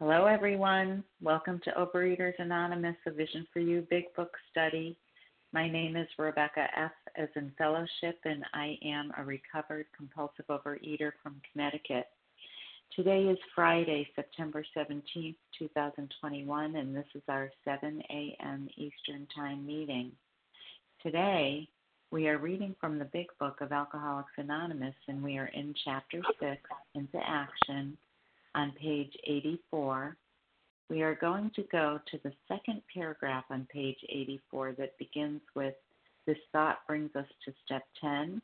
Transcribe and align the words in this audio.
Hello, 0.00 0.24
everyone. 0.24 1.04
Welcome 1.20 1.60
to 1.62 1.72
Overeaters 1.72 2.32
Anonymous, 2.38 2.96
a 3.06 3.10
Vision 3.10 3.46
for 3.52 3.60
You 3.60 3.86
Big 3.90 4.04
Book 4.16 4.32
Study. 4.50 4.96
My 5.52 5.70
name 5.70 5.94
is 5.94 6.08
Rebecca 6.18 6.68
F. 6.74 6.92
as 7.18 7.28
in 7.36 7.52
fellowship, 7.58 8.18
and 8.24 8.42
I 8.54 8.78
am 8.82 9.12
a 9.18 9.22
recovered 9.22 9.84
compulsive 9.94 10.46
overeater 10.46 11.12
from 11.22 11.42
Connecticut. 11.52 12.06
Today 12.96 13.24
is 13.24 13.36
Friday, 13.54 14.08
September 14.16 14.64
17th, 14.74 15.36
2021, 15.58 16.76
and 16.76 16.96
this 16.96 17.04
is 17.14 17.22
our 17.28 17.50
7 17.66 18.02
a.m. 18.08 18.70
Eastern 18.78 19.28
Time 19.36 19.66
meeting. 19.66 20.12
Today, 21.02 21.68
we 22.10 22.26
are 22.26 22.38
reading 22.38 22.74
from 22.80 22.98
the 22.98 23.04
Big 23.04 23.26
Book 23.38 23.60
of 23.60 23.70
Alcoholics 23.70 24.32
Anonymous, 24.38 24.94
and 25.08 25.22
we 25.22 25.36
are 25.36 25.50
in 25.52 25.74
Chapter 25.84 26.22
6, 26.40 26.56
Into 26.94 27.18
Action 27.22 27.98
on 28.54 28.72
page 28.72 29.12
84. 29.24 30.16
We 30.88 31.02
are 31.02 31.14
going 31.14 31.50
to 31.54 31.62
go 31.70 32.00
to 32.10 32.18
the 32.24 32.32
second 32.48 32.82
paragraph 32.92 33.44
on 33.50 33.66
page 33.72 33.98
84 34.08 34.72
that 34.78 34.98
begins 34.98 35.40
with 35.54 35.74
This 36.26 36.38
thought 36.52 36.78
brings 36.86 37.14
us 37.14 37.26
to 37.44 37.52
step 37.64 37.82
10. 38.00 38.42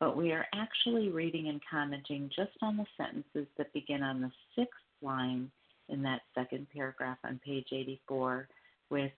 But 0.00 0.16
we 0.16 0.32
are 0.32 0.46
actually 0.54 1.08
reading 1.10 1.48
and 1.48 1.60
commenting 1.70 2.30
just 2.34 2.56
on 2.62 2.76
the 2.76 2.86
sentences 2.96 3.46
that 3.58 3.72
begin 3.72 4.02
on 4.02 4.20
the 4.20 4.30
sixth 4.56 4.80
line 5.02 5.50
in 5.88 6.02
that 6.02 6.22
second 6.34 6.66
paragraph 6.74 7.18
on 7.24 7.40
page 7.44 7.68
84 7.72 8.48
with 8.90 9.12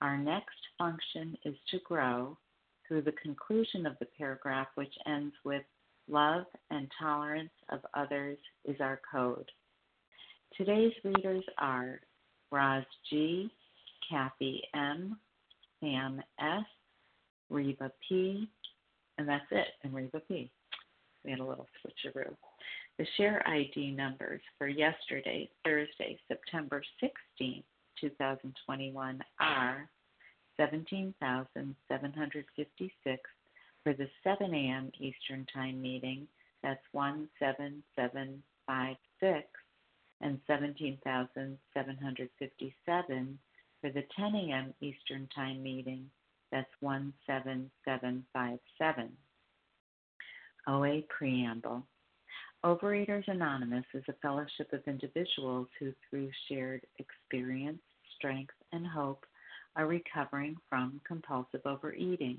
Our 0.00 0.16
next 0.16 0.58
function 0.78 1.36
is 1.44 1.56
to 1.70 1.78
grow 1.84 2.36
through 2.86 3.02
the 3.02 3.12
conclusion 3.12 3.86
of 3.86 3.96
the 3.98 4.06
paragraph, 4.16 4.68
which 4.76 4.94
ends 5.06 5.34
with 5.44 5.62
Love 6.10 6.46
and 6.70 6.90
tolerance 6.98 7.52
of 7.68 7.80
others 7.92 8.38
is 8.64 8.80
our 8.80 8.98
code. 9.10 9.50
Today's 10.56 10.94
readers 11.04 11.44
are 11.58 12.00
Roz 12.50 12.84
G., 13.10 13.50
Kathy 14.08 14.62
M., 14.74 15.18
Sam 15.80 16.22
S., 16.40 16.64
Reba 17.50 17.92
P., 18.08 18.48
and 19.18 19.28
that's 19.28 19.44
it, 19.50 19.66
and 19.84 19.94
Reba 19.94 20.20
P. 20.20 20.50
We 21.24 21.32
had 21.32 21.40
a 21.40 21.44
little 21.44 21.66
switcheroo. 21.84 22.34
The 22.98 23.06
share 23.18 23.46
ID 23.46 23.90
numbers 23.90 24.40
for 24.56 24.66
yesterday, 24.66 25.50
Thursday, 25.62 26.18
September 26.26 26.82
16, 27.00 27.62
2021 28.00 29.22
are 29.40 29.90
17,756 30.56 33.30
for 33.88 33.94
the 33.94 34.10
7 34.22 34.52
a.m. 34.52 34.92
Eastern 35.00 35.46
Time 35.54 35.80
meeting. 35.80 36.28
That's 36.62 36.82
17756 36.92 39.48
and 40.20 40.38
17,757 40.46 43.38
for 43.80 43.90
the 43.90 44.04
10 44.14 44.34
a.m. 44.34 44.74
Eastern 44.82 45.26
Time 45.34 45.62
meeting. 45.62 46.10
That's 46.52 46.68
17757. 46.80 49.10
OA 50.66 51.00
Preamble. 51.08 51.82
Overeaters 52.66 53.26
Anonymous 53.28 53.86
is 53.94 54.04
a 54.10 54.14
fellowship 54.20 54.70
of 54.74 54.86
individuals 54.86 55.68
who, 55.80 55.94
through 56.10 56.28
shared 56.50 56.82
experience, 56.98 57.80
strength, 58.18 58.52
and 58.72 58.86
hope, 58.86 59.24
are 59.76 59.86
recovering 59.86 60.56
from 60.68 61.00
compulsive 61.06 61.62
overeating. 61.64 62.38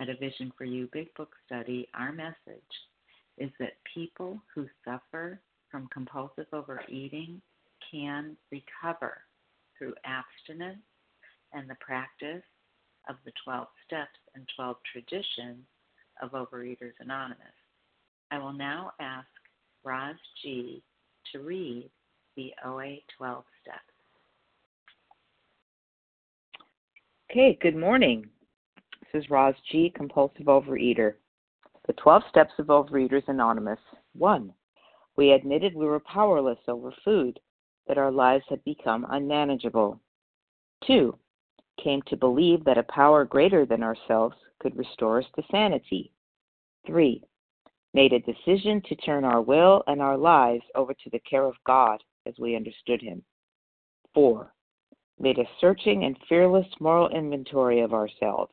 At 0.00 0.08
a 0.08 0.16
Vision 0.16 0.52
for 0.58 0.64
You 0.64 0.88
Big 0.92 1.14
Book 1.14 1.34
study, 1.46 1.88
our 1.94 2.12
message 2.12 2.34
is 3.38 3.50
that 3.60 3.74
people 3.94 4.40
who 4.52 4.66
suffer 4.84 5.40
from 5.70 5.88
compulsive 5.92 6.46
overeating 6.52 7.40
can 7.90 8.36
recover 8.50 9.18
through 9.78 9.94
abstinence 10.04 10.82
and 11.52 11.68
the 11.70 11.76
practice 11.76 12.42
of 13.08 13.16
the 13.24 13.32
12 13.44 13.66
steps 13.86 14.18
and 14.34 14.48
12 14.56 14.76
traditions 14.90 15.64
of 16.20 16.32
Overeaters 16.32 16.94
Anonymous. 17.00 17.38
I 18.30 18.38
will 18.38 18.52
now 18.52 18.92
ask 19.00 19.28
Roz 19.84 20.16
G. 20.42 20.82
to 21.32 21.40
read 21.40 21.88
the 22.36 22.52
OA 22.64 22.96
12 23.16 23.44
steps. 23.62 23.78
Okay, 27.30 27.58
good 27.60 27.76
morning. 27.76 28.28
Is 29.14 29.30
Roz 29.30 29.54
G., 29.70 29.92
compulsive 29.94 30.46
overeater. 30.46 31.14
The 31.86 31.92
12 31.92 32.24
Steps 32.30 32.52
of 32.58 32.66
Overeaters 32.66 33.22
Anonymous. 33.28 33.78
1. 34.14 34.52
We 35.14 35.30
admitted 35.30 35.72
we 35.72 35.86
were 35.86 36.00
powerless 36.00 36.58
over 36.66 36.92
food, 37.04 37.38
that 37.86 37.96
our 37.96 38.10
lives 38.10 38.44
had 38.48 38.64
become 38.64 39.06
unmanageable. 39.08 40.00
2. 40.88 41.16
Came 41.80 42.02
to 42.08 42.16
believe 42.16 42.64
that 42.64 42.76
a 42.76 42.82
power 42.82 43.24
greater 43.24 43.64
than 43.64 43.84
ourselves 43.84 44.34
could 44.58 44.76
restore 44.76 45.20
us 45.20 45.26
to 45.36 45.44
sanity. 45.48 46.10
3. 46.84 47.22
Made 47.92 48.14
a 48.14 48.18
decision 48.18 48.82
to 48.88 48.96
turn 48.96 49.24
our 49.24 49.40
will 49.40 49.84
and 49.86 50.02
our 50.02 50.18
lives 50.18 50.64
over 50.74 50.92
to 50.92 51.10
the 51.10 51.20
care 51.20 51.44
of 51.44 51.54
God 51.64 52.02
as 52.26 52.34
we 52.40 52.56
understood 52.56 53.00
Him. 53.00 53.22
4. 54.12 54.52
Made 55.20 55.38
a 55.38 55.48
searching 55.60 56.02
and 56.02 56.18
fearless 56.28 56.66
moral 56.80 57.08
inventory 57.10 57.80
of 57.80 57.94
ourselves. 57.94 58.52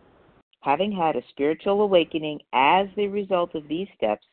Having 0.61 0.91
had 0.91 1.15
a 1.15 1.23
spiritual 1.29 1.81
awakening 1.81 2.39
as 2.53 2.87
the 2.95 3.07
result 3.07 3.55
of 3.55 3.67
these 3.67 3.87
steps, 3.97 4.25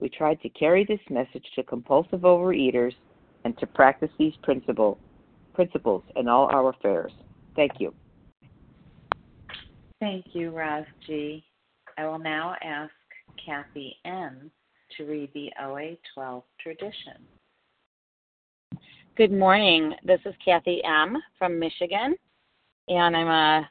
we 0.00 0.08
tried 0.10 0.40
to 0.42 0.48
carry 0.50 0.84
this 0.84 1.00
message 1.08 1.46
to 1.54 1.62
compulsive 1.62 2.20
overeaters 2.20 2.94
and 3.44 3.56
to 3.58 3.66
practice 3.66 4.10
these 4.18 4.34
principle, 4.42 4.98
principles 5.54 6.02
in 6.16 6.28
all 6.28 6.46
our 6.46 6.70
affairs. 6.70 7.12
Thank 7.56 7.72
you. 7.78 7.94
Thank 9.98 10.26
you, 10.34 10.50
Roz 10.50 10.84
G. 11.06 11.44
I 11.96 12.06
will 12.06 12.18
now 12.18 12.54
ask 12.62 12.92
Kathy 13.44 13.96
M. 14.04 14.50
to 14.96 15.04
read 15.04 15.30
the 15.32 15.50
OA 15.62 15.96
12 16.14 16.42
tradition. 16.60 17.14
Good 19.16 19.32
morning. 19.32 19.94
This 20.04 20.20
is 20.26 20.34
Kathy 20.44 20.82
M. 20.84 21.16
from 21.38 21.58
Michigan, 21.58 22.16
and 22.88 23.16
I'm 23.16 23.28
a 23.28 23.70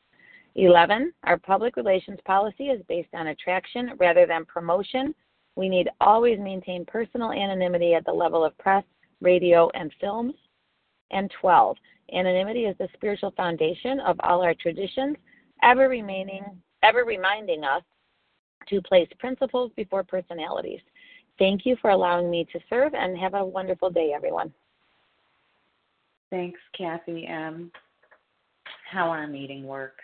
11. 0.55 1.13
Our 1.23 1.37
public 1.37 1.75
relations 1.77 2.19
policy 2.25 2.65
is 2.65 2.81
based 2.87 3.13
on 3.13 3.27
attraction 3.27 3.91
rather 3.97 4.25
than 4.25 4.45
promotion. 4.45 5.15
We 5.55 5.69
need 5.69 5.89
always 5.99 6.39
maintain 6.39 6.85
personal 6.85 7.31
anonymity 7.31 7.93
at 7.93 8.05
the 8.05 8.11
level 8.11 8.43
of 8.43 8.57
press, 8.57 8.83
radio, 9.21 9.69
and 9.73 9.93
films. 9.99 10.33
And 11.11 11.31
12. 11.41 11.77
Anonymity 12.13 12.65
is 12.65 12.77
the 12.77 12.87
spiritual 12.93 13.31
foundation 13.31 13.99
of 14.01 14.17
all 14.21 14.41
our 14.41 14.53
traditions, 14.53 15.17
ever 15.63 15.87
remaining, 15.87 16.43
ever 16.83 17.03
reminding 17.05 17.63
us 17.63 17.83
to 18.67 18.81
place 18.81 19.07
principles 19.19 19.71
before 19.75 20.03
personalities. 20.03 20.81
Thank 21.39 21.65
you 21.65 21.75
for 21.81 21.89
allowing 21.89 22.29
me 22.29 22.45
to 22.51 22.59
serve 22.69 22.93
and 22.93 23.17
have 23.17 23.33
a 23.33 23.43
wonderful 23.43 23.89
day, 23.89 24.11
everyone. 24.13 24.53
Thanks, 26.29 26.59
Kathy 26.77 27.27
M. 27.27 27.71
How 28.89 29.09
our 29.09 29.27
meeting 29.27 29.65
works. 29.65 30.03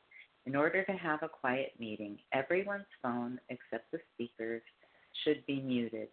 In 0.45 0.55
order 0.55 0.83
to 0.83 0.91
have 0.93 1.21
a 1.21 1.29
quiet 1.29 1.73
meeting, 1.79 2.17
everyone's 2.33 2.85
phone 3.01 3.39
except 3.49 3.91
the 3.91 3.99
speaker's 4.13 4.63
should 5.23 5.45
be 5.45 5.61
muted. 5.61 6.07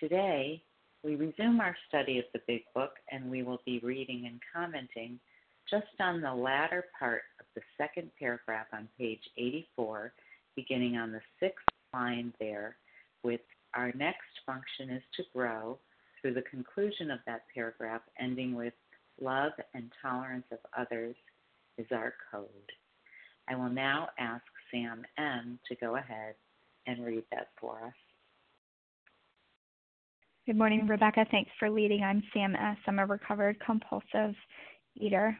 Today, 0.00 0.62
we 1.04 1.16
resume 1.16 1.60
our 1.60 1.76
study 1.88 2.18
of 2.18 2.24
the 2.32 2.40
Big 2.46 2.62
Book 2.74 2.92
and 3.10 3.30
we 3.30 3.42
will 3.42 3.60
be 3.66 3.80
reading 3.80 4.24
and 4.26 4.40
commenting 4.52 5.18
just 5.70 5.86
on 6.00 6.20
the 6.20 6.32
latter 6.32 6.86
part 6.98 7.22
of 7.40 7.46
the 7.54 7.60
second 7.76 8.10
paragraph 8.18 8.66
on 8.72 8.88
page 8.98 9.22
84, 9.36 10.12
beginning 10.56 10.96
on 10.96 11.12
the 11.12 11.20
sixth 11.38 11.64
line 11.92 12.32
there, 12.40 12.76
with 13.22 13.40
our 13.74 13.92
next 13.92 14.40
function 14.46 14.90
is 14.90 15.02
to 15.16 15.22
grow 15.34 15.78
through 16.20 16.34
the 16.34 16.42
conclusion 16.42 17.10
of 17.10 17.20
that 17.26 17.44
paragraph, 17.54 18.02
ending 18.18 18.54
with 18.54 18.74
love 19.20 19.52
and 19.74 19.90
tolerance 20.00 20.46
of 20.50 20.58
others 20.76 21.16
is 21.78 21.86
our 21.90 22.14
code. 22.30 22.48
I 23.48 23.56
will 23.56 23.70
now 23.70 24.08
ask 24.18 24.44
Sam 24.70 25.04
M. 25.18 25.58
to 25.68 25.76
go 25.76 25.96
ahead 25.96 26.34
and 26.86 27.04
read 27.04 27.24
that 27.30 27.48
for 27.60 27.78
us. 27.84 27.92
Good 30.46 30.56
morning, 30.56 30.86
Rebecca. 30.86 31.24
Thanks 31.30 31.50
for 31.58 31.70
leading. 31.70 32.02
I'm 32.02 32.22
Sam 32.32 32.56
S. 32.56 32.76
I'm 32.86 32.98
a 32.98 33.06
recovered 33.06 33.60
compulsive 33.64 34.34
eater. 34.96 35.38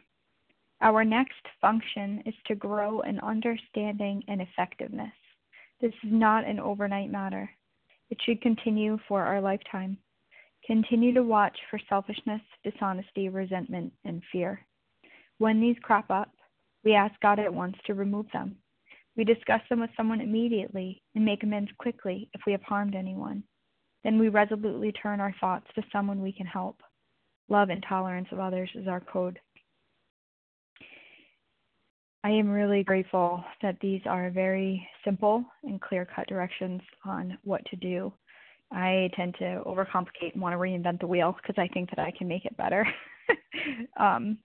Our 0.80 1.04
next 1.04 1.46
function 1.60 2.22
is 2.26 2.34
to 2.46 2.54
grow 2.54 3.00
in 3.00 3.18
understanding 3.20 4.22
and 4.28 4.40
effectiveness. 4.40 5.12
This 5.80 5.92
is 6.04 6.12
not 6.12 6.44
an 6.46 6.60
overnight 6.60 7.10
matter. 7.10 7.50
It 8.10 8.18
should 8.24 8.40
continue 8.42 8.98
for 9.08 9.22
our 9.22 9.40
lifetime. 9.40 9.96
Continue 10.66 11.12
to 11.14 11.22
watch 11.22 11.56
for 11.70 11.80
selfishness, 11.88 12.40
dishonesty, 12.62 13.28
resentment, 13.28 13.92
and 14.04 14.22
fear. 14.30 14.60
When 15.38 15.60
these 15.60 15.76
crop 15.82 16.10
up, 16.10 16.30
we 16.84 16.94
ask 16.94 17.14
God 17.20 17.38
at 17.38 17.52
once 17.52 17.76
to 17.86 17.94
remove 17.94 18.26
them. 18.32 18.56
We 19.16 19.24
discuss 19.24 19.60
them 19.68 19.80
with 19.80 19.90
someone 19.96 20.20
immediately 20.20 21.02
and 21.14 21.24
make 21.24 21.42
amends 21.42 21.70
quickly 21.78 22.28
if 22.32 22.40
we 22.46 22.52
have 22.52 22.62
harmed 22.62 22.94
anyone. 22.94 23.44
Then 24.04 24.18
we 24.18 24.28
resolutely 24.28 24.92
turn 24.92 25.20
our 25.20 25.34
thoughts 25.40 25.66
to 25.74 25.82
someone 25.92 26.22
we 26.22 26.32
can 26.32 26.46
help. 26.46 26.80
Love 27.48 27.68
and 27.68 27.84
tolerance 27.88 28.28
of 28.32 28.40
others 28.40 28.70
is 28.74 28.88
our 28.88 29.00
code. 29.00 29.38
I 32.24 32.30
am 32.30 32.48
really 32.48 32.84
grateful 32.84 33.44
that 33.62 33.78
these 33.80 34.00
are 34.06 34.30
very 34.30 34.88
simple 35.04 35.44
and 35.64 35.80
clear 35.80 36.04
cut 36.06 36.28
directions 36.28 36.80
on 37.04 37.36
what 37.42 37.64
to 37.66 37.76
do. 37.76 38.12
I 38.70 39.10
tend 39.16 39.34
to 39.40 39.62
overcomplicate 39.66 40.32
and 40.32 40.40
want 40.40 40.54
to 40.54 40.58
reinvent 40.58 41.00
the 41.00 41.06
wheel 41.06 41.36
because 41.36 41.60
I 41.60 41.68
think 41.74 41.90
that 41.90 41.98
I 41.98 42.12
can 42.16 42.28
make 42.28 42.44
it 42.44 42.56
better. 42.56 42.86
um, 43.98 44.38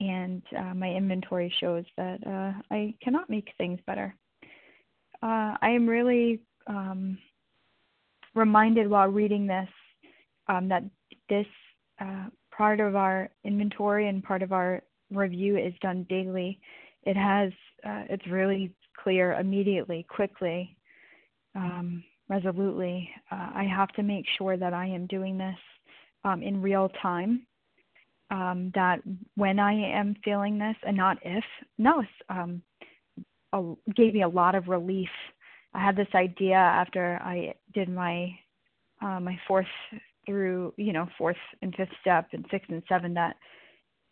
and 0.00 0.42
uh, 0.58 0.74
my 0.74 0.90
inventory 0.90 1.52
shows 1.58 1.84
that 1.96 2.18
uh, 2.26 2.52
I 2.70 2.94
cannot 3.02 3.30
make 3.30 3.48
things 3.56 3.80
better. 3.86 4.14
Uh, 5.22 5.56
I 5.60 5.70
am 5.70 5.88
really 5.88 6.40
um, 6.66 7.18
reminded 8.34 8.88
while 8.88 9.08
reading 9.08 9.46
this 9.46 9.68
um, 10.48 10.68
that 10.68 10.84
this 11.28 11.46
uh, 12.00 12.26
part 12.56 12.80
of 12.80 12.94
our 12.94 13.30
inventory 13.44 14.08
and 14.08 14.22
part 14.22 14.42
of 14.42 14.52
our 14.52 14.82
review 15.10 15.56
is 15.56 15.72
done 15.80 16.06
daily. 16.08 16.60
It 17.04 17.16
has 17.16 17.52
uh, 17.84 18.04
it's 18.10 18.26
really 18.26 18.72
clear 19.02 19.34
immediately, 19.34 20.04
quickly, 20.08 20.76
um, 21.54 22.02
resolutely. 22.28 23.08
Uh, 23.30 23.50
I 23.54 23.64
have 23.64 23.88
to 23.90 24.02
make 24.02 24.24
sure 24.36 24.56
that 24.56 24.74
I 24.74 24.86
am 24.86 25.06
doing 25.06 25.38
this 25.38 25.56
um, 26.24 26.42
in 26.42 26.60
real 26.60 26.90
time. 27.00 27.46
Um, 28.30 28.72
that 28.74 29.00
when 29.36 29.58
I 29.58 29.72
am 29.72 30.16
feeling 30.24 30.58
this, 30.58 30.76
and 30.86 30.96
not 30.96 31.18
if, 31.22 31.44
no, 31.78 32.02
um, 32.28 32.62
a, 33.52 33.74
gave 33.94 34.14
me 34.14 34.22
a 34.22 34.28
lot 34.28 34.54
of 34.54 34.68
relief. 34.68 35.08
I 35.74 35.84
had 35.84 35.96
this 35.96 36.08
idea 36.14 36.56
after 36.56 37.20
I 37.22 37.54
did 37.74 37.88
my 37.88 38.30
uh, 39.02 39.20
my 39.20 39.38
fourth 39.46 39.66
through 40.24 40.72
you 40.76 40.92
know 40.92 41.06
fourth 41.18 41.36
and 41.62 41.74
fifth 41.74 41.92
step 42.00 42.28
and 42.32 42.44
sixth 42.50 42.70
and 42.70 42.82
seven 42.88 43.14
that 43.14 43.36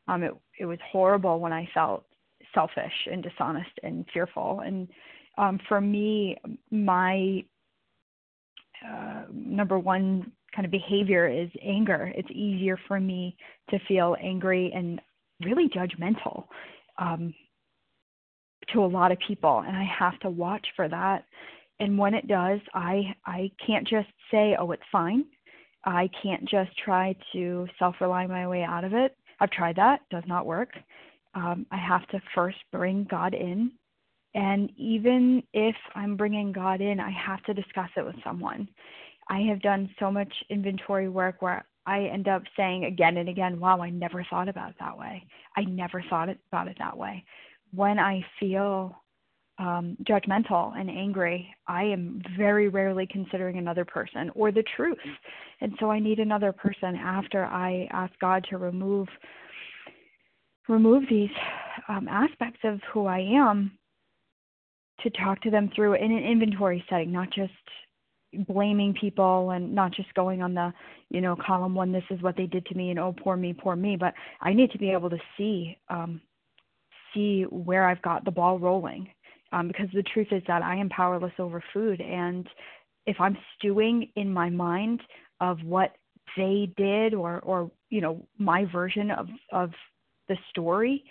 um, 0.08 0.22
it 0.22 0.34
it 0.58 0.66
was 0.66 0.78
horrible 0.90 1.40
when 1.40 1.52
I 1.52 1.68
felt 1.74 2.04
selfish 2.54 2.92
and 3.10 3.22
dishonest 3.22 3.70
and 3.82 4.04
fearful. 4.12 4.60
And 4.64 4.88
um, 5.38 5.58
for 5.68 5.80
me, 5.80 6.36
my 6.70 7.44
uh, 8.86 9.22
number 9.32 9.78
one 9.78 10.30
kind 10.54 10.64
of 10.64 10.70
behavior 10.70 11.28
is 11.28 11.50
anger. 11.62 12.12
It's 12.14 12.30
easier 12.30 12.78
for 12.86 13.00
me 13.00 13.36
to 13.70 13.78
feel 13.88 14.16
angry 14.20 14.72
and 14.74 15.00
really 15.44 15.68
judgmental 15.68 16.44
um, 16.98 17.34
to 18.72 18.84
a 18.84 18.86
lot 18.86 19.12
of 19.12 19.18
people, 19.26 19.64
and 19.66 19.76
I 19.76 19.84
have 19.98 20.18
to 20.20 20.30
watch 20.30 20.66
for 20.76 20.88
that. 20.88 21.24
And 21.80 21.98
when 21.98 22.14
it 22.14 22.28
does, 22.28 22.60
I 22.72 23.14
I 23.26 23.50
can't 23.66 23.86
just 23.86 24.08
say, 24.30 24.56
"Oh, 24.58 24.70
it's 24.70 24.82
fine." 24.92 25.24
I 25.86 26.08
can't 26.22 26.48
just 26.48 26.70
try 26.78 27.14
to 27.34 27.66
self-rely 27.78 28.26
my 28.26 28.48
way 28.48 28.62
out 28.62 28.84
of 28.84 28.94
it. 28.94 29.14
I've 29.40 29.50
tried 29.50 29.76
that; 29.76 30.00
it 30.00 30.14
does 30.14 30.24
not 30.26 30.46
work. 30.46 30.70
Um, 31.34 31.66
I 31.70 31.76
have 31.76 32.06
to 32.08 32.22
first 32.34 32.58
bring 32.72 33.04
God 33.10 33.34
in, 33.34 33.72
and 34.34 34.70
even 34.76 35.42
if 35.52 35.76
I'm 35.94 36.16
bringing 36.16 36.52
God 36.52 36.80
in, 36.80 37.00
I 37.00 37.10
have 37.10 37.42
to 37.44 37.54
discuss 37.54 37.90
it 37.96 38.04
with 38.04 38.16
someone. 38.24 38.68
I 39.28 39.40
have 39.40 39.62
done 39.62 39.88
so 39.98 40.10
much 40.10 40.32
inventory 40.50 41.08
work 41.08 41.40
where 41.40 41.64
I 41.86 42.04
end 42.04 42.28
up 42.28 42.42
saying 42.56 42.84
again 42.84 43.16
and 43.18 43.28
again, 43.28 43.60
wow, 43.60 43.80
I 43.80 43.90
never 43.90 44.24
thought 44.30 44.48
about 44.48 44.70
it 44.70 44.76
that 44.80 44.96
way. 44.96 45.26
I 45.56 45.62
never 45.64 46.02
thought 46.08 46.28
about 46.50 46.68
it 46.68 46.76
that 46.78 46.96
way. 46.96 47.24
When 47.74 47.98
I 47.98 48.24
feel 48.40 48.96
um, 49.58 49.96
judgmental 50.04 50.76
and 50.78 50.90
angry, 50.90 51.54
I 51.66 51.84
am 51.84 52.22
very 52.36 52.68
rarely 52.68 53.06
considering 53.06 53.58
another 53.58 53.84
person 53.84 54.30
or 54.34 54.50
the 54.50 54.64
truth. 54.76 54.98
And 55.60 55.74
so 55.78 55.90
I 55.90 55.98
need 55.98 56.18
another 56.18 56.52
person 56.52 56.96
after 56.96 57.44
I 57.44 57.88
ask 57.92 58.12
God 58.20 58.44
to 58.50 58.58
remove 58.58 59.08
remove 60.66 61.04
these 61.10 61.30
um, 61.88 62.08
aspects 62.08 62.60
of 62.64 62.80
who 62.90 63.04
I 63.04 63.18
am 63.18 63.78
to 65.02 65.10
talk 65.10 65.42
to 65.42 65.50
them 65.50 65.70
through 65.76 65.94
in 65.94 66.10
an 66.10 66.24
inventory 66.24 66.82
setting, 66.88 67.12
not 67.12 67.30
just 67.30 67.52
blaming 68.46 68.94
people 68.94 69.50
and 69.50 69.74
not 69.74 69.92
just 69.92 70.12
going 70.14 70.42
on 70.42 70.54
the 70.54 70.72
you 71.10 71.20
know 71.20 71.36
column 71.36 71.74
one 71.74 71.92
this 71.92 72.04
is 72.10 72.20
what 72.22 72.36
they 72.36 72.46
did 72.46 72.64
to 72.66 72.74
me 72.74 72.90
and 72.90 72.98
oh 72.98 73.14
poor 73.22 73.36
me 73.36 73.52
poor 73.52 73.76
me 73.76 73.96
but 73.96 74.14
i 74.40 74.52
need 74.52 74.70
to 74.70 74.78
be 74.78 74.90
able 74.90 75.10
to 75.10 75.18
see 75.36 75.76
um 75.88 76.20
see 77.12 77.42
where 77.50 77.86
i've 77.88 78.02
got 78.02 78.24
the 78.24 78.30
ball 78.30 78.58
rolling 78.58 79.08
um 79.52 79.68
because 79.68 79.88
the 79.94 80.02
truth 80.02 80.28
is 80.30 80.42
that 80.46 80.62
i 80.62 80.74
am 80.74 80.88
powerless 80.88 81.32
over 81.38 81.62
food 81.72 82.00
and 82.00 82.48
if 83.06 83.16
i'm 83.20 83.36
stewing 83.56 84.10
in 84.16 84.32
my 84.32 84.50
mind 84.50 85.00
of 85.40 85.58
what 85.62 85.94
they 86.36 86.72
did 86.76 87.14
or 87.14 87.40
or 87.40 87.70
you 87.90 88.00
know 88.00 88.26
my 88.38 88.64
version 88.64 89.10
of 89.10 89.28
of 89.52 89.70
the 90.28 90.36
story 90.50 91.04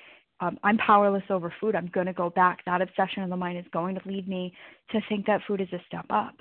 um, 0.44 0.60
I'm 0.64 0.78
powerless 0.78 1.24
over 1.30 1.54
food. 1.62 1.76
I'm 1.76 1.88
going 1.94 2.08
to 2.08 2.14
go 2.14 2.30
back. 2.30 2.60
That 2.66 2.82
obsession 2.82 3.24
of 3.24 3.30
the 3.30 3.38
mind 3.38 3.58
is 3.58 3.66
going 3.72 3.96
to 3.96 4.02
lead 4.06 4.28
me 4.28 4.54
to 4.92 5.00
think 5.08 5.26
that 5.26 5.42
food 5.48 5.62
is 5.62 5.72
a 5.72 5.82
step 5.88 6.06
up. 6.10 6.36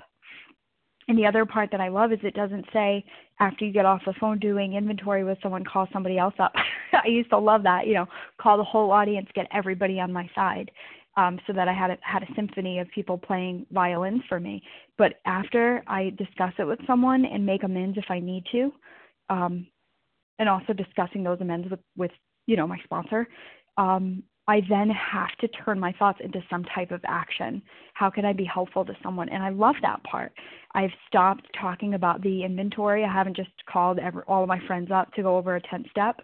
And 1.07 1.17
the 1.17 1.25
other 1.25 1.45
part 1.45 1.69
that 1.71 1.81
I 1.81 1.89
love 1.89 2.11
is 2.11 2.19
it 2.23 2.33
doesn't 2.33 2.65
say 2.71 3.03
after 3.39 3.65
you 3.65 3.73
get 3.73 3.85
off 3.85 4.01
the 4.05 4.13
phone 4.19 4.39
doing 4.39 4.73
inventory 4.73 5.23
with 5.23 5.37
someone, 5.41 5.63
call 5.65 5.87
somebody 5.91 6.17
else 6.17 6.35
up. 6.39 6.53
I 6.93 7.07
used 7.07 7.29
to 7.31 7.37
love 7.37 7.63
that, 7.63 7.87
you 7.87 7.93
know, 7.93 8.05
call 8.39 8.57
the 8.57 8.63
whole 8.63 8.91
audience, 8.91 9.27
get 9.33 9.47
everybody 9.53 9.99
on 9.99 10.13
my 10.13 10.29
side, 10.33 10.71
um, 11.17 11.39
so 11.45 11.53
that 11.53 11.67
I 11.67 11.73
had 11.73 11.91
a, 11.91 11.97
had 12.01 12.23
a 12.23 12.33
symphony 12.35 12.79
of 12.79 12.87
people 12.89 13.17
playing 13.17 13.65
violins 13.71 14.21
for 14.29 14.39
me. 14.39 14.63
But 14.97 15.15
after 15.25 15.83
I 15.87 16.11
discuss 16.17 16.53
it 16.57 16.65
with 16.65 16.79
someone 16.87 17.25
and 17.25 17.45
make 17.45 17.63
amends 17.63 17.97
if 17.97 18.05
I 18.09 18.19
need 18.19 18.45
to, 18.51 18.71
um, 19.29 19.67
and 20.39 20.49
also 20.49 20.73
discussing 20.73 21.23
those 21.23 21.41
amends 21.41 21.69
with, 21.69 21.79
with 21.95 22.11
you 22.45 22.55
know 22.55 22.67
my 22.67 22.77
sponsor, 22.83 23.27
um, 23.77 24.23
I 24.47 24.61
then 24.67 24.89
have 24.89 25.31
to 25.39 25.47
turn 25.47 25.79
my 25.79 25.93
thoughts 25.93 26.19
into 26.21 26.43
some 26.49 26.65
type 26.75 26.91
of 26.91 27.01
action. 27.07 27.61
How 27.93 28.09
can 28.09 28.25
I 28.25 28.33
be 28.33 28.43
helpful 28.43 28.83
to 28.83 28.93
someone? 29.01 29.29
And 29.29 29.41
I 29.41 29.49
love 29.49 29.75
that 29.81 30.03
part. 30.03 30.33
I've 30.75 30.91
stopped 31.07 31.47
talking 31.59 31.93
about 31.93 32.21
the 32.21 32.43
inventory. 32.43 33.05
I 33.05 33.13
haven't 33.13 33.37
just 33.37 33.51
called 33.71 33.99
every, 33.99 34.23
all 34.27 34.43
of 34.43 34.49
my 34.49 34.59
friends 34.67 34.89
up 34.91 35.13
to 35.13 35.23
go 35.23 35.37
over 35.37 35.55
a 35.55 35.61
10 35.61 35.85
step. 35.89 36.19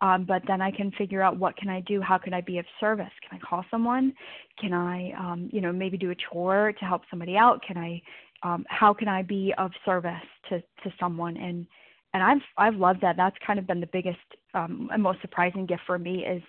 Um, 0.00 0.24
but 0.24 0.42
then 0.46 0.60
I 0.60 0.70
can 0.70 0.92
figure 0.92 1.22
out 1.22 1.38
what 1.38 1.56
can 1.56 1.68
I 1.68 1.80
do? 1.80 2.00
How 2.00 2.18
can 2.18 2.32
I 2.34 2.42
be 2.42 2.58
of 2.58 2.66
service? 2.78 3.10
Can 3.28 3.38
I 3.40 3.46
call 3.46 3.64
someone? 3.70 4.12
Can 4.60 4.72
I, 4.72 5.12
um, 5.12 5.48
you 5.52 5.60
know, 5.60 5.72
maybe 5.72 5.96
do 5.96 6.10
a 6.10 6.14
chore 6.14 6.72
to 6.78 6.84
help 6.84 7.02
somebody 7.10 7.36
out? 7.36 7.60
Can 7.66 7.76
I, 7.76 8.02
um, 8.42 8.64
how 8.68 8.92
can 8.92 9.08
I 9.08 9.22
be 9.22 9.52
of 9.58 9.72
service 9.84 10.12
to, 10.50 10.60
to 10.60 10.92
someone? 11.00 11.36
And, 11.36 11.66
and 12.12 12.22
I've, 12.22 12.42
I've 12.56 12.78
loved 12.78 13.00
that. 13.00 13.16
That's 13.16 13.36
kind 13.44 13.58
of 13.58 13.66
been 13.66 13.80
the 13.80 13.88
biggest 13.92 14.18
um, 14.54 14.88
and 14.92 15.02
most 15.02 15.20
surprising 15.20 15.66
gift 15.66 15.82
for 15.86 15.98
me 15.98 16.24
is 16.24 16.42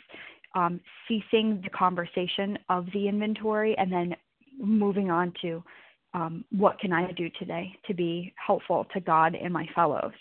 um, 0.55 0.79
ceasing 1.07 1.62
the 1.63 1.69
conversation 1.69 2.57
of 2.69 2.88
the 2.93 3.07
inventory 3.07 3.75
and 3.77 3.91
then 3.91 4.15
moving 4.57 5.12
on 5.12 5.33
to 5.41 5.63
um, 6.13 6.45
what 6.51 6.79
can 6.79 6.93
I 6.93 7.12
do 7.12 7.29
today 7.38 7.74
to 7.88 7.93
be 7.93 8.33
helpful 8.43 8.85
to 8.93 9.01
God 9.01 9.35
and 9.35 9.51
my 9.53 9.67
fellows. 9.75 10.13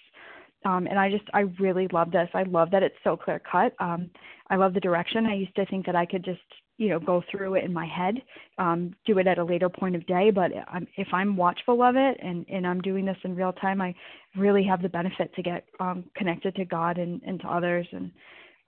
Um, 0.64 0.87
and 0.87 0.99
I 0.99 1.11
just, 1.11 1.25
I 1.33 1.41
really 1.61 1.88
love 1.93 2.11
this. 2.11 2.29
I 2.35 2.43
love 2.45 2.71
that 2.73 2.83
it's 2.83 2.97
so 3.05 3.17
clear 3.17 3.41
cut. 3.50 3.75
Um, 3.79 4.11
I 4.50 4.57
love 4.57 4.75
the 4.75 4.81
direction. 4.81 5.26
I 5.26 5.35
used 5.35 5.55
to 5.57 5.67
think 5.67 5.87
that 5.87 5.95
I 5.95 6.07
could 6.07 6.25
just, 6.25 6.41
you 6.79 6.88
know, 6.88 6.99
go 6.99 7.23
through 7.31 7.55
it 7.55 7.64
in 7.64 7.73
my 7.73 7.87
head, 7.87 8.17
um, 8.59 8.95
do 9.07 9.19
it 9.19 9.26
at 9.26 9.38
a 9.38 9.45
later 9.45 9.69
point 9.69 9.95
of 9.95 10.05
day. 10.07 10.31
But 10.31 10.50
I'm, 10.69 10.88
if 10.97 11.07
I'm 11.12 11.37
watchful 11.37 11.83
of 11.83 11.97
it 11.97 12.19
and, 12.21 12.45
and 12.49 12.67
I'm 12.67 12.81
doing 12.81 13.05
this 13.05 13.17
in 13.25 13.37
real 13.37 13.53
time, 13.53 13.81
I 13.81 13.95
really 14.37 14.64
have 14.64 14.83
the 14.83 14.88
benefit 14.88 15.33
to 15.35 15.43
get 15.43 15.67
um, 15.79 16.05
connected 16.17 16.57
to 16.57 16.64
God 16.64 16.99
and, 16.99 17.21
and 17.25 17.41
to 17.41 17.47
others. 17.47 17.87
And 17.93 18.11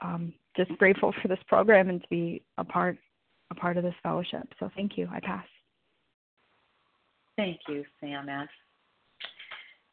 um, 0.03 0.33
just 0.57 0.71
grateful 0.79 1.15
for 1.21 1.29
this 1.29 1.39
program 1.49 1.89
and 1.89 2.01
to 2.01 2.09
be 2.09 2.43
a 2.59 2.65
part 2.65 2.97
a 3.51 3.55
part 3.55 3.77
of 3.77 3.85
this 3.85 3.95
fellowship. 4.03 4.49
So 4.59 4.71
thank 4.75 4.99
you. 4.99 5.09
I 5.13 5.21
pass. 5.21 5.47
Thank 7.37 7.61
you, 7.69 7.85
Sam 8.01 8.29
S. 8.29 8.49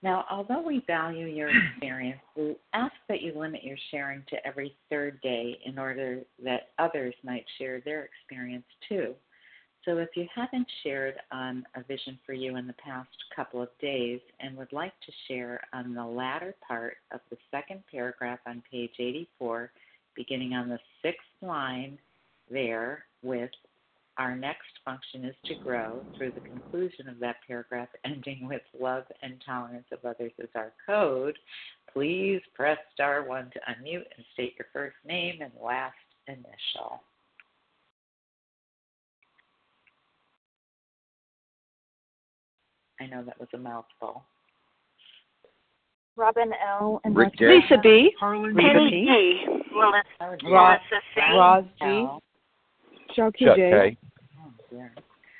Now, 0.01 0.25
although 0.29 0.61
we 0.61 0.83
value 0.85 1.27
your 1.27 1.49
experience, 1.49 2.19
we 2.35 2.55
ask 2.73 2.93
that 3.07 3.21
you 3.21 3.33
limit 3.37 3.63
your 3.63 3.77
sharing 3.89 4.23
to 4.29 4.45
every 4.45 4.75
third 4.89 5.21
day 5.21 5.57
in 5.65 5.79
order 5.79 6.21
that 6.43 6.69
others 6.77 7.15
might 7.23 7.45
share 7.57 7.79
their 7.81 8.03
experience 8.03 8.65
too. 8.89 9.13
So, 9.85 9.97
if 9.97 10.09
you 10.15 10.27
haven't 10.33 10.67
shared 10.83 11.15
on 11.31 11.65
a 11.75 11.83
vision 11.83 12.17
for 12.25 12.33
you 12.33 12.55
in 12.55 12.67
the 12.67 12.73
past 12.73 13.09
couple 13.35 13.61
of 13.61 13.69
days 13.81 14.21
and 14.39 14.57
would 14.57 14.71
like 14.71 14.93
to 15.05 15.11
share 15.27 15.61
on 15.73 15.93
the 15.93 16.05
latter 16.05 16.55
part 16.65 16.97
of 17.11 17.19
the 17.29 17.37
second 17.51 17.83
paragraph 17.91 18.39
on 18.45 18.63
page 18.69 18.93
84, 18.99 19.71
beginning 20.15 20.53
on 20.53 20.69
the 20.69 20.79
sixth 21.01 21.21
line 21.41 21.97
there 22.49 23.05
with 23.21 23.51
our 24.17 24.35
next 24.35 24.67
function 24.85 25.25
is 25.25 25.35
to 25.45 25.55
grow 25.55 26.05
through 26.15 26.31
the 26.31 26.41
conclusion 26.41 27.07
of 27.09 27.19
that 27.19 27.37
paragraph 27.47 27.89
ending 28.05 28.47
with 28.47 28.61
love 28.79 29.05
and 29.21 29.41
tolerance 29.45 29.87
of 29.91 30.05
others 30.05 30.31
as 30.41 30.49
our 30.55 30.71
code. 30.85 31.37
Please 31.91 32.41
press 32.55 32.77
star 32.93 33.23
one 33.27 33.49
to 33.51 33.59
unmute 33.59 34.05
and 34.15 34.25
state 34.33 34.53
your 34.57 34.67
first 34.71 34.95
name 35.07 35.41
and 35.41 35.51
last 35.63 35.95
initial. 36.27 37.01
I 43.01 43.07
know 43.07 43.23
that 43.23 43.39
was 43.39 43.49
a 43.53 43.57
mouthful. 43.57 44.23
Robin 46.15 46.51
L. 46.67 47.01
and 47.03 47.15
Rick 47.15 47.35
J. 47.37 47.45
Lisa 47.45 47.81
B. 47.81 48.11
Harlan 48.19 48.53
Rita 48.55 48.87
G. 48.89 49.05
P. 49.07 49.45
Melissa, 49.73 50.05
Roz, 50.21 50.39
Melissa 50.43 51.01
C. 51.15 51.21
Roz 51.33 51.63
G. 51.79 51.85
L. 51.85 52.23
Chuck 53.15 53.35
Chuck 53.37 53.55
K. 53.55 53.97
Oh. 54.39 54.89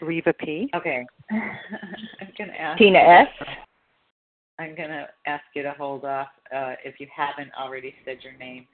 Reva 0.01 0.33
P. 0.33 0.69
Okay. 0.75 1.05
I'm 1.31 2.33
going 2.37 2.49
to 2.49 2.61
ask. 2.61 2.77
Tina 2.77 2.99
S. 2.99 3.27
I'm 4.59 4.75
going 4.75 4.89
to 4.89 5.07
ask 5.25 5.43
you 5.55 5.63
to 5.63 5.71
hold 5.71 6.05
off 6.05 6.27
uh, 6.55 6.73
if 6.83 6.99
you 6.99 7.07
haven't 7.15 7.51
already 7.59 7.95
said 8.05 8.17
your 8.23 8.37
name. 8.37 8.67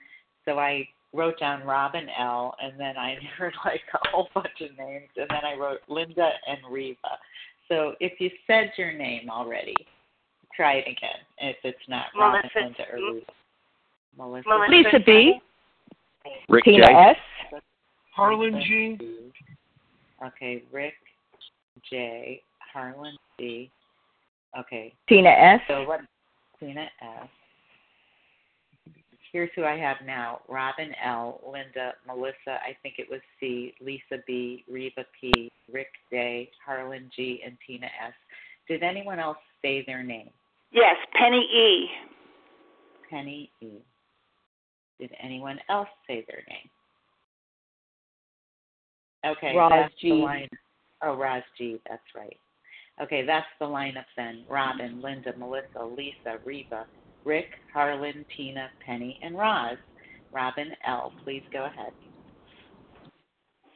So 0.45 0.59
I 0.59 0.87
wrote 1.13 1.39
down 1.39 1.63
Robin 1.65 2.07
L. 2.19 2.55
and 2.61 2.79
then 2.79 2.97
I 2.97 3.17
heard 3.37 3.53
like 3.65 3.81
a 3.93 4.09
whole 4.09 4.29
bunch 4.33 4.47
of 4.61 4.77
names, 4.77 5.09
and 5.15 5.27
then 5.29 5.45
I 5.45 5.57
wrote 5.57 5.79
Linda 5.87 6.29
and 6.47 6.59
Reva. 6.69 7.17
So 7.67 7.93
if 7.99 8.19
you 8.19 8.29
said 8.47 8.71
your 8.77 8.91
name 8.93 9.29
already, 9.29 9.75
try 10.59 10.73
it 10.73 10.87
again. 10.87 11.23
If 11.37 11.55
it's 11.63 11.87
not 11.87 12.07
Robin, 12.19 12.41
Melissa 12.43 12.59
Linda, 12.59 12.83
or 12.91 13.13
Reva. 13.13 13.25
Melissa. 14.17 14.49
Melissa 14.49 14.71
Lisa 14.71 15.05
B. 15.05 15.39
Rick 16.49 16.65
Tina 16.65 16.85
J. 16.85 16.93
S. 16.93 17.61
Harlan 18.13 18.61
G. 18.67 18.97
Okay, 20.25 20.63
Rick 20.73 20.95
J. 21.89 22.41
Harlan 22.73 23.15
C. 23.39 23.71
Okay, 24.59 24.93
Tina 25.07 25.29
S. 25.29 25.61
so 25.69 25.85
what? 25.85 26.01
Tina 26.59 26.87
S. 27.01 27.29
here's 29.31 29.49
who 29.55 29.63
I 29.63 29.77
have 29.77 29.97
now 30.05 30.41
Robin 30.49 30.91
L., 31.01 31.39
Linda, 31.49 31.93
Melissa, 32.05 32.59
I 32.61 32.75
think 32.83 32.95
it 32.97 33.07
was 33.09 33.21
C, 33.39 33.73
Lisa 33.79 34.21
B., 34.27 34.65
Reva 34.69 35.05
P., 35.21 35.49
Rick 35.71 35.91
J., 36.11 36.49
Harlan 36.65 37.09
G., 37.15 37.41
and 37.45 37.55
Tina 37.65 37.85
S. 37.85 38.13
Did 38.67 38.83
anyone 38.83 39.19
else 39.19 39.37
say 39.61 39.85
their 39.87 40.03
name? 40.03 40.31
Yes, 40.71 40.95
Penny 41.13 41.41
E. 41.41 41.89
Penny 43.09 43.51
E. 43.61 43.69
Did 44.99 45.11
anyone 45.21 45.59
else 45.69 45.87
say 46.07 46.25
their 46.27 46.43
name? 46.47 46.69
Okay, 49.25 49.55
Roz 49.55 49.71
that's 49.71 49.93
G. 49.99 50.09
the 50.09 50.15
line. 50.15 50.49
Oh, 51.03 51.15
Roz 51.15 51.43
G. 51.57 51.79
That's 51.89 52.01
right. 52.15 52.37
Okay, 53.01 53.25
that's 53.25 53.47
the 53.59 53.65
lineup 53.65 54.05
then. 54.17 54.43
Robin, 54.49 55.01
Linda, 55.01 55.33
Melissa, 55.37 55.83
Lisa, 55.83 56.39
Reba, 56.45 56.85
Rick, 57.23 57.47
Harlan, 57.73 58.25
Tina, 58.35 58.69
Penny, 58.85 59.19
and 59.23 59.37
Roz. 59.37 59.77
Robin 60.31 60.71
L. 60.85 61.11
Please 61.23 61.43
go 61.51 61.65
ahead. 61.65 61.91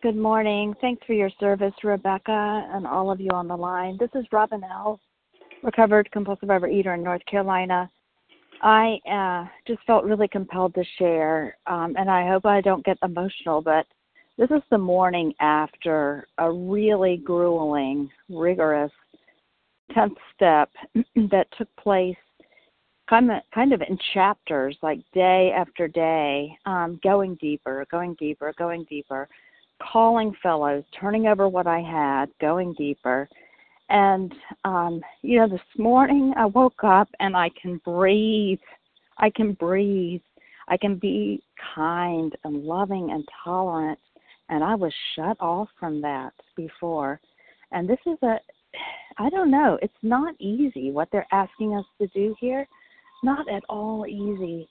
Good 0.02 0.18
morning. 0.18 0.74
Thanks 0.82 1.02
for 1.08 1.14
your 1.14 1.30
service, 1.40 1.74
Rebecca, 1.84 2.70
and 2.74 2.86
all 2.86 3.10
of 3.10 3.22
you 3.22 3.30
on 3.32 3.48
the 3.48 3.56
line. 3.56 3.98
This 4.00 4.10
is 4.16 4.26
Robin 4.32 4.62
L., 4.64 5.00
recovered 5.63 6.12
compulsive 6.12 6.50
overeater 6.50 6.93
in 6.96 7.03
North 7.03 7.25
Carolina. 7.25 7.89
I 8.62 9.00
uh, 9.10 9.50
just 9.67 9.86
felt 9.86 10.05
really 10.05 10.27
compelled 10.27 10.74
to 10.75 10.84
share, 10.98 11.58
um, 11.67 11.96
and 11.98 12.10
I 12.10 12.27
hope 12.27 12.46
I 12.46 12.62
don't 12.62 12.86
get 12.86 12.98
emotional, 13.03 13.62
but 13.62 13.86
this 14.38 14.50
is 14.51 14.62
the 14.72 14.77
morning 14.77 15.34
after 15.39 16.27
a 16.38 16.51
really 16.51 17.17
grueling, 17.17 18.10
rigorous 18.29 18.91
10th 19.96 20.15
step 20.34 20.70
that 21.15 21.48
took 21.58 21.67
place 21.75 22.15
kind 23.10 23.32
of, 23.32 23.38
kind 23.53 23.74
of 23.74 23.82
in 23.82 23.98
chapters, 24.13 24.77
like 24.82 25.00
day 25.13 25.51
after 25.55 25.88
day, 25.88 26.58
um, 26.65 27.00
going 27.03 27.36
deeper, 27.36 27.86
going 27.91 28.15
deeper, 28.20 28.53
going 28.58 28.86
deeper, 28.89 29.27
calling 29.91 30.34
fellows, 30.41 30.84
turning 31.00 31.27
over 31.27 31.48
what 31.48 31.67
I 31.67 31.82
had, 31.82 32.27
going 32.39 32.74
deeper. 32.74 33.27
And, 33.90 34.34
um, 34.63 35.02
you 35.22 35.40
know, 35.40 35.48
this 35.48 35.60
morning 35.78 36.34
I 36.38 36.46
woke 36.46 36.84
up 36.84 37.10
and 37.20 37.36
I 37.36 37.50
can 37.62 37.80
breathe. 37.86 38.60
I 39.18 39.30
can 39.30 39.54
breathe. 39.54 40.22
I 40.68 40.78
can 40.78 40.96
be 40.96 41.44
kind 41.75 42.36
and 42.44 42.63
loving 42.63 43.12
and 43.12 43.28
tolerant. 43.44 44.00
And 44.50 44.63
I 44.63 44.75
was 44.75 44.94
shut 45.16 45.38
off 45.40 45.70
from 45.80 46.02
that 46.02 46.34
before. 46.56 47.20
And 47.72 47.90
this 47.90 48.00
is 48.06 48.18
a, 48.24 48.38
I 49.18 49.30
don't 49.30 49.52
know, 49.52 49.78
it's 49.82 49.94
not 50.02 50.36
easy 50.40 50.92
what 50.92 51.10
they're 51.12 51.28
asking 51.32 51.75
us 51.75 51.86
to 52.00 52.08
do 52.08 52.36
here. 52.40 52.68
Not 53.24 53.50
at 53.50 53.63
all 53.70 54.06
easy. 54.08 54.68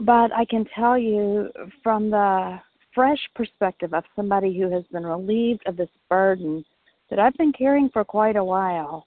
But 0.00 0.32
I 0.32 0.44
can 0.44 0.64
tell 0.74 0.98
you 0.98 1.50
from 1.82 2.10
the 2.10 2.60
fresh 2.94 3.18
perspective 3.34 3.94
of 3.94 4.04
somebody 4.16 4.58
who 4.58 4.70
has 4.70 4.84
been 4.92 5.04
relieved 5.06 5.62
of 5.66 5.76
this 5.76 5.90
burden 6.08 6.64
that 7.10 7.18
I've 7.18 7.34
been 7.34 7.52
carrying 7.52 7.90
for 7.90 8.04
quite 8.04 8.36
a 8.36 8.44
while, 8.44 9.06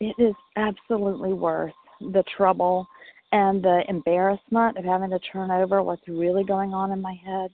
it 0.00 0.14
is 0.18 0.34
absolutely 0.56 1.32
worth 1.32 1.72
the 2.00 2.24
trouble 2.36 2.86
and 3.32 3.62
the 3.62 3.82
embarrassment 3.88 4.76
of 4.76 4.84
having 4.84 5.10
to 5.10 5.18
turn 5.18 5.50
over 5.50 5.82
what's 5.82 6.06
really 6.08 6.44
going 6.44 6.74
on 6.74 6.92
in 6.92 7.00
my 7.00 7.14
head 7.24 7.50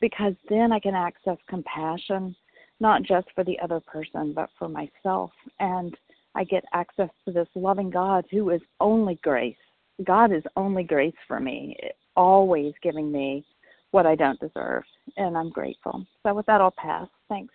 because 0.00 0.34
then 0.48 0.72
I 0.72 0.78
can 0.78 0.94
access 0.94 1.38
compassion, 1.48 2.34
not 2.80 3.02
just 3.02 3.26
for 3.34 3.44
the 3.44 3.58
other 3.60 3.80
person, 3.80 4.32
but 4.34 4.50
for 4.58 4.68
myself. 4.68 5.30
And 5.60 5.96
I 6.34 6.44
get 6.44 6.64
access 6.74 7.08
to 7.24 7.32
this 7.32 7.48
loving 7.54 7.90
God 7.90 8.24
who 8.30 8.50
is 8.50 8.60
only 8.80 9.18
grace. 9.22 9.56
God 10.04 10.32
is 10.32 10.42
only 10.56 10.82
grace 10.82 11.14
for 11.26 11.40
me, 11.40 11.76
always 12.14 12.74
giving 12.82 13.10
me 13.10 13.44
what 13.92 14.04
I 14.04 14.14
don't 14.14 14.38
deserve. 14.38 14.82
And 15.16 15.36
I'm 15.36 15.50
grateful. 15.50 16.04
So, 16.22 16.34
with 16.34 16.46
that, 16.46 16.60
I'll 16.60 16.74
pass. 16.76 17.08
Thanks. 17.28 17.54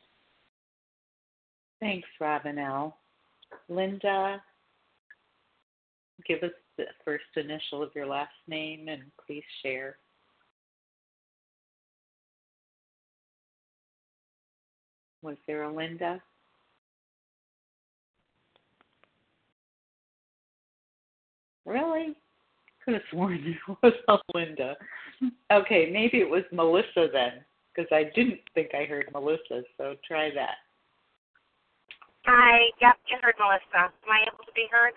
Thanks, 1.81 2.07
Robin 2.19 2.59
L. 2.59 2.95
Linda, 3.67 4.41
give 6.27 6.43
us 6.43 6.51
the 6.77 6.85
first 7.03 7.23
initial 7.35 7.81
of 7.81 7.89
your 7.95 8.05
last 8.05 8.29
name 8.47 8.87
and 8.87 9.01
please 9.25 9.43
share. 9.63 9.97
Was 15.23 15.37
there 15.47 15.63
a 15.63 15.75
Linda? 15.75 16.21
Really? 21.65 22.15
Could 22.85 22.93
have 22.95 23.03
sworn 23.11 23.33
it 23.33 23.57
was 23.83 23.93
a 24.07 24.17
Linda. 24.35 24.75
Okay, 25.51 25.89
maybe 25.91 26.19
it 26.19 26.29
was 26.29 26.43
Melissa 26.51 27.07
then, 27.11 27.43
because 27.73 27.89
I 27.91 28.11
didn't 28.15 28.39
think 28.53 28.69
I 28.73 28.85
heard 28.85 29.09
Melissa, 29.13 29.63
so 29.77 29.95
try 30.07 30.29
that. 30.35 30.55
Hi, 32.25 32.69
yep, 32.81 32.97
you 33.09 33.17
heard 33.21 33.35
Melissa. 33.39 33.89
Am 33.89 34.09
I 34.11 34.21
able 34.29 34.45
to 34.45 34.53
be 34.53 34.67
heard? 34.69 34.93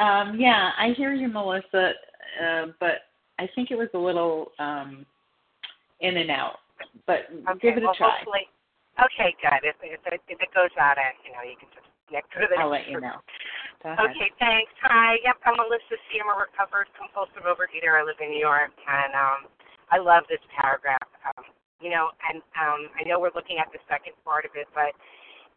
Um, 0.00 0.40
yeah, 0.40 0.72
I 0.78 0.92
hear 0.96 1.12
you, 1.12 1.28
Melissa, 1.28 1.92
uh, 2.40 2.66
but 2.80 3.08
I 3.38 3.48
think 3.54 3.70
it 3.70 3.76
was 3.76 3.88
a 3.94 3.98
little 3.98 4.52
um, 4.58 5.04
in 6.00 6.16
and 6.16 6.30
out. 6.30 6.60
But 7.06 7.28
Okay, 7.32 7.58
give 7.60 7.76
it 7.76 7.84
a 7.84 7.92
well, 7.92 7.94
try. 7.94 8.16
Hopefully, 8.20 8.48
okay, 9.00 9.36
good. 9.40 9.60
If, 9.64 9.76
if, 9.80 10.00
it, 10.08 10.20
if 10.28 10.40
it 10.40 10.50
goes 10.54 10.72
out, 10.80 10.96
I, 10.96 11.12
you 11.24 11.32
know, 11.32 11.44
you 11.44 11.56
can 11.56 11.68
just 11.72 11.88
connect 12.08 12.32
to 12.32 12.48
the 12.48 12.60
I'll 12.60 12.72
let 12.72 12.88
you 12.88 13.00
know. 13.00 13.20
Okay, 13.82 14.30
thanks. 14.38 14.72
Hi, 14.86 15.18
yep, 15.24 15.36
I'm 15.44 15.56
Melissa 15.58 15.98
C. 16.08 16.20
I'm 16.22 16.30
a 16.30 16.38
recovered 16.38 16.86
compulsive 16.94 17.44
overeater. 17.44 17.98
I 17.98 18.06
live 18.06 18.20
in 18.22 18.30
New 18.30 18.40
York, 18.40 18.70
and 18.86 19.12
um, 19.12 19.40
I 19.90 19.98
love 19.98 20.22
this 20.30 20.42
paragraph. 20.54 21.02
Um, 21.26 21.44
you 21.82 21.90
know, 21.90 22.14
and 22.30 22.38
um, 22.54 22.94
I 22.94 23.02
know 23.02 23.18
we're 23.18 23.34
looking 23.34 23.58
at 23.58 23.74
the 23.74 23.82
second 23.90 24.14
part 24.22 24.46
of 24.46 24.54
it, 24.54 24.70
but 24.70 24.94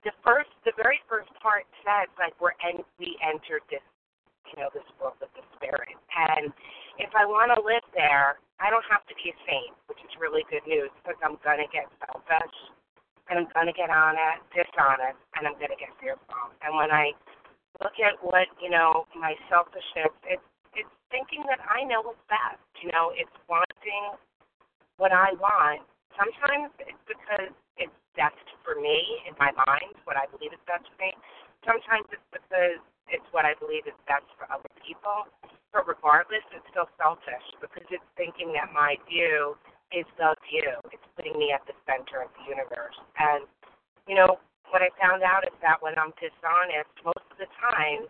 the 0.06 0.14
first, 0.22 0.54
the 0.64 0.72
very 0.78 1.02
first 1.10 1.34
part 1.42 1.66
says 1.82 2.08
like 2.22 2.38
we're 2.38 2.56
en- 2.62 2.86
we 3.02 3.18
entered 3.26 3.66
this, 3.74 3.84
you 4.54 4.62
know, 4.62 4.70
this 4.72 4.86
world 5.02 5.18
of 5.20 5.34
the 5.34 5.44
spirit, 5.58 5.98
and 6.14 6.54
if 7.02 7.12
I 7.18 7.26
want 7.26 7.52
to 7.52 7.60
live 7.60 7.84
there, 7.98 8.38
I 8.62 8.70
don't 8.70 8.86
have 8.88 9.04
to 9.10 9.16
be 9.18 9.34
a 9.34 9.38
saint, 9.44 9.74
which 9.90 10.00
is 10.06 10.14
really 10.22 10.46
good 10.48 10.64
news 10.70 10.94
because 11.02 11.18
I'm 11.26 11.42
gonna 11.42 11.68
get 11.74 11.90
selfish, 12.06 12.58
and 13.28 13.42
I'm 13.42 13.50
gonna 13.52 13.74
get 13.74 13.90
honest, 13.90 14.46
dishonest, 14.54 15.18
and 15.36 15.50
I'm 15.50 15.58
gonna 15.58 15.76
get 15.76 15.92
fearful. 15.98 16.54
And 16.62 16.78
when 16.78 16.94
I 16.94 17.12
look 17.82 17.98
at 18.00 18.16
what 18.22 18.46
you 18.62 18.70
know 18.70 19.10
my 19.18 19.34
selfishness, 19.50 20.14
it's 20.30 20.48
it's 20.78 20.94
thinking 21.10 21.42
that 21.50 21.60
I 21.66 21.82
know 21.82 22.06
what's 22.06 22.22
best. 22.30 22.62
You 22.86 22.94
know, 22.94 23.10
it's 23.18 23.34
wanting 23.50 24.22
what 25.02 25.12
I 25.12 25.34
want. 25.42 25.82
Sometimes 26.14 26.72
it's 26.80 27.04
because 27.10 27.52
best 28.16 28.42
for 28.64 28.80
me 28.80 28.98
in 29.28 29.36
my 29.38 29.52
mind, 29.68 29.94
what 30.08 30.18
I 30.18 30.26
believe 30.32 30.52
is 30.52 30.64
best 30.66 30.88
for 30.90 30.98
me. 31.00 31.14
Sometimes 31.64 32.08
it's 32.12 32.30
because 32.32 32.82
it's 33.12 33.26
what 33.32 33.46
I 33.46 33.54
believe 33.62 33.86
is 33.86 33.96
best 34.10 34.26
for 34.40 34.50
other 34.50 34.70
people. 34.82 35.30
But 35.76 35.86
regardless, 35.86 36.44
it's 36.56 36.66
still 36.72 36.90
selfish 36.96 37.46
because 37.60 37.86
it's 37.92 38.10
thinking 38.16 38.56
that 38.56 38.72
my 38.72 38.96
view 39.06 39.60
is 39.92 40.08
the 40.18 40.34
view. 40.48 40.72
It's 40.90 41.04
putting 41.20 41.36
me 41.38 41.52
at 41.52 41.62
the 41.68 41.76
center 41.84 42.24
of 42.24 42.32
the 42.40 42.44
universe. 42.48 42.96
And, 43.20 43.46
you 44.08 44.16
know, 44.16 44.40
what 44.72 44.82
I 44.82 44.90
found 44.98 45.22
out 45.22 45.46
is 45.46 45.54
that 45.62 45.78
when 45.84 45.94
I'm 46.00 46.16
dishonest, 46.18 46.90
most 47.04 47.26
of 47.30 47.38
the 47.38 47.50
time, 47.60 48.10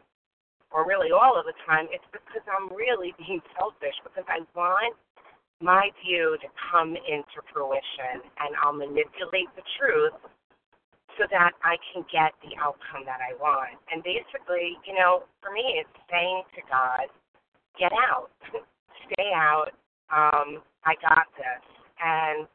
or 0.71 0.87
really 0.87 1.11
all 1.11 1.35
of 1.35 1.45
the 1.45 1.57
time, 1.65 1.89
it's 1.91 2.05
because 2.13 2.43
I'm 2.47 2.71
really 2.71 3.13
being 3.19 3.41
selfish 3.57 3.97
because 4.03 4.27
I 4.27 4.43
want 4.53 4.95
my 5.61 5.89
view 6.03 6.37
to 6.41 6.47
come 6.71 6.95
into 6.95 7.37
fruition 7.53 8.21
and 8.39 8.51
I'll 8.61 8.75
manipulate 8.75 9.49
the 9.55 9.63
truth 9.79 10.19
so 11.15 11.23
that 11.31 11.55
I 11.63 11.79
can 11.91 12.03
get 12.11 12.35
the 12.43 12.59
outcome 12.59 13.07
that 13.07 13.23
I 13.23 13.35
want. 13.39 13.79
And 13.91 14.03
basically, 14.03 14.75
you 14.83 14.93
know, 14.95 15.23
for 15.39 15.51
me, 15.51 15.79
it's 15.79 15.97
saying 16.11 16.43
to 16.59 16.61
God, 16.67 17.07
get 17.79 17.91
out, 17.95 18.31
stay 19.07 19.31
out, 19.31 19.71
um, 20.11 20.59
I 20.83 20.99
got 20.99 21.25
this. 21.39 21.63
And, 22.03 22.47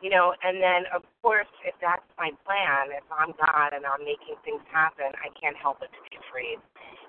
you 0.00 0.08
know, 0.08 0.32
and 0.42 0.56
then, 0.56 0.88
of 0.96 1.04
course, 1.20 1.50
if 1.68 1.76
that's 1.84 2.06
my 2.16 2.32
plan, 2.48 2.96
if 2.96 3.04
I'm 3.12 3.36
God 3.36 3.76
and 3.76 3.84
I'm 3.84 4.00
making 4.00 4.40
things 4.40 4.64
happen, 4.72 5.12
I 5.20 5.28
can't 5.36 5.56
help 5.60 5.84
but 5.84 5.92
to 5.92 6.00
be 6.08 6.16
afraid 6.16 6.56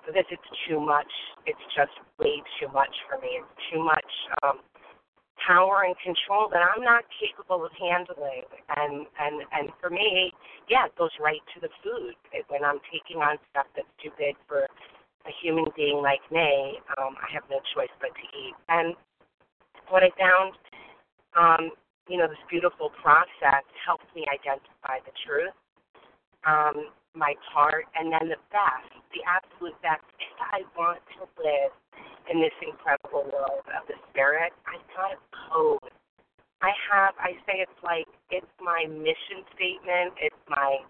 because 0.04 0.28
it's 0.28 0.52
too 0.68 0.84
much. 0.84 1.10
It's 1.48 1.64
just 1.72 1.96
way 2.20 2.44
too 2.60 2.68
much 2.76 2.92
for 3.08 3.22
me. 3.24 3.40
It's 3.40 3.64
too 3.72 3.80
much. 3.80 4.12
Um, 4.44 4.60
power 5.46 5.84
and 5.86 5.96
control 6.04 6.50
that 6.52 6.62
I'm 6.62 6.84
not 6.84 7.04
capable 7.16 7.66
of 7.66 7.72
handling. 7.76 8.46
And 8.76 9.08
and 9.20 9.36
and 9.54 9.70
for 9.80 9.90
me, 9.90 10.32
yeah, 10.70 10.88
it 10.88 10.96
goes 10.98 11.14
right 11.20 11.42
to 11.56 11.58
the 11.60 11.72
food. 11.84 12.16
When 12.48 12.64
I'm 12.64 12.80
taking 12.92 13.22
on 13.22 13.38
stuff 13.52 13.68
that's 13.76 13.90
too 14.04 14.12
big 14.18 14.36
for 14.48 14.68
a 15.28 15.34
human 15.42 15.66
being 15.76 16.02
like 16.02 16.24
me, 16.32 16.80
um, 16.98 17.16
I 17.20 17.28
have 17.34 17.44
no 17.50 17.60
choice 17.76 17.92
but 18.00 18.14
to 18.16 18.26
eat. 18.34 18.56
And 18.70 18.96
what 19.90 20.04
I 20.04 20.12
found, 20.16 20.56
um, 21.36 21.72
you 22.08 22.18
know, 22.18 22.28
this 22.28 22.42
beautiful 22.50 22.92
process 23.02 23.66
helps 23.86 24.06
me 24.16 24.26
identify 24.30 25.02
the 25.06 25.14
truth, 25.26 25.54
um, 26.46 26.90
my 27.16 27.34
part, 27.54 27.86
and 27.96 28.12
then 28.14 28.30
the 28.30 28.42
best, 28.54 28.90
the 29.14 29.22
absolute 29.26 29.76
best. 29.82 30.06
If 30.18 30.38
I 30.40 30.62
want 30.78 31.02
to 31.18 31.26
live 31.42 31.74
in 32.30 32.40
this 32.40 32.54
incredible 32.62 33.26
world 33.34 33.66
of 33.74 33.84
the 33.90 33.98
spirit, 34.10 34.54
I've 34.70 34.86
got 34.94 35.18
a 35.18 35.20
code. 35.50 35.92
I 36.62 36.72
have, 36.92 37.16
I 37.18 37.34
say 37.48 37.64
it's 37.64 37.82
like, 37.84 38.08
it's 38.30 38.54
my 38.62 38.86
mission 38.86 39.48
statement, 39.56 40.14
it's 40.22 40.44
my, 40.48 40.84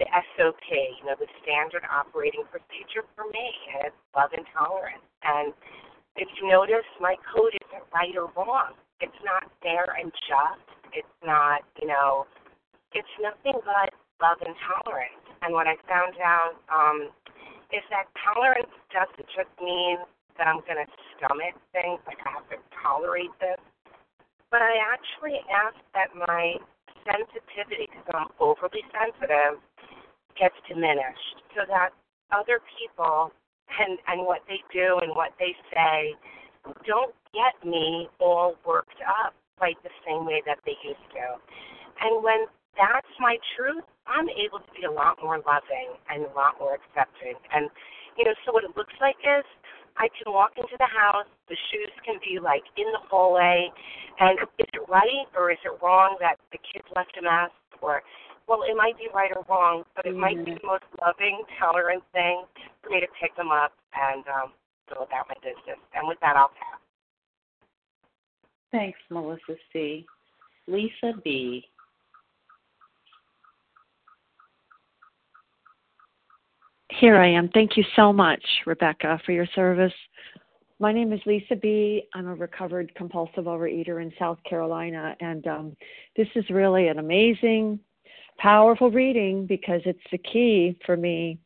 the 0.00 0.06
SOP, 0.34 0.64
you 0.66 1.04
know, 1.06 1.14
the 1.14 1.30
standard 1.44 1.84
operating 1.86 2.42
procedure 2.50 3.06
for 3.14 3.28
me, 3.30 3.46
and 3.76 3.92
it's 3.92 4.02
love 4.16 4.32
and 4.32 4.46
tolerance. 4.56 5.04
And 5.22 5.52
if 6.16 6.26
you 6.40 6.48
notice, 6.48 6.88
my 6.98 7.14
code 7.30 7.52
isn't 7.52 7.86
right 7.92 8.16
or 8.16 8.32
wrong. 8.34 8.74
It's 9.00 9.20
not 9.22 9.46
fair 9.62 9.84
and 10.00 10.10
just. 10.26 10.66
It's 10.96 11.16
not, 11.22 11.62
you 11.82 11.86
know, 11.86 12.26
it's 12.94 13.10
nothing 13.20 13.60
but 13.60 13.90
love 14.22 14.38
and 14.40 14.54
tolerance. 14.62 15.20
And 15.42 15.52
what 15.52 15.66
I 15.66 15.76
found 15.84 16.14
out 16.22 16.56
um, 16.72 17.10
is 17.74 17.82
that 17.90 18.06
tolerance 18.22 18.72
doesn't 18.94 19.28
just 19.34 19.50
mean 19.60 19.98
that 20.38 20.46
I'm 20.46 20.60
going 20.66 20.80
to 20.82 20.88
stomach 21.16 21.54
things, 21.72 22.00
like 22.06 22.18
I 22.26 22.38
have 22.38 22.48
to 22.50 22.58
tolerate 22.82 23.32
this. 23.40 23.60
But 24.50 24.62
I 24.62 24.78
actually 24.78 25.42
ask 25.50 25.78
that 25.94 26.14
my 26.14 26.58
sensitivity, 27.02 27.90
because 27.90 28.06
I'm 28.14 28.30
overly 28.38 28.82
sensitive, 28.94 29.60
gets 30.38 30.54
diminished 30.66 31.42
so 31.54 31.62
that 31.68 31.94
other 32.34 32.58
people 32.74 33.30
and, 33.78 33.98
and 34.06 34.26
what 34.26 34.42
they 34.46 34.62
do 34.72 34.98
and 35.02 35.14
what 35.14 35.34
they 35.38 35.54
say 35.72 36.14
don't 36.86 37.14
get 37.34 37.54
me 37.66 38.08
all 38.20 38.54
worked 38.66 38.98
up 39.06 39.34
quite 39.58 39.78
the 39.82 39.90
same 40.06 40.26
way 40.26 40.42
that 40.46 40.58
they 40.66 40.74
used 40.82 41.06
to. 41.14 41.26
And 42.02 42.22
when 42.22 42.46
that's 42.74 43.10
my 43.20 43.38
truth, 43.54 43.86
I'm 44.06 44.28
able 44.28 44.58
to 44.58 44.70
be 44.74 44.84
a 44.84 44.90
lot 44.90 45.18
more 45.22 45.38
loving 45.38 45.94
and 46.10 46.26
a 46.26 46.32
lot 46.34 46.58
more 46.58 46.74
accepting. 46.74 47.38
And, 47.54 47.70
you 48.18 48.24
know, 48.24 48.34
so 48.44 48.52
what 48.52 48.64
it 48.64 48.76
looks 48.76 48.94
like 49.00 49.18
is 49.22 49.46
I 49.96 50.08
can 50.10 50.32
walk 50.32 50.52
into 50.56 50.74
the 50.78 50.90
house, 50.90 51.26
the 51.48 51.56
shoes 51.70 51.92
can 52.04 52.18
be 52.18 52.38
like 52.42 52.62
in 52.76 52.86
the 52.90 53.02
hallway, 53.08 53.70
and 54.18 54.38
is 54.58 54.66
it 54.72 54.82
right 54.88 55.26
or 55.36 55.50
is 55.50 55.58
it 55.64 55.78
wrong 55.82 56.16
that 56.20 56.36
the 56.50 56.58
kids 56.58 56.86
left 56.94 57.16
a 57.18 57.22
mess? 57.22 57.50
Or, 57.80 58.02
well, 58.48 58.62
it 58.62 58.76
might 58.76 58.98
be 58.98 59.08
right 59.14 59.30
or 59.34 59.44
wrong, 59.48 59.84
but 59.94 60.06
it 60.06 60.10
mm-hmm. 60.10 60.20
might 60.20 60.44
be 60.44 60.52
mm-hmm. 60.52 60.66
the 60.66 60.66
most 60.66 60.84
loving, 61.00 61.42
tolerant 61.58 62.02
thing 62.12 62.44
for 62.82 62.90
me 62.90 63.00
to 63.00 63.06
pick 63.20 63.36
them 63.36 63.50
up 63.50 63.72
and 63.94 64.24
um, 64.26 64.52
go 64.90 65.02
about 65.02 65.26
my 65.28 65.38
business. 65.42 65.78
And 65.94 66.08
with 66.08 66.18
that, 66.20 66.36
I'll 66.36 66.48
pass. 66.48 66.80
Thanks, 68.72 68.98
Melissa 69.10 69.54
C. 69.72 70.06
Lisa 70.66 71.12
B. 71.22 71.64
Here 77.00 77.16
I 77.16 77.28
am. 77.28 77.48
Thank 77.48 77.76
you 77.76 77.84
so 77.96 78.12
much, 78.12 78.42
Rebecca, 78.66 79.20
for 79.26 79.32
your 79.32 79.46
service. 79.54 79.92
My 80.78 80.92
name 80.92 81.12
is 81.12 81.20
Lisa 81.26 81.56
B. 81.56 82.04
I'm 82.14 82.28
a 82.28 82.34
recovered 82.34 82.94
compulsive 82.94 83.44
overeater 83.44 84.00
in 84.00 84.12
South 84.16 84.38
Carolina, 84.48 85.16
and 85.20 85.44
um, 85.48 85.76
this 86.16 86.28
is 86.36 86.44
really 86.50 86.86
an 86.86 87.00
amazing, 87.00 87.80
powerful 88.38 88.92
reading 88.92 89.44
because 89.44 89.80
it's 89.86 89.98
the 90.12 90.18
key 90.18 90.78
for 90.86 90.96
me 90.96 91.38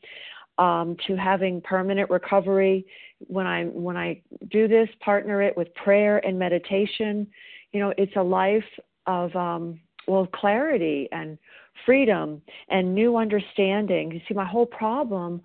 um, 0.58 0.96
to 1.06 1.16
having 1.16 1.62
permanent 1.62 2.10
recovery. 2.10 2.84
When 3.20 3.46
I 3.46 3.64
when 3.64 3.96
I 3.96 4.20
do 4.50 4.68
this, 4.68 4.88
partner 5.00 5.40
it 5.40 5.56
with 5.56 5.74
prayer 5.76 6.18
and 6.26 6.38
meditation. 6.38 7.26
You 7.72 7.80
know, 7.80 7.94
it's 7.96 8.16
a 8.16 8.22
life 8.22 8.64
of 9.06 9.34
um, 9.34 9.80
well 10.08 10.26
clarity 10.26 11.08
and 11.12 11.38
freedom 11.84 12.42
and 12.68 12.94
new 12.94 13.16
understanding. 13.16 14.10
You 14.12 14.20
see, 14.28 14.34
my 14.34 14.44
whole 14.44 14.66
problem 14.66 15.42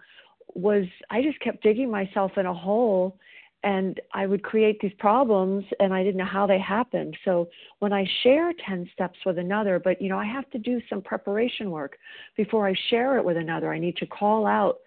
was 0.56 0.86
I 1.10 1.22
just 1.22 1.40
kept 1.40 1.64
digging 1.64 1.90
myself 1.90 2.32
in 2.38 2.46
a 2.46 2.54
hole 2.54 3.18
and 3.64 4.00
I 4.14 4.26
would 4.26 4.44
create 4.44 4.80
these 4.82 4.94
problems 5.00 5.64
and 5.80 5.94
I 5.94 6.04
didn't 6.04 6.18
know 6.18 6.26
how 6.26 6.46
they 6.46 6.60
happened. 6.60 7.16
So 7.24 7.50
when 7.80 7.94
I 7.94 8.06
share 8.22 8.52
10 8.68 8.90
steps 8.94 9.18
with 9.26 9.38
another, 9.38 9.80
but 9.80 10.02
you 10.02 10.10
know, 10.10 10.20
I 10.20 10.26
have 10.26 10.50
to 10.52 10.58
do 10.58 10.82
some 10.90 11.02
preparation 11.02 11.72
work 11.72 11.98
before 12.36 12.68
I 12.68 12.74
share 12.90 13.18
it 13.18 13.24
with 13.24 13.38
another. 13.38 13.72
I 13.72 13.80
need 13.80 13.96
to 13.98 14.06
call 14.06 14.46
out 14.46 14.80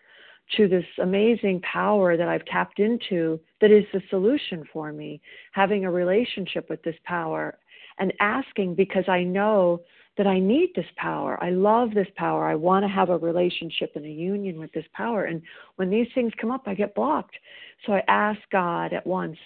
to 0.56 0.68
this 0.68 0.84
amazing 1.02 1.60
power 1.62 2.16
that 2.16 2.28
I've 2.28 2.44
tapped 2.44 2.78
into 2.78 3.40
that 3.60 3.70
is 3.70 3.84
the 3.92 4.02
solution 4.10 4.64
for 4.72 4.92
me, 4.92 5.20
having 5.52 5.84
a 5.84 5.90
relationship 5.90 6.70
with 6.70 6.82
this 6.82 6.94
power 7.04 7.58
and 7.98 8.12
asking 8.20 8.74
because 8.74 9.08
I 9.08 9.22
know 9.22 9.80
that 10.16 10.26
I 10.26 10.38
need 10.38 10.70
this 10.74 10.86
power. 10.96 11.42
I 11.42 11.50
love 11.50 11.92
this 11.92 12.08
power. 12.16 12.46
I 12.46 12.54
want 12.54 12.84
to 12.84 12.88
have 12.88 13.10
a 13.10 13.18
relationship 13.18 13.92
and 13.96 14.04
a 14.04 14.10
union 14.10 14.58
with 14.58 14.72
this 14.72 14.86
power. 14.94 15.24
And 15.24 15.42
when 15.76 15.90
these 15.90 16.08
things 16.14 16.32
come 16.40 16.50
up, 16.50 16.62
I 16.66 16.74
get 16.74 16.94
blocked. 16.94 17.36
So 17.84 17.92
I 17.92 18.02
ask 18.08 18.40
God 18.50 18.92
at 18.92 19.06
once 19.06 19.36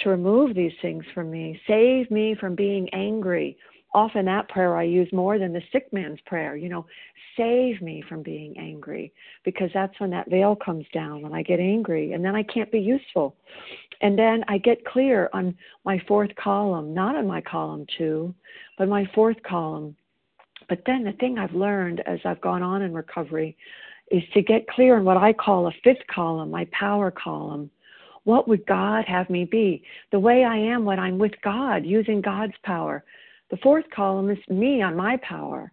to 0.00 0.08
remove 0.08 0.54
these 0.54 0.72
things 0.82 1.04
from 1.14 1.30
me, 1.30 1.60
save 1.66 2.10
me 2.10 2.34
from 2.40 2.54
being 2.54 2.88
angry. 2.94 3.56
Often 3.92 4.24
that 4.24 4.48
prayer 4.48 4.76
I 4.76 4.82
use 4.82 5.08
more 5.12 5.38
than 5.38 5.52
the 5.52 5.62
sick 5.70 5.92
man's 5.92 6.18
prayer, 6.26 6.56
you 6.56 6.68
know, 6.68 6.84
save 7.36 7.80
me 7.80 8.02
from 8.08 8.22
being 8.22 8.58
angry, 8.58 9.12
because 9.44 9.70
that's 9.72 9.98
when 10.00 10.10
that 10.10 10.28
veil 10.28 10.56
comes 10.56 10.84
down, 10.92 11.22
when 11.22 11.32
I 11.32 11.42
get 11.42 11.60
angry, 11.60 12.12
and 12.12 12.24
then 12.24 12.34
I 12.34 12.42
can't 12.42 12.72
be 12.72 12.80
useful. 12.80 13.36
And 14.00 14.18
then 14.18 14.44
I 14.48 14.58
get 14.58 14.84
clear 14.84 15.30
on 15.32 15.56
my 15.84 16.00
fourth 16.06 16.34
column, 16.36 16.94
not 16.94 17.16
on 17.16 17.26
my 17.26 17.40
column 17.40 17.86
two, 17.96 18.34
but 18.78 18.88
my 18.88 19.08
fourth 19.14 19.42
column 19.42 19.96
but 20.68 20.82
then 20.86 21.04
the 21.04 21.12
thing 21.12 21.38
I've 21.38 21.54
learned 21.54 22.00
as 22.06 22.20
I've 22.24 22.40
gone 22.40 22.62
on 22.62 22.82
in 22.82 22.94
recovery 22.94 23.56
is 24.10 24.22
to 24.34 24.42
get 24.42 24.68
clear 24.68 24.96
on 24.96 25.04
what 25.04 25.16
I 25.16 25.32
call 25.32 25.66
a 25.66 25.72
fifth 25.82 26.06
column, 26.12 26.50
my 26.50 26.66
power 26.78 27.10
column. 27.10 27.70
What 28.24 28.48
would 28.48 28.64
God 28.66 29.04
have 29.06 29.28
me 29.28 29.44
be? 29.44 29.84
The 30.12 30.18
way 30.18 30.44
I 30.44 30.56
am 30.56 30.84
when 30.84 30.98
I'm 30.98 31.18
with 31.18 31.32
God, 31.42 31.84
using 31.84 32.20
God's 32.20 32.54
power. 32.62 33.04
The 33.50 33.58
fourth 33.58 33.84
column 33.94 34.30
is 34.30 34.38
me 34.48 34.82
on 34.82 34.96
my 34.96 35.18
power. 35.18 35.72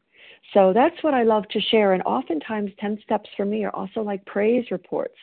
So 0.53 0.73
that's 0.73 1.01
what 1.01 1.13
I 1.13 1.23
love 1.23 1.47
to 1.49 1.61
share. 1.61 1.93
And 1.93 2.03
oftentimes, 2.03 2.71
10 2.79 2.99
steps 3.03 3.29
for 3.37 3.45
me 3.45 3.63
are 3.63 3.75
also 3.75 4.01
like 4.01 4.25
praise 4.25 4.65
reports. 4.69 5.15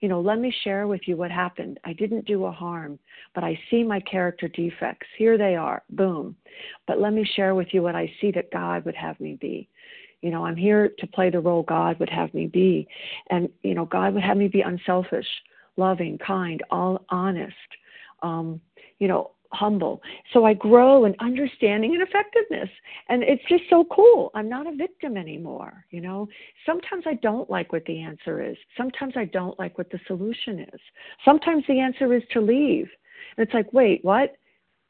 You 0.00 0.08
know, 0.08 0.20
let 0.20 0.38
me 0.38 0.54
share 0.62 0.86
with 0.86 1.00
you 1.06 1.16
what 1.16 1.30
happened. 1.30 1.80
I 1.84 1.92
didn't 1.92 2.26
do 2.26 2.44
a 2.44 2.52
harm, 2.52 2.98
but 3.34 3.42
I 3.42 3.58
see 3.70 3.82
my 3.82 4.00
character 4.00 4.48
defects. 4.48 5.06
Here 5.18 5.36
they 5.36 5.56
are. 5.56 5.82
Boom. 5.90 6.36
But 6.86 7.00
let 7.00 7.12
me 7.12 7.28
share 7.34 7.54
with 7.54 7.68
you 7.72 7.82
what 7.82 7.96
I 7.96 8.12
see 8.20 8.30
that 8.32 8.52
God 8.52 8.84
would 8.84 8.94
have 8.94 9.18
me 9.18 9.36
be. 9.40 9.68
You 10.22 10.30
know, 10.30 10.44
I'm 10.44 10.56
here 10.56 10.92
to 10.98 11.06
play 11.06 11.30
the 11.30 11.40
role 11.40 11.62
God 11.62 11.98
would 11.98 12.10
have 12.10 12.32
me 12.32 12.46
be. 12.46 12.86
And, 13.30 13.48
you 13.62 13.74
know, 13.74 13.86
God 13.86 14.14
would 14.14 14.22
have 14.22 14.36
me 14.36 14.48
be 14.48 14.60
unselfish, 14.60 15.26
loving, 15.76 16.18
kind, 16.18 16.62
all 16.70 17.04
honest. 17.10 17.54
Um, 18.22 18.60
you 18.98 19.08
know, 19.08 19.32
humble. 19.52 20.02
So 20.32 20.44
I 20.44 20.54
grow 20.54 21.04
in 21.04 21.14
understanding 21.20 21.94
and 21.94 22.02
effectiveness. 22.02 22.68
And 23.08 23.22
it's 23.22 23.42
just 23.48 23.64
so 23.70 23.84
cool. 23.90 24.30
I'm 24.34 24.48
not 24.48 24.66
a 24.66 24.74
victim 24.74 25.16
anymore, 25.16 25.84
you 25.90 26.00
know. 26.00 26.28
Sometimes 26.64 27.04
I 27.06 27.14
don't 27.14 27.48
like 27.50 27.72
what 27.72 27.84
the 27.86 28.00
answer 28.02 28.42
is. 28.42 28.56
Sometimes 28.76 29.14
I 29.16 29.26
don't 29.26 29.58
like 29.58 29.78
what 29.78 29.90
the 29.90 30.00
solution 30.06 30.60
is. 30.60 30.80
Sometimes 31.24 31.64
the 31.68 31.80
answer 31.80 32.12
is 32.14 32.22
to 32.32 32.40
leave. 32.40 32.88
And 33.36 33.46
it's 33.46 33.54
like, 33.54 33.72
wait, 33.72 34.04
what? 34.04 34.36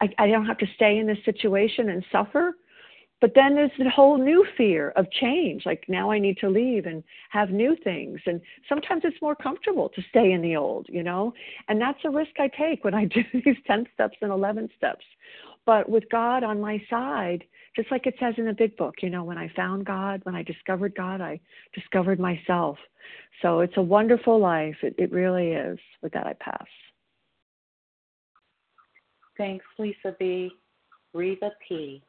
I, 0.01 0.09
I 0.17 0.27
don't 0.27 0.45
have 0.45 0.59
to 0.59 0.67
stay 0.75 0.97
in 0.97 1.07
this 1.07 1.17
situation 1.25 1.89
and 1.89 2.05
suffer? 2.11 2.53
But 3.19 3.31
then 3.33 3.55
there's 3.55 3.71
the 3.79 3.89
whole 3.89 4.17
new 4.17 4.45
fear 4.55 4.91
of 4.95 5.09
change. 5.11 5.65
Like 5.65 5.85
now 5.87 6.11
I 6.11 6.19
need 6.19 6.37
to 6.39 6.49
leave 6.49 6.85
and 6.85 7.03
have 7.29 7.49
new 7.49 7.75
things. 7.83 8.19
And 8.25 8.39
sometimes 8.69 9.01
it's 9.05 9.21
more 9.21 9.35
comfortable 9.35 9.89
to 9.89 10.01
stay 10.09 10.33
in 10.33 10.41
the 10.41 10.55
old, 10.55 10.85
you 10.89 11.01
know? 11.01 11.33
And 11.67 11.81
that's 11.81 11.99
a 12.05 12.09
risk 12.09 12.31
I 12.39 12.47
take 12.47 12.83
when 12.83 12.93
I 12.93 13.05
do 13.05 13.23
these 13.33 13.57
10 13.65 13.87
steps 13.93 14.17
and 14.21 14.31
11 14.31 14.69
steps. 14.77 15.05
But 15.65 15.89
with 15.89 16.03
God 16.09 16.43
on 16.43 16.61
my 16.61 16.81
side, 16.89 17.43
just 17.75 17.91
like 17.91 18.07
it 18.07 18.15
says 18.19 18.35
in 18.37 18.45
the 18.45 18.53
big 18.53 18.77
book, 18.77 18.95
you 19.01 19.09
know, 19.09 19.23
when 19.23 19.37
I 19.37 19.51
found 19.55 19.85
God, 19.85 20.21
when 20.23 20.35
I 20.35 20.43
discovered 20.43 20.95
God, 20.95 21.19
I 21.19 21.39
discovered 21.73 22.19
myself. 22.19 22.77
So 23.41 23.59
it's 23.59 23.77
a 23.77 23.81
wonderful 23.81 24.39
life. 24.39 24.77
It, 24.81 24.95
it 24.97 25.11
really 25.11 25.49
is. 25.49 25.77
With 26.01 26.13
that, 26.13 26.25
I 26.25 26.33
pass. 26.33 26.65
Thanks, 29.37 29.65
Lisa 29.77 30.15
B. 30.17 30.51
Reva 31.13 31.51
P. 31.67 32.01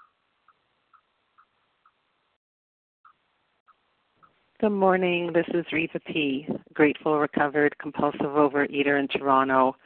Good 4.61 4.71
morning. 4.71 5.33
This 5.33 5.47
is 5.55 5.65
Rita 5.71 6.01
P., 6.01 6.49
grateful, 6.75 7.21
recovered, 7.21 7.79
compulsive 7.79 8.23
overeater 8.23 8.99
in 8.99 9.07
Toronto. 9.07 9.77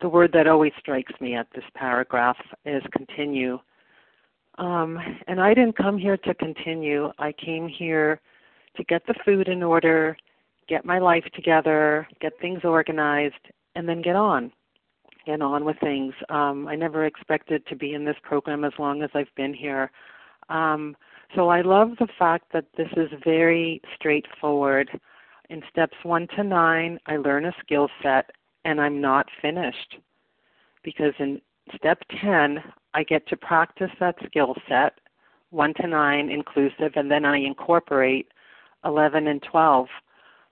The 0.00 0.08
word 0.08 0.30
that 0.32 0.46
always 0.46 0.72
strikes 0.78 1.12
me 1.20 1.34
at 1.34 1.48
this 1.54 1.66
paragraph 1.74 2.38
is 2.64 2.82
continue. 2.96 3.58
Um, 4.56 4.98
and 5.26 5.38
I 5.38 5.52
didn't 5.52 5.76
come 5.76 5.98
here 5.98 6.16
to 6.16 6.32
continue. 6.32 7.12
I 7.18 7.32
came 7.32 7.68
here 7.68 8.22
to 8.78 8.84
get 8.84 9.06
the 9.06 9.14
food 9.22 9.48
in 9.48 9.62
order, 9.62 10.16
get 10.66 10.86
my 10.86 10.98
life 10.98 11.26
together, 11.34 12.08
get 12.22 12.32
things 12.40 12.64
organized, 12.64 13.52
and 13.74 13.86
then 13.86 14.00
get 14.00 14.16
on. 14.16 14.50
Get 15.26 15.42
on 15.42 15.66
with 15.66 15.76
things. 15.80 16.14
Um, 16.30 16.66
I 16.68 16.74
never 16.74 17.04
expected 17.04 17.66
to 17.66 17.76
be 17.76 17.92
in 17.92 18.06
this 18.06 18.16
program 18.22 18.64
as 18.64 18.72
long 18.78 19.02
as 19.02 19.10
I've 19.12 19.34
been 19.36 19.52
here. 19.52 19.90
Um, 20.48 20.96
so 21.34 21.48
I 21.48 21.60
love 21.60 21.92
the 21.98 22.08
fact 22.18 22.52
that 22.52 22.66
this 22.76 22.88
is 22.96 23.10
very 23.24 23.82
straightforward. 23.94 24.88
In 25.50 25.62
steps 25.70 25.96
one 26.02 26.26
to 26.36 26.44
nine, 26.44 26.98
I 27.06 27.16
learn 27.16 27.44
a 27.44 27.54
skill 27.60 27.88
set 28.02 28.30
and 28.64 28.80
I'm 28.80 29.00
not 29.00 29.26
finished. 29.40 29.96
Because 30.82 31.14
in 31.18 31.40
step 31.74 32.02
10, 32.20 32.62
I 32.94 33.02
get 33.02 33.26
to 33.28 33.36
practice 33.36 33.90
that 34.00 34.16
skill 34.26 34.54
set, 34.68 34.98
1 35.50 35.74
to 35.80 35.86
9 35.86 36.30
inclusive, 36.30 36.92
and 36.96 37.10
then 37.10 37.24
I 37.24 37.38
incorporate 37.38 38.28
11 38.84 39.26
and 39.26 39.42
12. 39.42 39.88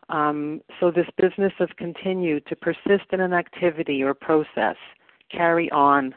Um, 0.09 0.61
so, 0.79 0.91
this 0.91 1.09
business 1.17 1.53
of 1.59 1.71
continue 1.77 2.39
to 2.41 2.55
persist 2.55 3.07
in 3.13 3.21
an 3.21 3.33
activity 3.33 4.03
or 4.03 4.15
process, 4.15 4.77
carry 5.33 5.71
on. 5.73 6.15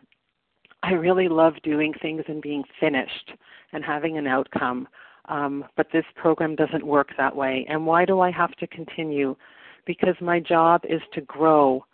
I 0.84 0.92
really 0.94 1.28
love 1.28 1.54
doing 1.63 1.94
things 2.02 2.24
and 2.28 2.42
being 2.42 2.63
finished 2.80 3.34
and 3.74 3.84
having 3.84 4.18
an 4.18 4.28
outcome. 4.28 4.88
Um, 5.26 5.65
but 5.78 5.88
this 5.94 6.06
program 6.15 6.56
doesn't 6.56 6.86
work 6.86 7.10
that 7.18 7.36
way. 7.36 7.65
And 7.70 7.86
why 7.86 8.06
do 8.06 8.20
I 8.20 8.32
have 8.32 8.52
to 8.56 8.68
continue? 8.68 9.36
Because 9.86 10.15
my 10.22 10.39
job 10.39 10.82
is 10.89 11.02
to 11.13 11.22
grow, 11.22 11.86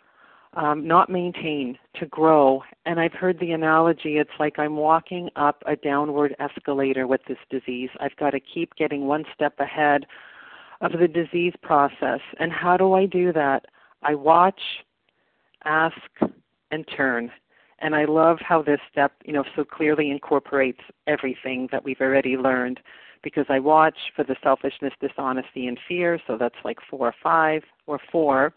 um, 0.53 0.87
not 0.87 1.09
maintain, 1.09 1.77
to 1.99 2.05
grow. 2.05 2.63
And 2.85 2.99
I've 2.99 3.13
heard 3.13 3.39
the 3.39 3.51
analogy 3.51 4.17
it's 4.17 4.29
like 4.39 4.57
I'm 4.57 4.77
walking 4.77 5.29
up 5.35 5.63
a 5.65 5.75
downward 5.75 6.35
escalator 6.39 7.07
with 7.07 7.21
this 7.27 7.37
disease. 7.49 7.89
I've 7.99 8.15
got 8.15 8.31
to 8.31 8.39
keep 8.39 8.75
getting 8.75 9.05
one 9.05 9.25
step 9.33 9.59
ahead 9.59 10.05
of 10.81 10.93
the 10.93 11.07
disease 11.07 11.53
process. 11.61 12.21
And 12.39 12.51
how 12.51 12.77
do 12.77 12.93
I 12.93 13.05
do 13.05 13.33
that? 13.33 13.65
I 14.03 14.15
watch, 14.15 14.61
ask, 15.65 15.97
and 16.71 16.85
turn. 16.95 17.31
And 17.79 17.95
I 17.95 18.05
love 18.05 18.37
how 18.39 18.61
this 18.61 18.79
step, 18.91 19.11
you 19.25 19.33
know, 19.33 19.43
so 19.55 19.65
clearly 19.65 20.09
incorporates 20.09 20.79
everything 21.07 21.67
that 21.71 21.83
we've 21.83 21.99
already 22.01 22.37
learned 22.37 22.79
because 23.21 23.45
I 23.49 23.59
watch 23.59 23.97
for 24.15 24.23
the 24.23 24.35
selfishness, 24.41 24.93
dishonesty, 25.01 25.67
and 25.67 25.79
fear. 25.87 26.19
So 26.27 26.37
that's 26.37 26.55
like 26.63 26.77
four 26.89 27.07
or 27.07 27.15
five 27.21 27.63
or 27.87 27.99
four. 28.11 28.53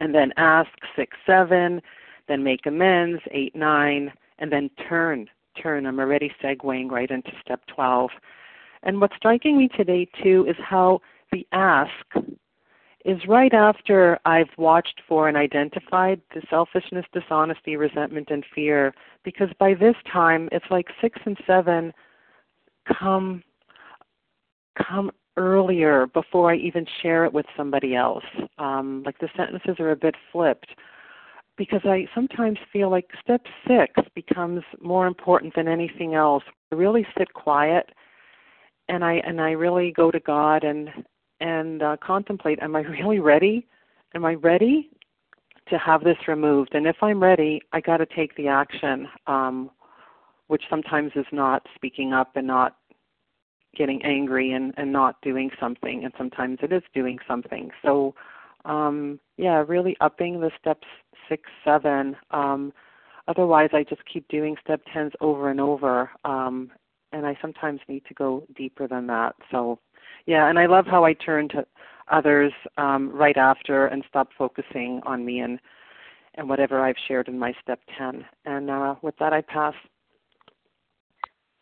And 0.00 0.14
then 0.14 0.32
ask 0.36 0.70
six, 0.96 1.16
seven, 1.24 1.80
then 2.26 2.42
make 2.42 2.66
amends, 2.66 3.22
eight, 3.30 3.54
nine, 3.54 4.12
and 4.38 4.50
then 4.50 4.70
turn. 4.88 5.28
Turn. 5.62 5.86
I'm 5.86 6.00
already 6.00 6.32
segueing 6.42 6.90
right 6.90 7.10
into 7.10 7.30
step 7.40 7.60
12. 7.68 8.10
And 8.82 9.00
what's 9.00 9.14
striking 9.16 9.56
me 9.56 9.68
today, 9.68 10.08
too, 10.22 10.46
is 10.48 10.56
how 10.58 11.00
the 11.30 11.46
ask 11.52 11.90
is 13.04 13.18
right 13.28 13.52
after 13.52 14.18
I've 14.24 14.48
watched 14.56 15.02
for 15.06 15.28
and 15.28 15.36
identified 15.36 16.20
the 16.34 16.42
selfishness, 16.48 17.04
dishonesty, 17.12 17.76
resentment, 17.76 18.28
and 18.30 18.44
fear. 18.54 18.94
Because 19.24 19.48
by 19.58 19.74
this 19.74 19.96
time, 20.10 20.48
it's 20.52 20.64
like 20.70 20.86
six 21.00 21.18
and 21.26 21.36
seven 21.46 21.92
come 22.98 23.42
come 24.76 25.10
earlier 25.36 26.06
before 26.08 26.52
I 26.52 26.56
even 26.56 26.86
share 27.02 27.24
it 27.24 27.32
with 27.32 27.46
somebody 27.56 27.94
else. 27.94 28.24
Um, 28.58 29.02
like 29.04 29.18
the 29.18 29.28
sentences 29.36 29.76
are 29.78 29.90
a 29.90 29.96
bit 29.96 30.14
flipped 30.32 30.68
because 31.56 31.80
I 31.84 32.06
sometimes 32.14 32.58
feel 32.72 32.90
like 32.90 33.08
step 33.22 33.42
six 33.66 33.92
becomes 34.14 34.62
more 34.80 35.06
important 35.06 35.54
than 35.54 35.68
anything 35.68 36.14
else. 36.14 36.42
I 36.72 36.76
really 36.76 37.06
sit 37.16 37.32
quiet 37.34 37.90
and 38.88 39.04
I 39.04 39.14
and 39.26 39.40
I 39.40 39.52
really 39.52 39.92
go 39.92 40.10
to 40.10 40.20
God 40.20 40.64
and 40.64 40.88
and 41.44 41.82
uh, 41.82 41.96
contemplate 42.02 42.58
am 42.62 42.74
I 42.74 42.80
really 42.80 43.20
ready? 43.20 43.66
Am 44.14 44.24
I 44.24 44.34
ready 44.34 44.90
to 45.68 45.78
have 45.78 46.02
this 46.02 46.16
removed? 46.26 46.70
And 46.74 46.86
if 46.86 46.96
I'm 47.02 47.22
ready, 47.22 47.60
I 47.72 47.80
got 47.80 47.98
to 47.98 48.06
take 48.06 48.34
the 48.36 48.48
action, 48.48 49.06
um, 49.26 49.70
which 50.46 50.62
sometimes 50.70 51.12
is 51.14 51.26
not 51.32 51.66
speaking 51.74 52.12
up 52.12 52.36
and 52.36 52.46
not 52.46 52.76
getting 53.76 54.02
angry 54.04 54.52
and, 54.52 54.72
and 54.76 54.90
not 54.92 55.20
doing 55.20 55.50
something, 55.60 56.04
and 56.04 56.14
sometimes 56.16 56.58
it 56.62 56.72
is 56.72 56.82
doing 56.94 57.18
something. 57.28 57.70
So, 57.82 58.14
um, 58.64 59.20
yeah, 59.36 59.64
really 59.66 59.96
upping 60.00 60.40
the 60.40 60.50
steps 60.58 60.86
six, 61.28 61.42
seven. 61.64 62.16
Um, 62.30 62.72
otherwise, 63.28 63.70
I 63.72 63.82
just 63.82 64.02
keep 64.10 64.26
doing 64.28 64.56
step 64.62 64.80
tens 64.92 65.12
over 65.20 65.50
and 65.50 65.60
over, 65.60 66.10
um, 66.24 66.70
and 67.12 67.26
I 67.26 67.36
sometimes 67.42 67.80
need 67.88 68.04
to 68.06 68.14
go 68.14 68.46
deeper 68.56 68.86
than 68.86 69.08
that. 69.08 69.34
So, 69.50 69.80
yeah, 70.26 70.48
and 70.48 70.58
I 70.58 70.66
love 70.66 70.86
how 70.86 71.04
I 71.04 71.12
turn 71.14 71.48
to 71.50 71.66
others 72.10 72.52
um, 72.76 73.10
right 73.12 73.36
after 73.36 73.86
and 73.86 74.04
stop 74.08 74.28
focusing 74.36 75.00
on 75.06 75.24
me 75.24 75.40
and 75.40 75.58
and 76.36 76.48
whatever 76.48 76.80
I've 76.80 76.96
shared 77.06 77.28
in 77.28 77.38
my 77.38 77.52
step 77.62 77.78
10. 77.96 78.24
And 78.44 78.68
uh, 78.68 78.96
with 79.02 79.14
that, 79.20 79.32
I 79.32 79.40
pass. 79.40 79.74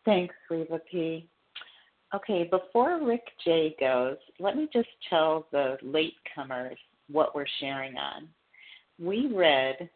Thanks, 0.06 0.34
Reva 0.50 0.80
P. 0.90 1.28
Okay, 2.14 2.48
before 2.50 3.00
Rick 3.04 3.24
J 3.44 3.74
goes, 3.78 4.16
let 4.38 4.56
me 4.56 4.68
just 4.72 4.88
tell 5.08 5.46
the 5.52 5.76
latecomers 5.84 6.76
what 7.10 7.34
we're 7.34 7.46
sharing 7.60 7.96
on. 7.96 8.28
We 8.98 9.30
read 9.34 9.88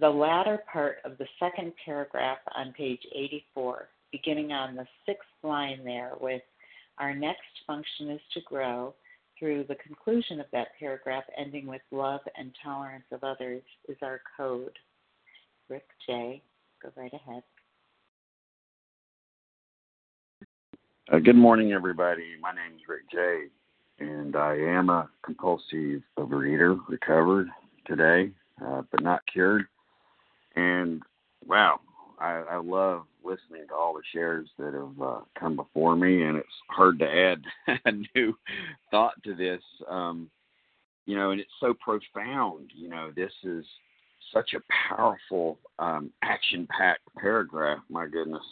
the 0.00 0.08
latter 0.08 0.62
part 0.72 0.96
of 1.04 1.18
the 1.18 1.26
second 1.38 1.72
paragraph 1.84 2.38
on 2.56 2.72
page 2.72 3.02
84, 3.14 3.88
beginning 4.12 4.52
on 4.52 4.74
the 4.74 4.86
sixth 5.06 5.28
line 5.42 5.80
there 5.84 6.12
with 6.20 6.42
our 6.98 7.14
next 7.14 7.40
function 7.66 8.10
is 8.10 8.20
to 8.34 8.40
grow 8.42 8.94
through 9.38 9.64
the 9.68 9.74
conclusion 9.76 10.40
of 10.40 10.46
that 10.52 10.68
paragraph, 10.78 11.24
ending 11.36 11.66
with 11.66 11.82
love 11.90 12.20
and 12.38 12.52
tolerance 12.62 13.04
of 13.10 13.24
others, 13.24 13.62
is 13.88 13.96
our 14.02 14.20
code. 14.36 14.78
Rick 15.68 15.86
J., 16.06 16.42
go 16.82 16.90
right 16.96 17.12
ahead. 17.12 17.42
Uh, 21.12 21.18
good 21.18 21.36
morning, 21.36 21.72
everybody. 21.72 22.36
My 22.40 22.52
name 22.52 22.76
is 22.76 22.82
Rick 22.88 23.10
J., 23.10 23.48
and 23.98 24.36
I 24.36 24.56
am 24.56 24.88
a 24.88 25.10
compulsive 25.24 26.02
overeater, 26.18 26.78
recovered 26.88 27.48
today, 27.86 28.30
uh, 28.64 28.82
but 28.90 29.02
not 29.02 29.22
cured. 29.30 29.66
And 30.56 31.02
wow, 31.44 31.80
I, 32.24 32.42
I 32.52 32.56
love 32.56 33.02
listening 33.22 33.68
to 33.68 33.74
all 33.74 33.92
the 33.92 34.02
shares 34.12 34.48
that 34.58 34.72
have 34.72 35.02
uh, 35.02 35.20
come 35.38 35.56
before 35.56 35.94
me, 35.94 36.22
and 36.22 36.38
it's 36.38 36.48
hard 36.70 36.98
to 37.00 37.04
add 37.04 37.42
a 37.84 37.92
new 38.16 38.34
thought 38.90 39.22
to 39.24 39.34
this. 39.34 39.60
Um, 39.88 40.30
you 41.04 41.16
know, 41.16 41.32
and 41.32 41.40
it's 41.40 41.50
so 41.60 41.74
profound. 41.74 42.70
You 42.74 42.88
know, 42.88 43.10
this 43.14 43.32
is 43.44 43.64
such 44.32 44.54
a 44.54 44.62
powerful, 44.88 45.58
um, 45.78 46.10
action-packed 46.22 47.02
paragraph. 47.18 47.80
My 47.90 48.06
goodness. 48.06 48.44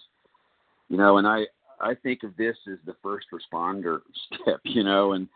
You 0.91 0.99
know, 0.99 1.17
and 1.17 1.27
I 1.27 1.47
I 1.81 1.95
think 1.95 2.25
of 2.25 2.37
this 2.37 2.57
as 2.71 2.79
the 2.85 2.95
first 3.03 3.27
responder 3.33 4.01
step. 4.43 4.61
You 4.65 4.85
know, 4.85 5.13
and 5.13 5.29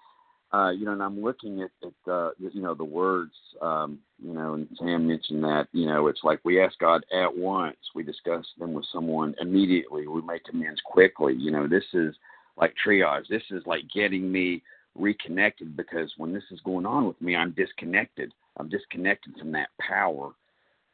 uh, 0.53 0.71
you 0.71 0.85
know, 0.85 0.93
and 0.93 1.03
I'm 1.03 1.23
looking 1.23 1.63
at, 1.63 1.71
at 1.83 2.13
uh, 2.13 2.31
you 2.39 2.63
know 2.63 2.75
the 2.75 2.85
words, 2.85 3.33
um, 3.61 3.99
you 4.23 4.33
know, 4.33 4.55
and 4.55 4.69
Sam 4.79 5.07
mentioned 5.07 5.43
that, 5.43 5.67
you 5.73 5.87
know, 5.87 6.07
it's 6.07 6.21
like 6.23 6.41
we 6.45 6.63
ask 6.63 6.79
God 6.79 7.05
at 7.13 7.37
once, 7.37 7.77
we 7.95 8.03
discuss 8.03 8.47
them 8.59 8.73
with 8.73 8.87
someone 8.93 9.35
immediately, 9.41 10.07
we 10.07 10.23
make 10.23 10.43
amends 10.53 10.81
quickly. 10.85 11.35
You 11.35 11.51
know, 11.51 11.67
this 11.67 11.85
is 11.93 12.15
like 12.57 12.75
triage. 12.85 13.29
This 13.29 13.43
is 13.51 13.63
like 13.67 13.83
getting 13.93 14.31
me 14.31 14.63
reconnected 14.95 15.77
because 15.77 16.13
when 16.17 16.33
this 16.33 16.45
is 16.51 16.61
going 16.61 16.87
on 16.87 17.07
with 17.07 17.21
me, 17.21 17.35
I'm 17.35 17.53
disconnected. 17.53 18.33
I'm 18.57 18.69
disconnected 18.69 19.35
from 19.39 19.53
that 19.53 19.69
power 19.81 20.31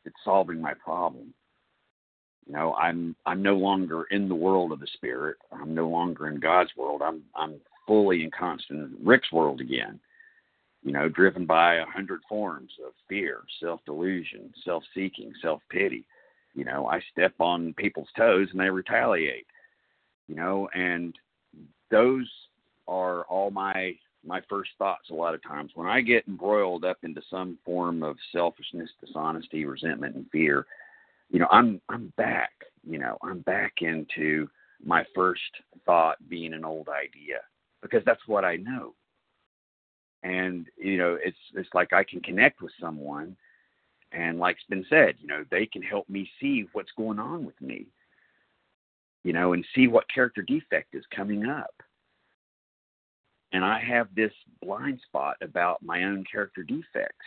that's 0.04 0.16
solving 0.24 0.60
my 0.60 0.74
problem. 0.74 1.34
You 2.46 2.54
know, 2.54 2.74
I'm 2.74 3.14
I'm 3.26 3.42
no 3.42 3.54
longer 3.54 4.04
in 4.10 4.28
the 4.28 4.34
world 4.34 4.72
of 4.72 4.80
the 4.80 4.88
spirit. 4.94 5.36
I'm 5.52 5.74
no 5.74 5.88
longer 5.88 6.28
in 6.28 6.40
God's 6.40 6.70
world. 6.76 7.02
I'm 7.02 7.22
I'm 7.36 7.60
fully 7.86 8.22
and 8.22 8.32
constant 8.32 8.92
Rick's 9.02 9.32
world 9.32 9.60
again. 9.60 9.98
You 10.82 10.92
know, 10.92 11.08
driven 11.08 11.46
by 11.46 11.76
a 11.76 11.86
hundred 11.86 12.20
forms 12.28 12.72
of 12.84 12.92
fear, 13.08 13.42
self 13.60 13.80
delusion, 13.86 14.52
self 14.64 14.82
seeking, 14.94 15.32
self 15.40 15.60
pity. 15.70 16.04
You 16.54 16.64
know, 16.64 16.86
I 16.86 17.00
step 17.12 17.34
on 17.38 17.74
people's 17.74 18.08
toes 18.16 18.48
and 18.50 18.60
they 18.60 18.68
retaliate. 18.68 19.46
You 20.28 20.34
know, 20.34 20.68
and 20.74 21.14
those 21.90 22.28
are 22.88 23.22
all 23.24 23.50
my 23.50 23.94
my 24.24 24.40
first 24.48 24.70
thoughts 24.78 25.10
a 25.10 25.14
lot 25.14 25.34
of 25.34 25.42
times 25.42 25.72
when 25.74 25.88
I 25.88 26.00
get 26.00 26.26
embroiled 26.28 26.84
up 26.84 26.98
into 27.02 27.22
some 27.30 27.58
form 27.64 28.02
of 28.02 28.16
selfishness, 28.32 28.90
dishonesty, 29.04 29.64
resentment, 29.64 30.16
and 30.16 30.26
fear. 30.30 30.66
You 31.30 31.38
know, 31.38 31.48
I'm 31.50 31.80
I'm 31.88 32.12
back. 32.16 32.52
You 32.84 32.98
know, 32.98 33.18
I'm 33.22 33.40
back 33.40 33.74
into 33.80 34.48
my 34.84 35.04
first 35.14 35.40
thought 35.86 36.16
being 36.28 36.54
an 36.54 36.64
old 36.64 36.88
idea 36.88 37.38
because 37.82 38.02
that's 38.06 38.26
what 38.26 38.44
I 38.44 38.56
know. 38.56 38.94
And 40.22 40.66
you 40.78 40.96
know, 40.96 41.18
it's 41.22 41.36
it's 41.54 41.68
like 41.74 41.92
I 41.92 42.04
can 42.04 42.20
connect 42.20 42.62
with 42.62 42.72
someone, 42.80 43.36
and 44.12 44.38
like's 44.38 44.62
been 44.68 44.86
said, 44.88 45.16
you 45.20 45.26
know, 45.26 45.44
they 45.50 45.66
can 45.66 45.82
help 45.82 46.08
me 46.08 46.30
see 46.40 46.66
what's 46.72 46.92
going 46.96 47.18
on 47.18 47.44
with 47.44 47.60
me. 47.60 47.86
You 49.24 49.32
know, 49.32 49.52
and 49.52 49.64
see 49.74 49.86
what 49.86 50.12
character 50.12 50.42
defect 50.42 50.94
is 50.94 51.04
coming 51.14 51.46
up. 51.46 51.74
And 53.52 53.64
I 53.64 53.80
have 53.80 54.08
this 54.14 54.32
blind 54.60 55.00
spot 55.06 55.36
about 55.42 55.82
my 55.82 56.04
own 56.04 56.24
character 56.30 56.62
defects. 56.62 57.26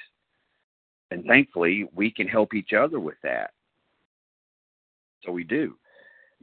And 1.12 1.24
thankfully, 1.26 1.88
we 1.94 2.12
can 2.12 2.28
help 2.28 2.54
each 2.54 2.74
other 2.74 3.00
with 3.00 3.16
that. 3.24 3.52
So 5.24 5.32
we 5.32 5.44
do 5.44 5.76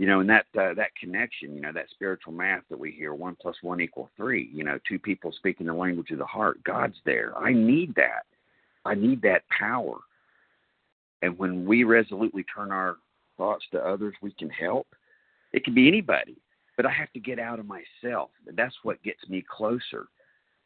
you 0.02 0.08
know, 0.08 0.18
and 0.18 0.28
that 0.28 0.46
uh, 0.58 0.74
that 0.74 0.96
connection, 1.00 1.54
you 1.54 1.60
know, 1.60 1.70
that 1.72 1.88
spiritual 1.90 2.32
math 2.32 2.64
that 2.70 2.78
we 2.80 2.90
hear, 2.90 3.14
one 3.14 3.36
plus 3.40 3.54
one 3.62 3.80
equal 3.80 4.10
three. 4.16 4.50
You 4.52 4.64
know, 4.64 4.76
two 4.88 4.98
people 4.98 5.30
speaking 5.30 5.64
the 5.68 5.74
language 5.74 6.10
of 6.10 6.18
the 6.18 6.24
heart. 6.24 6.60
God's 6.64 6.96
there. 7.04 7.38
I 7.38 7.52
need 7.52 7.94
that. 7.94 8.26
I 8.84 8.96
need 8.96 9.22
that 9.22 9.44
power. 9.56 9.98
And 11.22 11.38
when 11.38 11.64
we 11.64 11.84
resolutely 11.84 12.44
turn 12.52 12.72
our 12.72 12.96
thoughts 13.38 13.64
to 13.70 13.78
others, 13.78 14.12
we 14.20 14.32
can 14.32 14.50
help. 14.50 14.88
It 15.52 15.62
can 15.62 15.72
be 15.72 15.86
anybody, 15.86 16.36
but 16.76 16.84
I 16.84 16.90
have 16.90 17.12
to 17.12 17.20
get 17.20 17.38
out 17.38 17.60
of 17.60 17.66
myself. 17.66 18.30
And 18.48 18.56
that's 18.56 18.74
what 18.82 19.00
gets 19.04 19.28
me 19.28 19.44
closer 19.48 20.08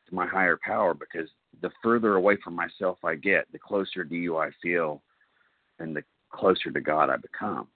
to 0.08 0.14
my 0.14 0.26
higher 0.26 0.58
power 0.64 0.94
because 0.94 1.28
the 1.60 1.68
further 1.82 2.14
away 2.14 2.38
from 2.42 2.54
myself 2.54 2.96
I 3.04 3.16
get, 3.16 3.52
the 3.52 3.58
closer 3.58 4.02
to 4.02 4.14
you 4.14 4.38
I 4.38 4.48
feel 4.62 5.02
and 5.78 5.94
the 5.94 6.04
closer 6.32 6.70
to 6.70 6.80
God 6.80 7.10
I 7.10 7.18
become. 7.18 7.68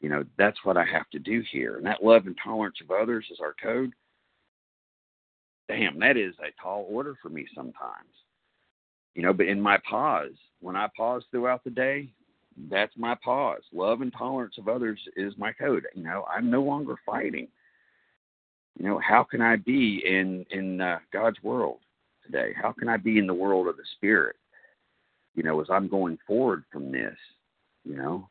You 0.00 0.08
know, 0.08 0.24
that's 0.36 0.58
what 0.64 0.76
I 0.76 0.84
have 0.84 1.08
to 1.10 1.18
do 1.18 1.42
here. 1.50 1.76
And 1.76 1.86
that 1.86 2.04
love 2.04 2.26
and 2.26 2.36
tolerance 2.42 2.76
of 2.82 2.90
others 2.90 3.26
is 3.30 3.38
our 3.40 3.54
code. 3.62 3.92
Damn, 5.68 5.98
that 6.00 6.16
is 6.16 6.34
a 6.40 6.52
tall 6.62 6.86
order 6.90 7.14
for 7.22 7.30
me 7.30 7.46
sometimes. 7.54 8.10
You 9.14 9.22
know, 9.22 9.32
but 9.32 9.46
in 9.46 9.60
my 9.60 9.78
pause, 9.88 10.34
when 10.60 10.76
I 10.76 10.88
pause 10.96 11.22
throughout 11.30 11.64
the 11.64 11.70
day, 11.70 12.10
that's 12.70 12.92
my 12.96 13.16
pause. 13.24 13.62
Love 13.72 14.00
and 14.00 14.12
tolerance 14.12 14.56
of 14.58 14.68
others 14.68 15.00
is 15.16 15.32
my 15.38 15.52
code. 15.52 15.86
You 15.94 16.02
know, 16.02 16.24
I'm 16.32 16.50
no 16.50 16.62
longer 16.62 16.96
fighting. 17.06 17.48
You 18.78 18.86
know, 18.86 18.98
how 18.98 19.24
can 19.24 19.40
I 19.40 19.56
be 19.56 20.02
in 20.04 20.44
in 20.50 20.80
uh, 20.80 20.98
God's 21.12 21.42
world 21.42 21.78
today? 22.24 22.52
How 22.60 22.72
can 22.72 22.88
I 22.88 22.96
be 22.96 23.18
in 23.18 23.26
the 23.26 23.34
world 23.34 23.68
of 23.68 23.76
the 23.76 23.84
spirit? 23.96 24.36
You 25.34 25.42
know, 25.42 25.60
as 25.60 25.68
I'm 25.70 25.88
going 25.88 26.18
forward 26.26 26.64
from 26.72 26.92
this, 26.92 27.16
you 27.84 27.96
know, 27.96 28.28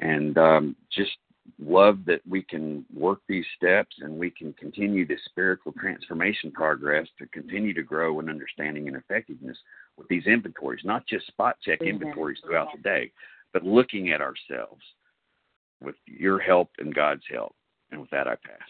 and 0.00 0.36
um, 0.38 0.76
just 0.90 1.12
love 1.58 1.98
that 2.06 2.20
we 2.28 2.42
can 2.42 2.84
work 2.92 3.20
these 3.28 3.44
steps 3.56 3.96
and 4.00 4.16
we 4.16 4.30
can 4.30 4.52
continue 4.54 5.06
this 5.06 5.20
spiritual 5.26 5.72
transformation 5.72 6.50
progress 6.50 7.06
to 7.18 7.26
continue 7.28 7.74
to 7.74 7.82
grow 7.82 8.18
in 8.20 8.28
understanding 8.28 8.88
and 8.88 8.96
effectiveness 8.96 9.58
with 9.96 10.08
these 10.08 10.26
inventories, 10.26 10.84
not 10.84 11.06
just 11.06 11.26
spot 11.26 11.56
check 11.62 11.80
mm-hmm. 11.80 11.90
inventories 11.90 12.38
throughout 12.44 12.68
the 12.74 12.82
day, 12.82 13.10
but 13.52 13.62
looking 13.62 14.10
at 14.10 14.20
ourselves 14.20 14.82
with 15.82 15.96
your 16.06 16.38
help 16.38 16.70
and 16.78 16.94
God's 16.94 17.24
help. 17.30 17.54
And 17.90 18.00
with 18.00 18.10
that, 18.10 18.26
I 18.26 18.34
pass. 18.34 18.68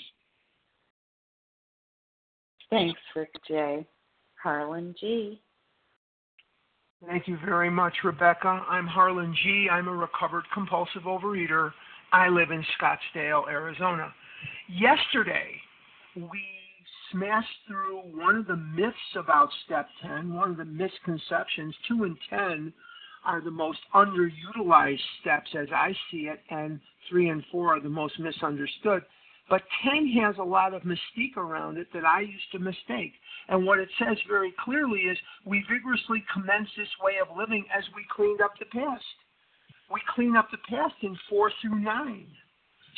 Thanks, 2.71 3.01
Rick 3.15 3.33
J. 3.47 3.87
Harlan 4.43 4.95
G. 4.99 5.41
Thank 7.03 7.29
you 7.29 7.37
very 7.45 7.71
much, 7.71 7.93
Rebecca. 8.03 8.65
I'm 8.69 8.87
Harlan 8.87 9.35
G. 9.43 9.69
I'm 9.71 9.89
a 9.89 9.93
recovered 9.93 10.45
compulsive 10.55 11.03
overeater. 11.03 11.73
I 12.13 12.29
live 12.29 12.51
in 12.51 12.65
Scottsdale, 12.81 13.49
Arizona. 13.49 14.13
Yesterday, 14.69 15.61
we 16.17 16.43
smashed 17.13 17.49
through 17.67 17.99
one 18.19 18.37
of 18.37 18.47
the 18.47 18.57
myths 18.57 18.97
about 19.17 19.49
step 19.67 19.87
10, 20.03 20.33
one 20.33 20.53
of 20.53 20.57
the 20.57 20.65
misconceptions. 20.65 21.75
2 21.89 22.05
and 22.05 22.17
10 22.31 22.73
are 23.27 23.43
the 23.43 23.51
most 23.51 23.81
underutilized 23.95 24.99
steps 25.21 25.51
as 25.59 25.69
I 25.75 25.95
see 26.11 26.29
it, 26.29 26.41
and 26.51 26.81
3 27.11 27.29
and 27.29 27.45
4 27.53 27.77
are 27.77 27.81
the 27.81 27.89
most 27.89 28.19
misunderstood. 28.19 29.03
But 29.51 29.63
10 29.85 30.09
has 30.23 30.37
a 30.39 30.43
lot 30.43 30.73
of 30.73 30.83
mystique 30.83 31.37
around 31.37 31.77
it 31.77 31.89
that 31.93 32.05
I 32.05 32.21
used 32.21 32.51
to 32.53 32.59
mistake. 32.59 33.13
And 33.49 33.67
what 33.67 33.79
it 33.79 33.89
says 33.99 34.17
very 34.27 34.55
clearly 34.65 35.01
is 35.01 35.19
we 35.45 35.65
vigorously 35.69 36.25
commence 36.33 36.69
this 36.77 36.89
way 37.03 37.15
of 37.21 37.37
living 37.37 37.65
as 37.77 37.85
we 37.95 38.07
cleaned 38.15 38.41
up 38.41 38.53
the 38.59 38.65
past. 38.67 39.05
We 39.91 40.01
clean 40.15 40.35
up 40.35 40.51
the 40.51 40.59
past 40.69 40.95
in 41.03 41.17
4 41.29 41.53
through 41.61 41.81
9. 41.81 42.27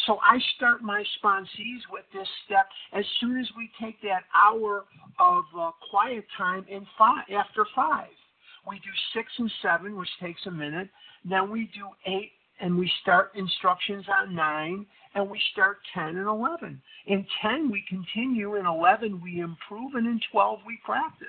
So 0.07 0.19
I 0.23 0.39
start 0.57 0.83
my 0.83 1.03
sponsees 1.19 1.81
with 1.91 2.05
this 2.13 2.29
step 2.45 2.69
as 2.93 3.05
soon 3.21 3.41
as 3.41 3.49
we 3.57 3.71
take 3.81 4.01
that 4.03 4.23
hour 4.35 4.85
of 5.19 5.45
uh, 5.59 5.71
quiet 5.91 6.25
time 6.37 6.65
in 6.69 6.87
five, 6.99 7.25
after 7.35 7.67
5. 7.75 8.07
We 8.69 8.77
do 8.77 8.91
6 9.15 9.33
and 9.39 9.51
7, 9.63 9.97
which 9.97 10.09
takes 10.21 10.45
a 10.47 10.51
minute. 10.51 10.91
Then 11.25 11.51
we 11.51 11.71
do 11.75 11.89
8 12.07 12.31
and 12.61 12.77
we 12.77 12.91
start 13.03 13.33
instructions 13.35 14.05
on 14.09 14.35
9 14.35 14.87
and 15.15 15.31
we 15.31 15.41
start 15.53 15.79
10 15.95 16.17
and 16.17 16.27
11. 16.27 16.81
In 17.07 17.27
10, 17.43 17.71
we 17.71 17.85
continue. 17.89 18.57
In 18.57 18.67
11, 18.67 19.21
we 19.23 19.41
improve. 19.41 19.95
And 19.95 20.07
in 20.07 20.21
12, 20.31 20.61
we 20.67 20.79
practice. 20.85 21.29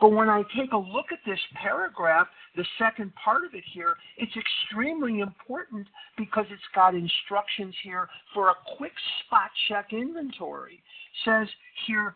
But 0.00 0.10
when 0.10 0.28
I 0.28 0.42
take 0.56 0.72
a 0.72 0.76
look 0.76 1.06
at 1.12 1.18
this 1.26 1.40
paragraph, 1.60 2.28
the 2.56 2.64
second 2.78 3.12
part 3.22 3.44
of 3.44 3.54
it 3.54 3.64
here, 3.72 3.96
it's 4.16 4.32
extremely 4.36 5.20
important 5.20 5.86
because 6.16 6.46
it's 6.50 6.62
got 6.74 6.94
instructions 6.94 7.74
here 7.82 8.08
for 8.32 8.50
a 8.50 8.54
quick 8.76 8.92
spot 9.26 9.50
check 9.68 9.92
inventory. 9.92 10.74
It 10.74 11.24
says 11.24 11.48
here, 11.86 12.14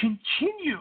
continue 0.00 0.80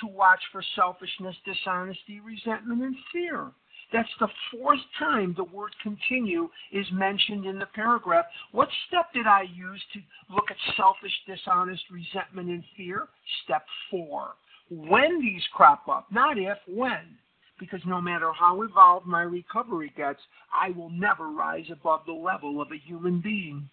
to 0.00 0.06
watch 0.06 0.40
for 0.52 0.62
selfishness, 0.76 1.36
dishonesty, 1.44 2.20
resentment, 2.20 2.82
and 2.82 2.96
fear. 3.12 3.50
That's 3.92 4.08
the 4.18 4.28
fourth 4.50 4.80
time 4.98 5.34
the 5.36 5.44
word 5.44 5.70
continue 5.82 6.48
is 6.72 6.86
mentioned 6.92 7.46
in 7.46 7.58
the 7.58 7.66
paragraph. 7.66 8.26
What 8.52 8.68
step 8.88 9.12
did 9.14 9.26
I 9.26 9.42
use 9.42 9.82
to 9.92 10.34
look 10.34 10.50
at 10.50 10.56
selfish, 10.76 11.12
dishonest, 11.26 11.84
resentment, 11.90 12.48
and 12.48 12.64
fear? 12.76 13.08
Step 13.44 13.64
four. 13.90 14.34
When 14.70 15.20
these 15.20 15.42
crop 15.54 15.88
up, 15.88 16.06
not 16.10 16.38
if, 16.38 16.58
when. 16.66 17.18
Because 17.58 17.80
no 17.86 18.00
matter 18.00 18.32
how 18.32 18.60
evolved 18.62 19.06
my 19.06 19.22
recovery 19.22 19.92
gets, 19.96 20.20
I 20.52 20.70
will 20.70 20.90
never 20.90 21.28
rise 21.28 21.66
above 21.70 22.00
the 22.06 22.12
level 22.12 22.60
of 22.60 22.68
a 22.72 22.76
human 22.76 23.20
being. 23.20 23.70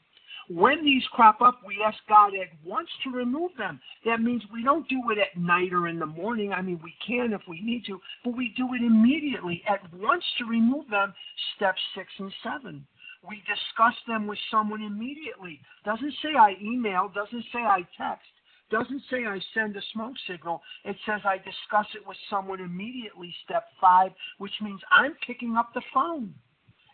When 0.49 0.83
these 0.83 1.03
crop 1.13 1.41
up, 1.41 1.61
we 1.65 1.81
ask 1.85 1.97
God 2.09 2.33
at 2.35 2.49
once 2.65 2.89
to 3.03 3.11
remove 3.11 3.51
them. 3.57 3.79
That 4.05 4.21
means 4.21 4.43
we 4.51 4.63
don't 4.63 4.87
do 4.89 5.01
it 5.11 5.17
at 5.17 5.39
night 5.39 5.71
or 5.71 5.87
in 5.87 5.99
the 5.99 6.05
morning. 6.05 6.51
I 6.51 6.61
mean, 6.61 6.79
we 6.83 6.93
can 7.05 7.31
if 7.33 7.41
we 7.47 7.61
need 7.61 7.85
to, 7.85 7.99
but 8.25 8.35
we 8.35 8.53
do 8.57 8.73
it 8.73 8.81
immediately, 8.81 9.63
at 9.67 9.81
once 9.93 10.23
to 10.39 10.45
remove 10.45 10.89
them. 10.89 11.13
Steps 11.55 11.81
six 11.95 12.11
and 12.19 12.33
seven. 12.43 12.85
We 13.27 13.41
discuss 13.47 13.95
them 14.05 14.27
with 14.27 14.39
someone 14.51 14.81
immediately. 14.81 15.61
Doesn't 15.85 16.13
say 16.21 16.35
I 16.37 16.55
email, 16.61 17.09
doesn't 17.15 17.45
say 17.53 17.59
I 17.59 17.87
text, 17.97 18.27
doesn't 18.69 19.01
say 19.09 19.25
I 19.25 19.39
send 19.53 19.77
a 19.77 19.81
smoke 19.93 20.15
signal. 20.27 20.61
It 20.83 20.97
says 21.05 21.21
I 21.23 21.37
discuss 21.37 21.87
it 21.95 22.05
with 22.05 22.17
someone 22.29 22.59
immediately, 22.59 23.33
step 23.45 23.67
five, 23.79 24.11
which 24.39 24.59
means 24.61 24.81
I'm 24.91 25.15
picking 25.25 25.55
up 25.55 25.73
the 25.73 25.81
phone 25.93 26.33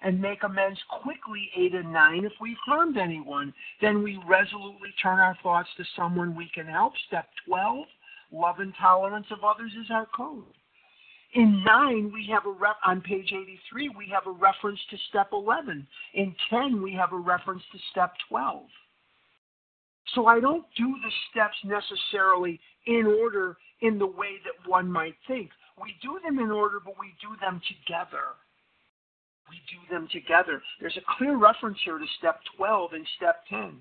and 0.02 0.22
make 0.22 0.44
amends 0.44 0.80
quickly, 1.02 1.50
eight 1.58 1.74
and 1.74 1.92
nine. 1.92 2.26
If 2.26 2.34
we've 2.40 2.58
harmed 2.66 2.98
anyone, 2.98 3.54
then 3.82 4.04
we 4.04 4.20
resolutely 4.28 4.90
turn 5.02 5.20
our 5.20 5.38
thoughts 5.44 5.70
to 5.78 5.84
someone 5.96 6.36
we 6.36 6.50
can 6.54 6.66
help. 6.66 6.94
Step 7.08 7.28
12, 7.48 7.86
love 8.32 8.60
and 8.60 8.74
tolerance 8.80 9.28
of 9.32 9.44
others 9.44 9.72
is 9.80 9.92
our 9.92 10.08
code. 10.16 10.44
In 11.34 11.64
9, 11.64 12.12
we 12.12 12.28
have 12.32 12.46
a 12.46 12.52
ref- 12.52 12.82
on 12.86 13.02
page 13.02 13.32
83, 13.32 13.90
we 13.90 14.08
have 14.12 14.26
a 14.26 14.32
reference 14.32 14.80
to 14.90 14.98
step 15.10 15.30
11. 15.32 15.86
In 16.16 16.36
10, 16.50 16.82
we 16.82 16.94
have 16.94 17.14
a 17.14 17.18
reference 17.18 17.62
to 17.72 17.78
step 17.92 18.14
12. 18.30 18.64
So 20.16 20.26
I 20.26 20.40
don't 20.40 20.66
do 20.76 20.96
the 21.04 21.12
steps 21.30 21.58
necessarily 21.64 22.60
in 22.88 23.06
order 23.06 23.58
in 23.82 24.00
the 24.00 24.08
way 24.08 24.40
that 24.44 24.68
one 24.68 24.92
might 24.92 25.16
think. 25.28 25.52
We 25.80 25.94
do 26.02 26.20
them 26.24 26.40
in 26.40 26.50
order, 26.50 26.80
but 26.84 26.96
we 27.00 27.14
do 27.22 27.36
them 27.40 27.62
together 27.68 28.36
we 29.50 29.58
do 29.70 29.94
them 29.94 30.08
together. 30.12 30.62
There's 30.80 30.98
a 30.98 31.18
clear 31.18 31.38
reference 31.38 31.78
here 31.84 31.98
to 31.98 32.06
step 32.18 32.40
12 32.58 32.94
and 32.94 33.08
step 33.18 33.44
10. 33.50 33.80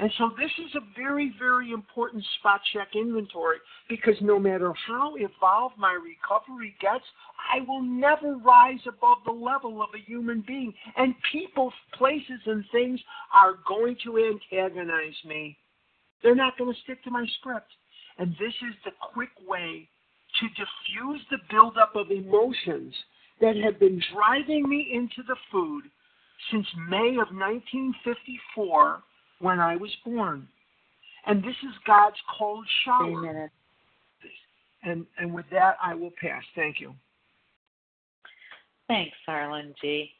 And 0.00 0.10
so 0.16 0.30
this 0.38 0.50
is 0.58 0.74
a 0.76 0.98
very, 0.98 1.34
very 1.38 1.72
important 1.72 2.24
spot 2.38 2.62
check 2.72 2.88
inventory 2.94 3.58
because 3.86 4.14
no 4.22 4.38
matter 4.38 4.72
how 4.88 5.14
evolved 5.16 5.76
my 5.76 5.92
recovery 5.92 6.74
gets, 6.80 7.04
I 7.52 7.60
will 7.68 7.82
never 7.82 8.36
rise 8.36 8.80
above 8.88 9.18
the 9.26 9.32
level 9.32 9.82
of 9.82 9.90
a 9.94 9.98
human 9.98 10.42
being. 10.46 10.72
And 10.96 11.14
people, 11.30 11.70
places, 11.92 12.40
and 12.46 12.64
things 12.72 12.98
are 13.34 13.56
going 13.68 13.96
to 14.04 14.16
antagonize 14.18 15.20
me. 15.26 15.58
They're 16.22 16.34
not 16.34 16.56
going 16.56 16.72
to 16.72 16.80
stick 16.80 17.04
to 17.04 17.10
my 17.10 17.26
script. 17.38 17.70
And 18.18 18.32
this 18.40 18.54
is 18.68 18.74
the 18.86 18.92
quick 19.12 19.30
way 19.46 19.86
to 20.40 20.48
diffuse 20.48 21.20
the 21.30 21.38
buildup 21.50 21.94
of 21.94 22.10
emotions 22.10 22.94
that 23.40 23.56
have 23.56 23.78
been 23.78 24.00
driving 24.14 24.68
me 24.68 24.90
into 24.92 25.22
the 25.26 25.36
food 25.50 25.84
since 26.50 26.66
May 26.88 27.10
of 27.10 27.28
1954 27.32 29.02
when 29.40 29.60
I 29.60 29.76
was 29.76 29.90
born. 30.04 30.46
And 31.26 31.42
this 31.42 31.56
is 31.62 31.74
God's 31.86 32.16
cold 32.38 32.66
shower. 32.84 33.28
Amen. 33.28 33.50
And, 34.82 35.06
and 35.18 35.34
with 35.34 35.44
that, 35.52 35.76
I 35.82 35.94
will 35.94 36.12
pass. 36.20 36.42
Thank 36.54 36.80
you. 36.80 36.94
Thanks, 38.88 39.16
Harlan 39.26 39.74
G. 39.80 40.10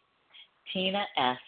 Tina 0.73 1.05
S. 1.17 1.39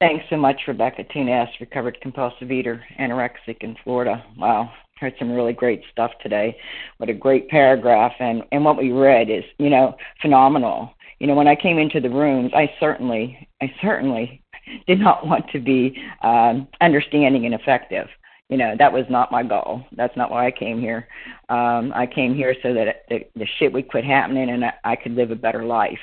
Thanks 0.00 0.24
so 0.30 0.36
much, 0.36 0.60
Rebecca. 0.68 1.04
Tina 1.04 1.32
S., 1.32 1.48
recovered 1.60 1.98
compulsive 2.00 2.52
eater, 2.52 2.84
anorexic 3.00 3.56
in 3.60 3.76
Florida. 3.82 4.24
Wow, 4.38 4.70
heard 4.98 5.14
some 5.18 5.32
really 5.32 5.52
great 5.52 5.82
stuff 5.90 6.12
today. 6.22 6.56
What 6.98 7.10
a 7.10 7.14
great 7.14 7.48
paragraph, 7.48 8.12
and 8.18 8.42
and 8.52 8.64
what 8.64 8.78
we 8.78 8.92
read 8.92 9.30
is 9.30 9.44
you 9.58 9.70
know 9.70 9.96
phenomenal. 10.20 10.92
You 11.18 11.26
know, 11.26 11.34
when 11.34 11.48
I 11.48 11.56
came 11.56 11.78
into 11.78 12.00
the 12.00 12.10
rooms, 12.10 12.52
I 12.54 12.70
certainly, 12.78 13.48
I 13.62 13.72
certainly 13.80 14.42
did 14.86 15.00
not 15.00 15.26
want 15.26 15.48
to 15.50 15.60
be 15.60 15.98
um, 16.22 16.68
understanding 16.80 17.46
and 17.46 17.54
effective. 17.54 18.08
You 18.48 18.56
know, 18.56 18.76
that 18.78 18.92
was 18.92 19.04
not 19.10 19.32
my 19.32 19.42
goal. 19.42 19.82
That's 19.96 20.16
not 20.16 20.30
why 20.30 20.46
I 20.46 20.52
came 20.52 20.80
here. 20.80 21.08
Um, 21.48 21.92
I 21.92 22.06
came 22.06 22.32
here 22.32 22.54
so 22.62 22.72
that 22.74 23.02
the, 23.08 23.26
the 23.34 23.46
shit 23.58 23.72
would 23.72 23.88
quit 23.88 24.04
happening 24.04 24.50
and 24.50 24.64
I, 24.64 24.72
I 24.84 24.96
could 24.96 25.12
live 25.12 25.32
a 25.32 25.36
better 25.36 25.64
life. 25.64 25.98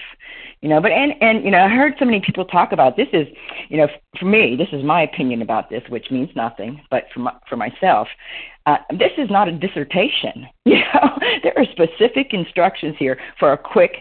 You 0.60 0.68
know, 0.68 0.82
but 0.82 0.92
and 0.92 1.14
and 1.22 1.46
you 1.46 1.52
know, 1.52 1.60
I 1.60 1.70
heard 1.70 1.94
so 2.00 2.06
many 2.06 2.20
people 2.20 2.44
talk 2.44 2.74
about 2.74 2.98
this 2.98 3.08
is, 3.14 3.28
you 3.70 3.78
know, 3.78 3.88
for 4.20 4.26
me, 4.26 4.58
this 4.58 4.68
is 4.74 4.84
my 4.84 5.04
opinion 5.04 5.42
about 5.42 5.70
this, 5.70 5.84
which 5.88 6.12
means 6.12 6.30
nothing, 6.36 6.82
but 6.90 7.06
for 7.14 7.22
my, 7.22 7.34
for 7.48 7.56
myself, 7.56 8.10
uh, 8.66 8.78
this 8.92 9.12
is 9.18 9.30
not 9.30 9.48
a 9.48 9.52
dissertation. 9.52 10.48
You 10.66 10.80
know, 10.94 11.20
there 11.44 11.54
are 11.58 11.66
specific 11.66 12.34
instructions 12.34 12.96
here 12.98 13.20
for 13.38 13.52
a 13.52 13.58
quick 13.58 13.98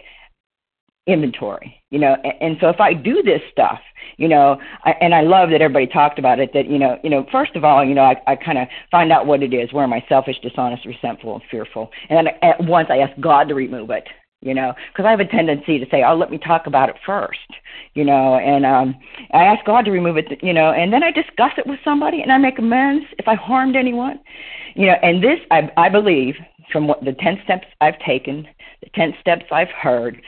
inventory 1.07 1.81
you 1.89 1.99
know 1.99 2.15
and, 2.23 2.33
and 2.41 2.57
so 2.61 2.69
if 2.69 2.79
i 2.79 2.93
do 2.93 3.21
this 3.23 3.41
stuff 3.51 3.79
you 4.17 4.27
know 4.27 4.57
I, 4.85 4.91
and 5.01 5.13
i 5.13 5.21
love 5.21 5.49
that 5.49 5.61
everybody 5.61 5.85
talked 5.85 6.17
about 6.17 6.39
it 6.39 6.51
that 6.53 6.69
you 6.69 6.79
know 6.79 6.97
you 7.03 7.09
know 7.09 7.25
first 7.31 7.55
of 7.55 7.65
all 7.65 7.83
you 7.83 7.93
know 7.93 8.03
i, 8.03 8.15
I 8.25 8.35
kind 8.37 8.57
of 8.57 8.67
find 8.89 9.11
out 9.11 9.25
what 9.25 9.43
it 9.43 9.53
is 9.53 9.73
where 9.73 9.83
am 9.83 9.91
i 9.91 10.03
selfish 10.07 10.39
dishonest 10.41 10.85
resentful 10.85 11.33
and 11.33 11.43
fearful 11.51 11.91
and 12.09 12.25
then 12.25 12.33
at 12.41 12.63
once 12.63 12.87
i 12.89 12.99
ask 12.99 13.19
god 13.19 13.49
to 13.49 13.53
remove 13.55 13.89
it 13.89 14.07
you 14.39 14.53
know 14.53 14.73
because 14.91 15.05
i 15.05 15.11
have 15.11 15.19
a 15.19 15.25
tendency 15.25 15.77
to 15.77 15.85
say 15.91 16.03
oh 16.03 16.15
let 16.15 16.31
me 16.31 16.37
talk 16.37 16.67
about 16.67 16.87
it 16.87 16.95
first 17.05 17.39
you 17.95 18.05
know 18.05 18.35
and 18.35 18.65
um 18.65 18.95
i 19.33 19.43
ask 19.43 19.65
god 19.65 19.83
to 19.83 19.91
remove 19.91 20.17
it 20.17 20.41
you 20.41 20.53
know 20.53 20.71
and 20.71 20.93
then 20.93 21.03
i 21.03 21.11
discuss 21.11 21.51
it 21.57 21.67
with 21.67 21.79
somebody 21.83 22.21
and 22.21 22.31
i 22.31 22.37
make 22.37 22.59
amends 22.59 23.05
if 23.17 23.27
i 23.27 23.35
harmed 23.35 23.75
anyone 23.75 24.19
you 24.75 24.85
know 24.85 24.95
and 25.01 25.23
this 25.23 25.39
i 25.51 25.69
i 25.75 25.89
believe 25.89 26.35
from 26.71 26.87
what 26.87 27.03
the 27.03 27.13
10 27.13 27.39
steps 27.43 27.67
i've 27.81 27.99
taken 27.99 28.47
the 28.81 28.89
10 28.95 29.13
steps 29.19 29.45
i've 29.51 29.69
heard 29.69 30.21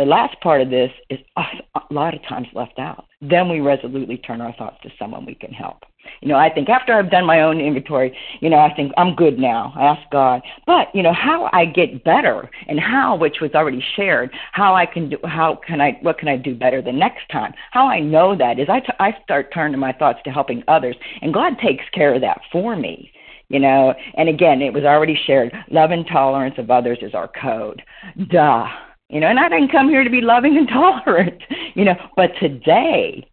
the 0.00 0.06
last 0.06 0.40
part 0.40 0.62
of 0.62 0.70
this 0.70 0.90
is 1.10 1.18
a 1.36 1.42
lot 1.90 2.14
of 2.14 2.22
times 2.26 2.46
left 2.54 2.78
out. 2.78 3.04
Then 3.20 3.50
we 3.50 3.60
resolutely 3.60 4.16
turn 4.16 4.40
our 4.40 4.54
thoughts 4.54 4.78
to 4.82 4.88
someone 4.98 5.26
we 5.26 5.34
can 5.34 5.52
help. 5.52 5.82
You 6.22 6.28
know, 6.28 6.36
I 6.36 6.48
think 6.48 6.70
after 6.70 6.94
I've 6.94 7.10
done 7.10 7.26
my 7.26 7.42
own 7.42 7.60
inventory, 7.60 8.16
you 8.40 8.48
know, 8.48 8.56
I 8.56 8.72
think 8.74 8.92
I'm 8.96 9.14
good 9.14 9.38
now. 9.38 9.74
I 9.76 9.84
ask 9.84 10.00
God. 10.10 10.40
But, 10.66 10.86
you 10.94 11.02
know, 11.02 11.12
how 11.12 11.50
I 11.52 11.66
get 11.66 12.02
better 12.02 12.48
and 12.66 12.80
how, 12.80 13.14
which 13.14 13.42
was 13.42 13.50
already 13.54 13.84
shared, 13.94 14.30
how 14.52 14.74
I 14.74 14.86
can 14.86 15.10
do, 15.10 15.18
how 15.24 15.60
can 15.66 15.82
I, 15.82 15.98
what 16.00 16.16
can 16.16 16.28
I 16.28 16.38
do 16.38 16.54
better 16.54 16.80
the 16.80 16.92
next 16.92 17.28
time? 17.30 17.52
How 17.70 17.86
I 17.86 18.00
know 18.00 18.34
that 18.34 18.58
is 18.58 18.70
I, 18.70 18.80
t- 18.80 18.86
I 19.00 19.14
start 19.22 19.52
turning 19.52 19.78
my 19.78 19.92
thoughts 19.92 20.20
to 20.24 20.30
helping 20.30 20.64
others 20.66 20.96
and 21.20 21.34
God 21.34 21.58
takes 21.62 21.84
care 21.92 22.14
of 22.14 22.22
that 22.22 22.40
for 22.50 22.74
me 22.74 23.12
you 23.48 23.58
know 23.58 23.92
and 24.16 24.28
again 24.28 24.62
it 24.62 24.72
was 24.72 24.84
already 24.84 25.18
shared 25.26 25.52
love 25.70 25.90
and 25.90 26.06
tolerance 26.06 26.54
of 26.56 26.70
others 26.70 26.98
is 27.02 27.14
our 27.14 27.26
code 27.26 27.82
duh 28.30 28.68
you 29.10 29.20
know, 29.20 29.26
and 29.26 29.38
I 29.38 29.48
didn't 29.48 29.72
come 29.72 29.88
here 29.88 30.04
to 30.04 30.10
be 30.10 30.20
loving 30.20 30.56
and 30.56 30.68
tolerant, 30.72 31.42
you 31.74 31.84
know, 31.84 31.96
but 32.16 32.30
today, 32.38 33.28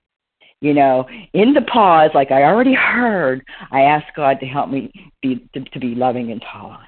you 0.60 0.74
know, 0.74 1.08
in 1.34 1.54
the 1.54 1.62
pause, 1.62 2.10
like 2.16 2.32
I 2.32 2.44
already 2.44 2.74
heard, 2.74 3.44
I 3.72 3.82
asked 3.82 4.16
God 4.16 4.40
to 4.40 4.48
help 4.48 4.70
me 4.70 4.92
be 5.22 5.48
to, 5.54 5.64
to 5.64 5.80
be 5.80 5.94
loving 5.94 6.32
and 6.32 6.44
tolerant. 6.52 6.82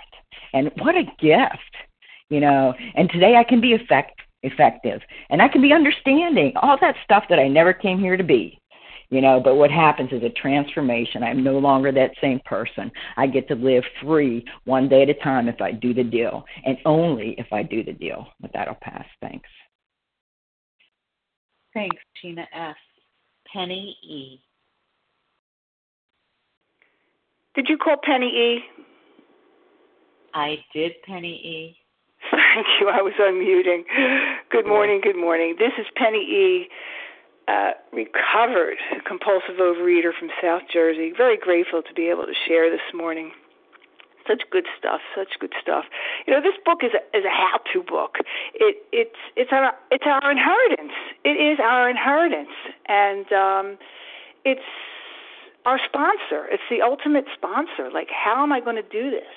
And 0.54 0.72
what 0.80 0.96
a 0.96 1.04
gift, 1.20 1.76
you 2.30 2.40
know. 2.40 2.74
And 2.96 3.10
today 3.12 3.36
I 3.36 3.44
can 3.44 3.62
be 3.62 3.74
effect, 3.74 4.20
effective, 4.42 5.02
and 5.30 5.42
I 5.42 5.48
can 5.48 5.62
be 5.62 5.72
understanding 5.72 6.54
all 6.56 6.78
that 6.82 6.96
stuff 7.04 7.26
that 7.30 7.38
I 7.38 7.48
never 7.48 7.74
came 7.74 8.00
here 8.00 8.18
to 8.18 8.24
be 8.24 8.59
you 9.10 9.22
know 9.22 9.40
but 9.44 9.56
what 9.56 9.72
happens 9.72 10.12
is 10.12 10.24
a 10.24 10.30
transformation. 10.30 11.24
I'm 11.24 11.44
no 11.44 11.58
longer 11.58 11.92
that 11.92 12.12
same 12.22 12.40
person. 12.46 12.92
I 13.18 13.28
get 13.28 13.48
to 13.48 13.56
live 13.56 13.84
free 14.02 14.46
one 14.66 14.88
day 14.88 15.04
at 15.04 15.10
a 15.10 15.14
time 15.16 15.48
if 15.48 15.60
i 15.62 15.72
do 15.72 15.94
the 15.94 16.04
deal 16.04 16.46
and 16.66 16.78
only 16.86 17.36
if 17.38 17.48
i 17.52 17.64
do 17.64 17.84
the 17.84 17.94
deal 17.94 18.28
but 18.40 18.52
that'll 18.54 18.76
pass. 18.76 19.06
Thanks. 19.22 19.50
Thanks 21.74 21.98
tina 22.22 22.46
s 22.54 22.76
penny 23.52 23.98
e. 24.04 24.42
Did 27.56 27.68
you 27.68 27.78
call 27.78 27.98
penny 28.04 28.28
e? 28.28 28.60
I 30.34 30.58
did 30.74 30.94
penny 31.06 31.34
e. 31.34 31.78
Thank 32.32 32.68
you. 32.80 32.90
I 32.90 33.02
was 33.02 33.14
unmuting. 33.20 33.84
Good 34.52 34.68
morning 34.68 35.02
good 35.02 35.18
morning. 35.18 35.56
This 35.58 35.72
is 35.80 35.88
penny 35.96 36.20
e 36.20 36.68
uh, 37.50 37.72
recovered 37.92 38.78
compulsive 39.08 39.58
overeater 39.60 40.12
from 40.18 40.30
South 40.42 40.62
Jersey. 40.72 41.12
Very 41.16 41.38
grateful 41.38 41.82
to 41.82 41.94
be 41.94 42.08
able 42.08 42.26
to 42.26 42.34
share 42.48 42.70
this 42.70 42.86
morning. 42.94 43.32
Such 44.28 44.44
good 44.52 44.66
stuff, 44.78 45.02
such 45.16 45.40
good 45.40 45.54
stuff. 45.60 45.86
You 46.28 46.34
know, 46.34 46.42
this 46.42 46.54
book 46.64 46.80
is 46.84 46.92
a, 46.94 47.18
is 47.18 47.26
a 47.26 47.30
how-to 47.30 47.82
book. 47.82 48.18
It 48.54 48.78
it's 48.92 49.18
it's 49.36 49.50
our 49.52 49.74
it's 49.90 50.04
our 50.06 50.30
inheritance. 50.30 50.94
It 51.26 51.42
is 51.42 51.58
our 51.60 51.90
inheritance, 51.90 52.54
and 52.88 53.26
um, 53.34 53.78
it's 54.46 54.70
our 55.66 55.80
sponsor. 55.84 56.46
It's 56.52 56.64
the 56.70 56.84
ultimate 56.84 57.26
sponsor. 57.34 57.90
Like, 57.92 58.10
how 58.12 58.44
am 58.44 58.52
I 58.52 58.60
going 58.60 58.76
to 58.76 58.84
do 58.84 59.10
this? 59.10 59.34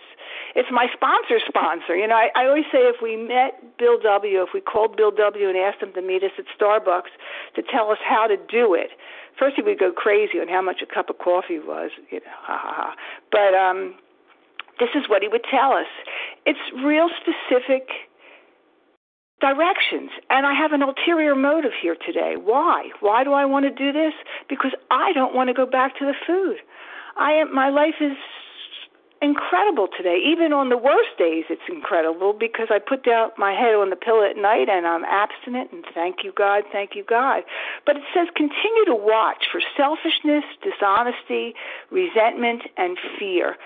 It's 0.55 0.69
my 0.71 0.87
sponsor 0.93 1.41
sponsor. 1.47 1.97
You 1.97 2.07
know, 2.07 2.17
I, 2.17 2.29
I 2.37 2.47
always 2.47 2.65
say 2.73 2.85
if 2.89 2.97
we 3.03 3.17
met 3.17 3.79
Bill 3.79 3.99
W, 4.01 4.43
if 4.43 4.51
we 4.55 4.61
called 4.61 4.97
Bill 4.97 5.11
W 5.11 5.49
and 5.49 5.57
asked 5.57 5.83
him 5.83 5.93
to 5.95 6.03
meet 6.03 6.23
us 6.23 6.33
at 6.39 6.45
Starbucks 6.59 7.13
to 7.57 7.63
tell 7.63 7.91
us 7.91 7.99
how 8.05 8.27
to 8.27 8.37
do 8.37 8.75
it, 8.75 8.91
first 9.39 9.57
he 9.57 9.63
would 9.63 9.79
go 9.79 9.93
crazy 9.93 10.39
on 10.39 10.49
how 10.49 10.63
much 10.63 10.83
a 10.83 10.87
cup 10.87 11.11
of 11.11 11.19
coffee 11.19 11.59
was. 11.59 11.91
You 12.11 12.21
know, 12.21 12.37
ha 12.41 12.59
ha 12.61 12.73
ha. 12.75 12.95
But 13.31 13.55
um, 13.55 13.95
this 14.79 14.91
is 14.95 15.09
what 15.09 15.23
he 15.23 15.29
would 15.29 15.45
tell 15.51 15.73
us. 15.73 15.89
It's 16.45 16.61
real 16.85 17.09
specific 17.21 17.89
directions. 19.41 20.11
And 20.31 20.47
I 20.47 20.55
have 20.55 20.73
an 20.73 20.83
ulterior 20.83 21.35
motive 21.35 21.73
here 21.81 21.97
today. 21.97 22.35
Why? 22.39 22.91
Why 23.01 23.25
do 23.25 23.33
I 23.33 23.45
want 23.45 23.65
to 23.65 23.71
do 23.71 23.93
this? 23.93 24.15
Because 24.49 24.73
I 24.91 25.13
don't 25.13 25.35
want 25.35 25.49
to 25.49 25.55
go 25.55 25.67
back 25.67 25.99
to 25.99 26.07
the 26.07 26.15
food. 26.27 26.57
I 27.17 27.33
am 27.33 27.55
my 27.55 27.69
life 27.69 27.97
is 28.01 28.17
incredible 29.23 29.89
today. 29.97 30.19
Even 30.19 30.53
on 30.53 30.69
the 30.69 30.77
worst 30.77 31.17
days, 31.17 31.45
it's 31.49 31.63
incredible 31.69 32.33
because 32.33 32.69
I 32.71 32.79
put 32.79 33.05
down 33.05 33.31
my 33.39 33.53
head 33.53 33.75
on 33.75 33.91
the 33.91 33.97
pillow 33.97 34.29
at 34.29 34.37
night 34.37 34.69
and 34.69 34.87
I'm 34.87 35.05
abstinent 35.05 35.71
and 35.73 35.85
thank 35.95 36.25
you, 36.25 36.33
God, 36.37 36.65
thank 36.73 36.95
you, 36.95 37.05
God. 37.05 37.45
But 37.87 37.97
it 37.97 38.03
says 38.13 38.29
continue 38.35 38.85
to 38.87 38.95
watch 38.95 39.47
for 39.51 39.61
selfishness, 39.77 40.45
dishonesty, 40.63 41.55
resentment, 41.91 42.63
and 42.77 42.99
fear 43.19 43.57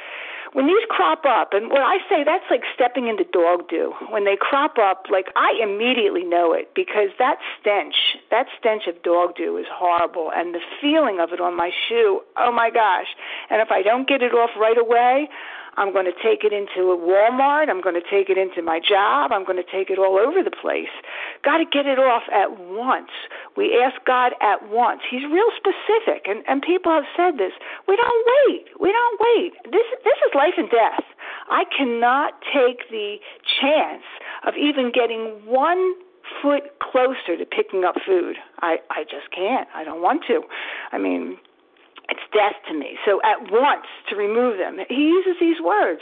when 0.57 0.67
these 0.67 0.89
crop 0.89 1.27
up, 1.29 1.53
and 1.53 1.69
what 1.69 1.83
I 1.83 1.99
say, 2.09 2.25
that's 2.25 2.49
like 2.51 2.63
stepping 2.75 3.09
into 3.09 3.25
dog 3.25 3.69
do. 3.69 3.93
When 4.09 4.25
they 4.25 4.39
crop 4.41 4.79
up, 4.79 5.05
like 5.13 5.27
I 5.37 5.53
immediately 5.63 6.25
know 6.25 6.55
it 6.55 6.73
because 6.75 7.13
that 7.19 7.37
stench, 7.61 8.17
that 8.31 8.47
stench 8.59 8.87
of 8.87 9.03
dog 9.03 9.37
do 9.37 9.59
is 9.59 9.67
horrible, 9.71 10.33
and 10.35 10.55
the 10.55 10.65
feeling 10.81 11.21
of 11.21 11.35
it 11.35 11.43
on 11.43 11.55
my 11.55 11.71
shoe, 11.87 12.23
oh 12.39 12.51
my 12.51 12.71
gosh! 12.71 13.09
And 13.51 13.61
if 13.61 13.71
I 13.71 13.83
don't 13.83 14.09
get 14.09 14.23
it 14.23 14.33
off 14.33 14.49
right 14.59 14.79
away, 14.79 15.29
I'm 15.77 15.93
going 15.93 16.07
to 16.07 16.17
take 16.23 16.45
it 16.45 16.53
into 16.53 16.91
a 16.91 16.97
Walmart. 16.97 17.69
I'm 17.69 17.81
going 17.81 17.95
to 17.95 18.05
take 18.09 18.31
it 18.31 18.39
into 18.39 18.63
my 18.63 18.81
job. 18.81 19.33
I'm 19.33 19.45
going 19.45 19.61
to 19.61 19.71
take 19.71 19.91
it 19.91 19.99
all 19.99 20.19
over 20.19 20.43
the 20.43 20.51
place. 20.51 20.93
Got 21.45 21.59
to 21.59 21.65
get 21.65 21.87
it 21.87 21.99
off 21.99 22.25
at 22.33 22.59
once. 22.59 23.13
We 23.57 23.77
ask 23.77 23.97
God 24.05 24.33
at 24.41 24.69
once. 24.69 25.03
He's 25.11 25.25
real 25.25 25.51
specific, 25.57 26.25
and 26.27 26.43
and 26.49 26.63
people 26.63 26.93
have 26.93 27.09
said 27.17 27.39
this. 27.39 27.53
We 27.89 27.97
don't 27.97 28.23
wait. 28.49 28.67
We 28.81 28.93
don't 28.93 29.21
wait. 29.21 29.53
This 29.71 29.87
this 30.05 30.19
is 30.27 30.33
life 30.35 30.55
and 30.57 30.71
death. 30.71 31.05
I 31.49 31.65
cannot 31.77 32.35
take 32.53 32.89
the 32.91 33.17
chance 33.61 34.05
of 34.47 34.55
even 34.57 34.91
getting 34.93 35.45
one 35.47 35.95
foot 36.43 36.79
closer 36.81 37.37
to 37.39 37.45
picking 37.45 37.85
up 37.85 37.97
food. 38.07 38.37
I 38.61 38.79
I 38.91 39.05
just 39.05 39.31
can't. 39.35 39.69
I 39.75 39.85
don't 39.85 40.03
want 40.03 40.23
to. 40.29 40.43
I 40.93 40.99
mean, 40.99 41.39
it's 42.09 42.23
death 42.33 42.55
to 42.69 42.75
me. 42.75 42.99
So 43.05 43.21
at 43.23 43.51
once 43.51 43.87
to 44.11 44.17
remove 44.17 44.59
them. 44.59 44.79
He 44.89 45.11
uses 45.11 45.37
these 45.41 45.61
words. 45.63 46.01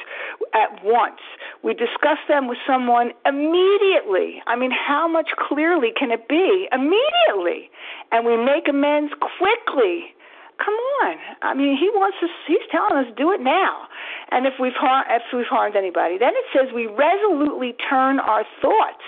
At 0.52 0.84
once. 0.84 1.20
We 1.62 1.72
discuss 1.72 2.18
them 2.28 2.48
with 2.48 2.58
someone 2.66 3.12
immediately. 3.24 4.42
I 4.46 4.56
mean, 4.56 4.70
how 4.70 5.08
much 5.08 5.30
clearly 5.38 5.88
can 5.96 6.10
it 6.10 6.28
be? 6.28 6.68
Immediately. 6.72 7.70
And 8.12 8.26
we 8.26 8.36
make 8.36 8.68
amends 8.68 9.12
quickly. 9.16 10.12
Come 10.58 10.74
on. 11.02 11.16
I 11.42 11.54
mean, 11.54 11.76
he 11.76 11.90
wants 11.90 12.18
us 12.22 12.30
he's 12.46 12.62
telling 12.70 12.94
us 13.04 13.10
do 13.16 13.32
it 13.32 13.40
now. 13.40 13.88
And 14.30 14.46
if 14.46 14.54
we've 14.60 14.76
harmed 14.76 15.06
if 15.10 15.22
we've 15.32 15.48
harmed 15.48 15.74
anybody. 15.74 16.18
Then 16.18 16.32
it 16.36 16.46
says 16.52 16.72
we 16.74 16.86
resolutely 16.86 17.74
turn 17.88 18.20
our 18.20 18.44
thoughts. 18.60 19.02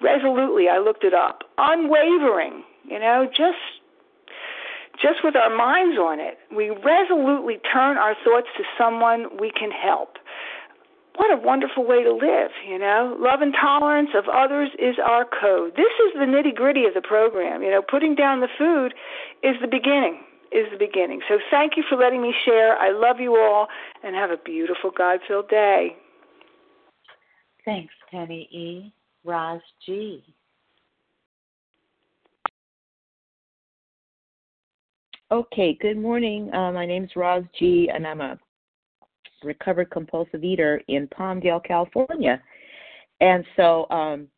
Resolutely, 0.00 0.68
I 0.68 0.78
looked 0.78 1.04
it 1.04 1.14
up. 1.14 1.44
Unwavering, 1.58 2.64
you 2.84 2.98
know, 2.98 3.26
just 3.28 3.81
just 5.00 5.24
with 5.24 5.36
our 5.36 5.54
minds 5.54 5.98
on 5.98 6.20
it, 6.20 6.38
we 6.54 6.70
resolutely 6.70 7.58
turn 7.72 7.96
our 7.96 8.14
thoughts 8.24 8.48
to 8.56 8.64
someone 8.76 9.38
we 9.40 9.50
can 9.50 9.70
help. 9.70 10.16
What 11.16 11.30
a 11.30 11.36
wonderful 11.36 11.86
way 11.86 12.02
to 12.02 12.12
live, 12.12 12.50
you 12.66 12.78
know. 12.78 13.16
Love 13.20 13.42
and 13.42 13.54
tolerance 13.58 14.10
of 14.14 14.24
others 14.32 14.70
is 14.78 14.96
our 15.04 15.24
code. 15.24 15.72
This 15.76 15.92
is 16.06 16.14
the 16.14 16.24
nitty 16.24 16.54
gritty 16.54 16.84
of 16.86 16.94
the 16.94 17.02
program. 17.02 17.62
You 17.62 17.70
know, 17.70 17.82
putting 17.82 18.14
down 18.14 18.40
the 18.40 18.48
food 18.56 18.94
is 19.42 19.56
the 19.60 19.68
beginning, 19.68 20.20
is 20.52 20.66
the 20.72 20.78
beginning. 20.78 21.20
So 21.28 21.38
thank 21.50 21.76
you 21.76 21.84
for 21.88 21.96
letting 21.96 22.22
me 22.22 22.32
share. 22.44 22.76
I 22.78 22.92
love 22.92 23.20
you 23.20 23.36
all 23.36 23.68
and 24.02 24.16
have 24.16 24.30
a 24.30 24.38
beautiful 24.42 24.90
God 24.90 25.20
filled 25.28 25.48
day. 25.48 25.96
Thanks, 27.64 27.94
Penny 28.10 28.48
E. 28.50 28.94
Roz 29.24 29.60
G. 29.84 30.24
Okay, 35.32 35.78
good 35.80 35.96
morning. 35.96 36.52
Uh, 36.52 36.70
my 36.72 36.84
name 36.84 37.04
is 37.04 37.16
Roz 37.16 37.42
G, 37.58 37.90
and 37.90 38.06
I'm 38.06 38.20
a 38.20 38.38
recovered 39.42 39.90
compulsive 39.90 40.44
eater 40.44 40.82
in 40.88 41.08
Palmdale, 41.08 41.64
California. 41.64 42.38
And 43.22 43.42
so 43.56 43.86
um, 43.88 44.28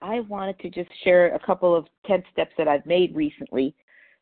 I 0.00 0.20
wanted 0.20 0.58
to 0.60 0.70
just 0.70 0.88
share 1.04 1.34
a 1.34 1.38
couple 1.38 1.76
of 1.76 1.84
10 2.06 2.22
steps 2.32 2.52
that 2.56 2.68
I've 2.68 2.86
made 2.86 3.14
recently. 3.14 3.74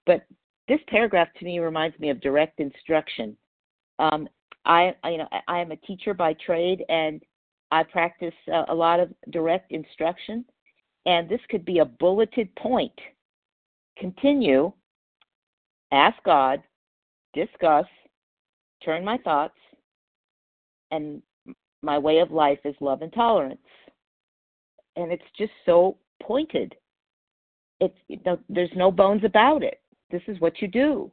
But 0.06 0.24
this 0.66 0.80
paragraph 0.88 1.28
to 1.38 1.44
me 1.44 1.60
reminds 1.60 1.96
me 2.00 2.10
of 2.10 2.20
direct 2.20 2.58
instruction. 2.58 3.36
Um, 4.00 4.28
I, 4.64 4.92
you 5.04 5.18
know, 5.18 5.28
I 5.46 5.60
am 5.60 5.70
a 5.70 5.76
teacher 5.76 6.14
by 6.14 6.34
trade, 6.44 6.84
and 6.88 7.22
I 7.70 7.84
practice 7.84 8.34
a 8.68 8.74
lot 8.74 8.98
of 8.98 9.14
direct 9.30 9.70
instruction. 9.70 10.44
And 11.06 11.28
this 11.28 11.40
could 11.48 11.64
be 11.64 11.78
a 11.78 11.84
bulleted 11.84 12.52
point. 12.56 12.98
Continue, 13.96 14.72
ask 15.92 16.16
God, 16.24 16.62
discuss, 17.34 17.86
turn 18.84 19.04
my 19.04 19.18
thoughts, 19.18 19.54
and 20.90 21.22
my 21.82 21.98
way 21.98 22.18
of 22.18 22.30
life 22.30 22.58
is 22.64 22.74
love 22.80 23.02
and 23.02 23.12
tolerance. 23.12 23.58
And 24.96 25.12
it's 25.12 25.22
just 25.36 25.52
so 25.64 25.96
pointed. 26.22 26.74
It's 27.80 27.96
there's 28.48 28.70
no 28.76 28.90
bones 28.90 29.24
about 29.24 29.62
it. 29.62 29.80
This 30.10 30.22
is 30.26 30.38
what 30.40 30.60
you 30.60 30.68
do, 30.68 31.10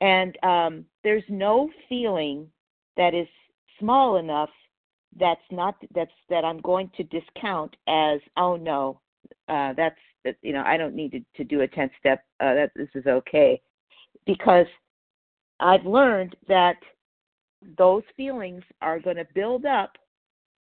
and 0.00 0.36
um, 0.44 0.84
there's 1.02 1.24
no 1.28 1.68
feeling 1.88 2.46
that 2.96 3.14
is 3.14 3.26
small 3.80 4.16
enough 4.16 4.50
that's 5.18 5.40
not 5.50 5.74
that's 5.94 6.12
that 6.28 6.44
I'm 6.44 6.60
going 6.60 6.90
to 6.96 7.02
discount 7.04 7.74
as 7.88 8.20
oh 8.36 8.56
no, 8.56 9.00
uh, 9.48 9.72
that's 9.76 9.98
you 10.42 10.52
know 10.52 10.62
I 10.64 10.76
don't 10.76 10.94
need 10.94 11.12
to, 11.12 11.20
to 11.36 11.44
do 11.44 11.62
a 11.62 11.68
ten 11.68 11.90
step. 11.98 12.22
Uh, 12.38 12.54
that 12.54 12.70
this 12.76 12.88
is 12.94 13.06
okay, 13.06 13.60
because 14.30 14.66
I've 15.58 15.84
learned 15.84 16.36
that 16.46 16.76
those 17.76 18.04
feelings 18.16 18.62
are 18.80 19.00
going 19.00 19.16
to 19.16 19.26
build 19.34 19.66
up 19.66 19.96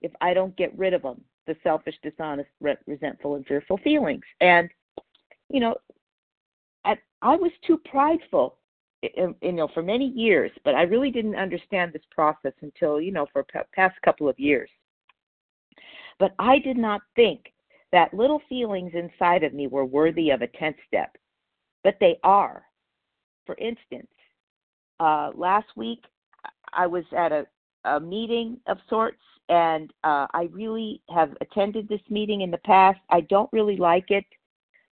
if 0.03 0.13
I 0.21 0.35
don't 0.35 0.57
get 0.57 0.77
rid 0.79 0.95
of 0.95 1.03
them 1.03 1.21
the 1.47 1.57
selfish, 1.63 1.95
dishonest, 2.03 2.49
re- 2.61 2.77
resentful, 2.87 3.37
and 3.37 3.47
fearful 3.47 3.79
feelings. 3.79 4.25
And, 4.41 4.69
you 5.49 5.61
know, 5.61 5.77
I, 6.85 6.97
I 7.23 7.37
was 7.37 7.53
too 7.65 7.81
prideful, 7.89 8.59
you 9.03 9.53
know, 9.53 9.69
for 9.73 9.83
many 9.83 10.09
years, 10.09 10.51
but 10.65 10.75
I 10.75 10.83
really 10.83 11.13
didn't 11.13 11.37
understand 11.37 11.93
this 11.93 12.03
process 12.11 12.53
until, 12.63 13.01
you 13.01 13.13
know, 13.13 13.27
for 13.33 13.45
p- 13.45 13.61
past 13.75 13.95
couple 14.05 14.29
of 14.29 14.39
years. 14.41 14.71
But 16.19 16.35
I 16.41 16.59
did 16.59 16.77
not 16.77 17.03
think 17.15 17.53
that 17.93 18.13
little 18.13 18.43
feelings 18.49 18.93
inside 18.95 19.45
of 19.45 19.55
me 19.55 19.69
were 19.69 19.85
worthy 19.85 20.31
of 20.31 20.43
a 20.43 20.49
10th 20.49 20.75
step, 20.89 21.17
but 21.85 21.97
they 22.01 22.19
are. 22.25 22.66
For 23.47 23.57
instance, 23.57 24.11
uh, 25.01 25.31
last 25.35 25.69
week 25.77 26.05
I 26.73 26.87
was 26.87 27.05
at 27.17 27.33
a, 27.33 27.47
a 27.85 28.01
meeting 28.01 28.59
of 28.67 28.79
sorts, 28.89 29.23
and 29.49 29.93
uh, 30.05 30.27
I 30.35 30.49
really 30.53 31.01
have 31.15 31.37
attended 31.41 31.89
this 31.89 32.01
meeting 32.11 32.41
in 32.43 32.51
the 32.51 32.59
past. 32.59 32.99
I 33.11 33.21
don't 33.23 33.51
really 33.53 33.77
like 33.77 34.11
it, 34.11 34.25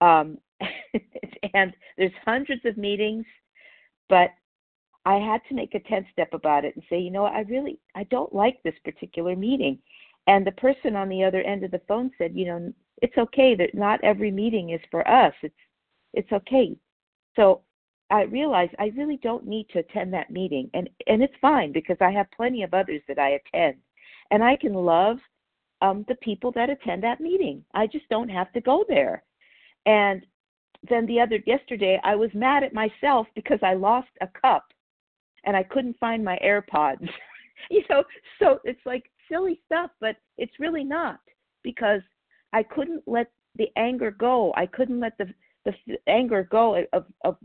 um, 0.02 0.40
and 1.54 1.74
there's 1.98 2.12
hundreds 2.26 2.66
of 2.66 2.78
meetings, 2.78 3.26
but 4.10 4.32
I 5.06 5.16
had 5.16 5.42
to 5.48 5.56
make 5.56 5.76
a 5.76 5.80
10 5.80 6.06
step 6.12 6.34
about 6.34 6.66
it 6.66 6.76
and 6.76 6.84
say, 6.90 7.00
you 7.00 7.12
know, 7.12 7.26
I 7.26 7.42
really 7.42 7.80
I 7.96 8.04
don't 8.06 8.34
like 8.34 8.62
this 8.64 8.76
particular 8.84 9.36
meeting. 9.36 9.80
And 10.28 10.46
the 10.46 10.52
person 10.54 10.96
on 10.96 11.10
the 11.10 11.24
other 11.24 11.42
end 11.42 11.64
of 11.64 11.72
the 11.72 11.82
phone 11.88 12.12
said, 12.18 12.36
you 12.36 12.46
know, 12.46 12.74
it's 13.02 13.18
okay 13.18 13.56
that 13.56 13.74
not 13.74 14.04
every 14.04 14.32
meeting 14.32 14.72
is 14.72 14.82
for 14.92 15.08
us. 15.08 15.34
It's 15.42 15.56
it's 16.14 16.32
okay. 16.32 16.76
So 17.36 17.62
I 18.12 18.24
realized 18.24 18.74
I 18.80 18.92
really 18.98 19.18
don't 19.18 19.46
need 19.46 19.68
to 19.70 19.80
attend 19.80 20.14
that 20.14 20.32
meeting, 20.32 20.70
and 20.74 20.90
and 21.08 21.22
it's 21.22 21.34
fine 21.42 21.72
because 21.72 21.98
I 22.02 22.12
have 22.12 22.32
plenty 22.32 22.64
of 22.64 22.74
others 22.74 23.02
that 23.08 23.20
I 23.20 23.40
attend, 23.40 23.78
and 24.32 24.44
I 24.44 24.56
can 24.56 24.74
love 24.74 25.18
um, 25.82 26.06
the 26.08 26.16
people 26.16 26.52
that 26.54 26.70
attend 26.70 27.04
that 27.04 27.22
meeting. 27.22 27.64
I 27.74 27.88
just 27.88 28.10
don't 28.10 28.30
have 28.30 28.52
to 28.54 28.62
go 28.62 28.84
there. 28.88 29.24
And 29.86 30.26
then 30.90 31.06
the 31.06 31.20
other 31.20 31.40
yesterday, 31.46 32.00
I 32.04 32.16
was 32.16 32.30
mad 32.34 32.64
at 32.64 32.74
myself 32.74 33.28
because 33.36 33.60
I 33.62 33.74
lost 33.74 34.10
a 34.22 34.28
cup, 34.28 34.66
and 35.46 35.56
I 35.56 35.64
couldn't 35.64 36.00
find 36.00 36.24
my 36.24 36.38
AirPods. 36.44 37.08
you 37.70 37.84
know, 37.90 38.04
so 38.40 38.60
it's 38.64 38.86
like 38.86 39.04
silly 39.32 39.62
stuff, 39.66 39.92
but 40.00 40.16
it's 40.38 40.60
really 40.60 40.84
not 40.84 41.20
because 41.64 42.02
I 42.54 42.64
couldn't 42.64 43.04
let 43.06 43.32
the 43.56 43.70
anger 43.76 44.12
go. 44.12 44.54
I 44.56 44.66
couldn't 44.66 45.00
let 45.00 45.18
the 45.18 45.34
the 45.66 45.98
anger 46.08 46.48
go 46.50 46.84
of 46.94 47.06
of 47.24 47.38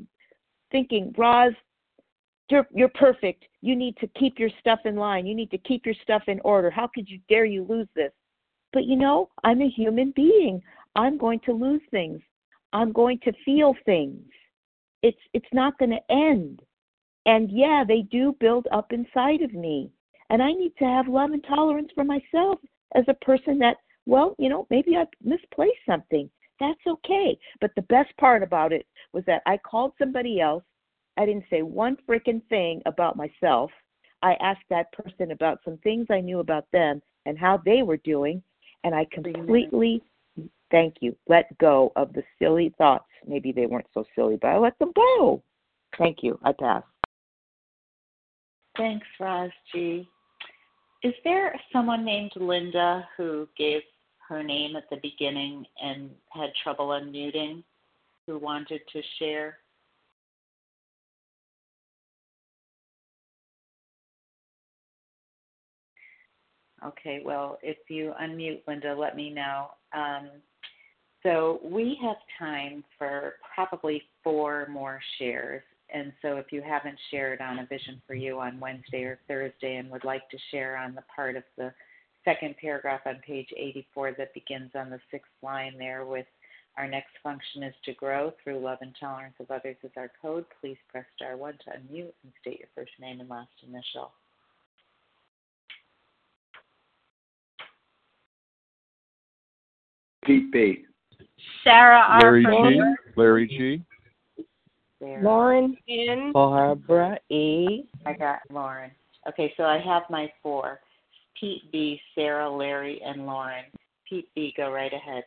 thinking, 0.74 1.14
Roz, 1.16 1.52
you're 2.50 2.66
you're 2.74 2.88
perfect. 2.88 3.44
You 3.62 3.76
need 3.76 3.96
to 3.98 4.08
keep 4.18 4.40
your 4.40 4.50
stuff 4.58 4.80
in 4.84 4.96
line. 4.96 5.24
You 5.24 5.34
need 5.34 5.52
to 5.52 5.58
keep 5.58 5.86
your 5.86 5.94
stuff 6.02 6.22
in 6.26 6.40
order. 6.40 6.68
How 6.68 6.90
could 6.92 7.08
you 7.08 7.20
dare 7.28 7.44
you 7.44 7.64
lose 7.68 7.86
this? 7.94 8.10
But 8.72 8.84
you 8.84 8.96
know, 8.96 9.30
I'm 9.44 9.62
a 9.62 9.68
human 9.68 10.12
being. 10.16 10.60
I'm 10.96 11.16
going 11.16 11.40
to 11.46 11.52
lose 11.52 11.80
things. 11.92 12.20
I'm 12.72 12.90
going 12.92 13.20
to 13.20 13.32
feel 13.44 13.74
things. 13.86 14.26
It's 15.02 15.24
it's 15.32 15.52
not 15.52 15.78
going 15.78 15.92
to 15.92 16.12
end. 16.12 16.60
And 17.24 17.50
yeah, 17.52 17.84
they 17.86 18.02
do 18.02 18.36
build 18.40 18.66
up 18.72 18.92
inside 18.92 19.42
of 19.42 19.54
me. 19.54 19.90
And 20.30 20.42
I 20.42 20.50
need 20.52 20.72
to 20.80 20.84
have 20.84 21.06
love 21.06 21.30
and 21.30 21.44
tolerance 21.44 21.90
for 21.94 22.04
myself 22.04 22.58
as 22.96 23.04
a 23.06 23.24
person 23.24 23.58
that, 23.60 23.76
well, 24.06 24.34
you 24.38 24.48
know, 24.48 24.66
maybe 24.70 24.96
I 24.96 25.04
misplaced 25.22 25.86
something. 25.88 26.28
That's 26.60 26.80
okay. 26.86 27.38
But 27.60 27.70
the 27.76 27.82
best 27.82 28.14
part 28.18 28.42
about 28.42 28.72
it 28.72 28.86
was 29.14 29.24
that 29.26 29.42
I 29.46 29.56
called 29.56 29.92
somebody 29.98 30.40
else. 30.40 30.64
I 31.16 31.24
didn't 31.24 31.44
say 31.48 31.62
one 31.62 31.96
freaking 32.08 32.42
thing 32.48 32.82
about 32.86 33.16
myself. 33.16 33.70
I 34.22 34.34
asked 34.40 34.64
that 34.70 34.92
person 34.92 35.30
about 35.30 35.60
some 35.64 35.78
things 35.78 36.06
I 36.10 36.20
knew 36.20 36.40
about 36.40 36.66
them 36.72 37.00
and 37.24 37.38
how 37.38 37.60
they 37.64 37.82
were 37.82 37.98
doing, 37.98 38.42
and 38.82 38.94
I 38.94 39.06
completely, 39.12 40.02
thank 40.70 40.96
you, 41.00 41.16
let 41.28 41.56
go 41.58 41.92
of 41.96 42.12
the 42.12 42.22
silly 42.38 42.74
thoughts. 42.76 43.06
Maybe 43.26 43.52
they 43.52 43.66
weren't 43.66 43.86
so 43.94 44.04
silly, 44.14 44.36
but 44.40 44.48
I 44.48 44.58
let 44.58 44.78
them 44.78 44.92
go. 44.94 45.42
Thank 45.96 46.18
you. 46.22 46.38
I 46.42 46.52
pass. 46.52 46.82
Thanks, 48.76 49.06
Roz 49.20 49.50
G. 49.72 50.08
Is 51.04 51.14
there 51.22 51.54
someone 51.72 52.04
named 52.04 52.32
Linda 52.34 53.06
who 53.16 53.46
gave 53.56 53.82
her 54.28 54.42
name 54.42 54.74
at 54.74 54.88
the 54.90 54.96
beginning 55.02 55.64
and 55.82 56.10
had 56.32 56.50
trouble 56.62 56.88
unmuting 56.88 57.62
who 58.26 58.38
wanted 58.38 58.80
to 58.92 59.02
share? 59.18 59.58
Okay, 66.84 67.22
well, 67.24 67.58
if 67.62 67.78
you 67.88 68.12
unmute 68.20 68.60
Linda, 68.68 68.94
let 68.94 69.16
me 69.16 69.30
know. 69.30 69.68
Um, 69.94 70.28
so 71.22 71.60
we 71.64 71.98
have 72.02 72.16
time 72.38 72.84
for 72.98 73.34
probably 73.54 74.02
four 74.22 74.66
more 74.70 75.00
shares. 75.18 75.62
And 75.92 76.12
so 76.20 76.36
if 76.36 76.46
you 76.50 76.60
haven't 76.60 76.98
shared 77.10 77.40
on 77.40 77.60
a 77.60 77.66
Vision 77.66 78.02
for 78.06 78.14
You 78.14 78.40
on 78.40 78.60
Wednesday 78.60 79.04
or 79.04 79.18
Thursday 79.26 79.76
and 79.76 79.90
would 79.90 80.04
like 80.04 80.28
to 80.30 80.38
share 80.50 80.76
on 80.76 80.94
the 80.94 81.04
part 81.14 81.36
of 81.36 81.44
the 81.56 81.72
second 82.24 82.56
paragraph 82.60 83.00
on 83.06 83.16
page 83.26 83.48
84 83.56 84.12
that 84.18 84.34
begins 84.34 84.70
on 84.74 84.90
the 84.90 85.00
sixth 85.10 85.30
line 85.42 85.74
there 85.78 86.04
with 86.04 86.26
our 86.76 86.88
next 86.88 87.12
function 87.22 87.62
is 87.62 87.74
to 87.84 87.94
grow 87.94 88.32
through 88.42 88.58
love 88.58 88.78
and 88.80 88.94
tolerance 88.98 89.34
of 89.38 89.50
others 89.50 89.76
is 89.84 89.92
our 89.96 90.10
code. 90.20 90.44
Please 90.60 90.76
press 90.88 91.04
star 91.16 91.36
one 91.36 91.54
to 91.64 91.70
unmute 91.70 92.12
and 92.22 92.32
state 92.40 92.58
your 92.58 92.68
first 92.74 92.92
name 93.00 93.20
and 93.20 93.28
last 93.28 93.50
initial. 93.66 94.10
Pete 100.24 100.50
B. 100.50 100.84
Sarah 101.62 102.04
R. 102.08 102.20
Larry 102.20 102.44
G. 102.44 102.80
Larry 103.16 103.46
G. 103.46 104.44
Sarah. 104.98 105.22
Lauren 105.22 105.76
N. 105.88 106.32
Barbara 106.32 107.18
E. 107.30 107.84
I 108.06 108.14
got 108.14 108.40
Lauren. 108.50 108.90
Okay, 109.28 109.52
so 109.56 109.64
I 109.64 109.78
have 109.78 110.02
my 110.10 110.32
four. 110.42 110.80
Pete 111.38 111.70
B, 111.70 112.00
Sarah, 112.14 112.50
Larry, 112.50 113.00
and 113.04 113.26
Lauren. 113.26 113.64
Pete 114.08 114.28
B, 114.34 114.54
go 114.56 114.70
right 114.70 114.92
ahead. 114.92 115.24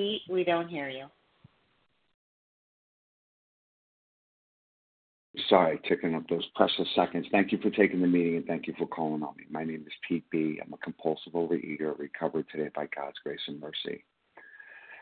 Pete, 0.00 0.22
we 0.30 0.44
don't 0.44 0.68
hear 0.68 0.88
you. 0.88 1.04
Sorry, 5.50 5.78
ticking 5.86 6.14
up 6.14 6.26
those 6.30 6.46
precious 6.54 6.88
seconds. 6.94 7.26
Thank 7.30 7.52
you 7.52 7.58
for 7.58 7.68
taking 7.68 8.00
the 8.00 8.06
meeting 8.06 8.36
and 8.36 8.46
thank 8.46 8.66
you 8.66 8.74
for 8.78 8.86
calling 8.86 9.22
on 9.22 9.36
me. 9.36 9.44
My 9.50 9.62
name 9.62 9.84
is 9.86 9.92
Pete 10.08 10.24
B. 10.30 10.58
I'm 10.64 10.72
a 10.72 10.78
compulsive 10.78 11.34
overeater, 11.34 11.98
recovered 11.98 12.46
today 12.50 12.70
by 12.74 12.88
God's 12.96 13.18
grace 13.22 13.40
and 13.46 13.60
mercy 13.60 14.04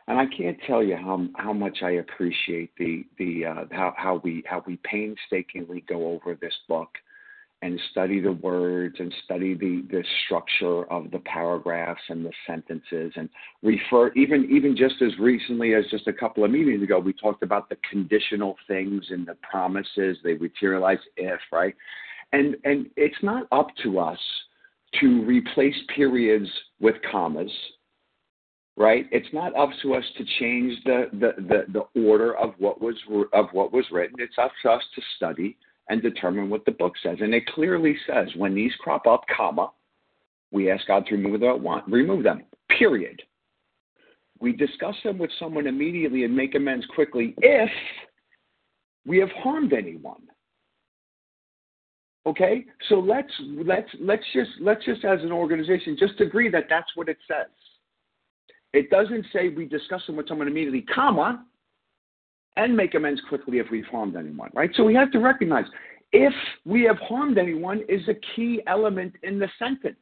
and 0.09 0.19
I 0.19 0.25
can't 0.27 0.57
tell 0.67 0.83
you 0.83 0.97
how 0.97 1.27
how 1.37 1.53
much 1.53 1.79
I 1.83 1.91
appreciate 1.93 2.71
the 2.79 3.05
the 3.19 3.45
uh, 3.45 3.65
how 3.71 3.93
how 3.97 4.21
we 4.25 4.43
how 4.47 4.65
we 4.67 4.79
painstakingly 4.83 5.85
go 5.87 6.09
over 6.09 6.35
this 6.35 6.55
book 6.67 6.89
and 7.63 7.81
study 7.91 8.21
the 8.21 8.33
words 8.33 8.97
and 9.01 9.13
study 9.25 9.55
the, 9.55 9.85
the 9.91 10.05
structure 10.25 10.85
of 10.93 11.11
the 11.11 11.19
paragraphs 11.21 12.03
and 12.09 12.25
the 12.25 12.33
sentences 12.47 13.13
and 13.17 13.29
refer 13.63 14.13
even 14.13 14.49
even 14.51 14.77
just 14.77 14.95
as 15.03 15.19
recently 15.19 15.75
as 15.75 15.85
just 15.91 16.07
a 16.07 16.13
couple 16.13 16.45
of 16.45 16.51
meetings 16.51 16.83
ago 16.83 16.99
we 16.99 17.13
talked 17.13 17.43
about 17.43 17.69
the 17.69 17.77
conditional 17.91 18.57
things 18.69 19.05
and 19.11 19.27
the 19.27 19.37
promises 19.51 20.17
they 20.23 20.35
materialize 20.35 20.99
if 21.17 21.41
right? 21.53 21.75
And 22.33 22.57
and 22.65 22.89
it's 22.97 23.23
not 23.23 23.49
up 23.51 23.69
to 23.83 23.99
us 23.99 24.21
to 25.01 25.23
replace 25.25 25.77
periods 25.95 26.49
with 26.81 26.95
commas 27.11 27.51
right? 28.77 29.07
It's 29.11 29.27
not 29.33 29.57
up 29.57 29.71
to 29.83 29.95
us 29.95 30.05
to 30.17 30.25
change 30.39 30.79
the 30.85 31.07
the 31.15 31.33
the, 31.43 31.65
the 31.73 32.01
order 32.09 32.37
of 32.37 32.55
what 32.59 32.81
was 32.81 32.95
of 33.33 33.47
what 33.51 33.73
was 33.73 33.85
written. 33.91 34.17
It's 34.21 34.39
up 34.41 34.53
to 34.63 34.71
us 34.71 34.83
to 34.95 35.03
study 35.17 35.57
and 35.89 36.03
determine 36.03 36.51
what 36.51 36.65
the 36.65 36.73
book 36.73 36.95
says. 37.03 37.19
And 37.21 37.35
it 37.35 37.47
clearly 37.47 37.97
says 38.07 38.29
when 38.37 38.55
these 38.55 38.73
crop 38.81 39.07
up, 39.07 39.25
comma, 39.35 39.71
we 40.51 40.71
ask 40.71 40.87
God 40.87 41.07
to 41.07 41.17
remove 41.17 41.41
them, 41.41 41.83
remove 41.89 42.25
them. 42.25 42.43
Period. 42.79 43.23
We 44.41 44.53
discuss 44.53 44.95
them 45.03 45.19
with 45.19 45.31
someone 45.39 45.67
immediately 45.67 46.25
and 46.25 46.35
make 46.35 46.55
amends 46.55 46.87
quickly 46.95 47.35
if 47.39 47.71
we 49.07 49.19
have 49.19 49.31
harmed 49.43 49.73
anyone. 49.73 50.23
Okay, 52.27 52.67
so 52.91 52.97
let's 52.97 53.33
let's 53.65 53.89
let's 54.01 54.25
just 54.35 54.51
let's 54.61 54.85
just 54.85 55.03
as 55.05 55.21
an 55.23 55.33
organization 55.33 55.97
just 55.99 56.21
agree 56.21 56.51
that 56.51 56.67
that's 56.69 56.91
what 56.95 57.09
it 57.09 57.17
says. 57.27 57.47
It 58.75 58.91
doesn't 58.91 59.25
say 59.33 59.49
we 59.49 59.65
discuss 59.65 60.03
them 60.07 60.17
with 60.17 60.29
someone 60.29 60.47
immediately, 60.47 60.83
comma, 60.95 61.47
and 62.59 62.77
make 62.77 62.95
amends 62.95 63.23
quickly 63.29 63.59
if 63.59 63.67
we've 63.71 63.87
harmed 63.87 64.17
anyone, 64.17 64.51
right? 64.53 64.71
So 64.75 64.85
we 64.85 64.95
have 64.95 65.13
to 65.13 65.21
recognize 65.21 65.65
if 66.13 66.35
we 66.67 66.83
have 66.83 66.99
harmed 66.99 67.39
anyone 67.39 67.83
is 67.89 68.07
a 68.09 68.15
key 68.35 68.61
element 68.67 69.15
in 69.23 69.39
the 69.39 69.49
sentence. 69.59 69.97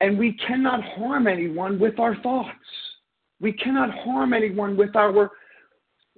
And 0.00 0.18
we 0.18 0.34
cannot 0.46 0.82
harm 0.84 1.26
anyone 1.26 1.80
with 1.80 1.98
our 1.98 2.14
thoughts. 2.22 2.50
We 3.40 3.52
cannot 3.52 3.90
harm 3.90 4.34
anyone 4.34 4.76
with 4.76 4.94
our, 4.94 5.30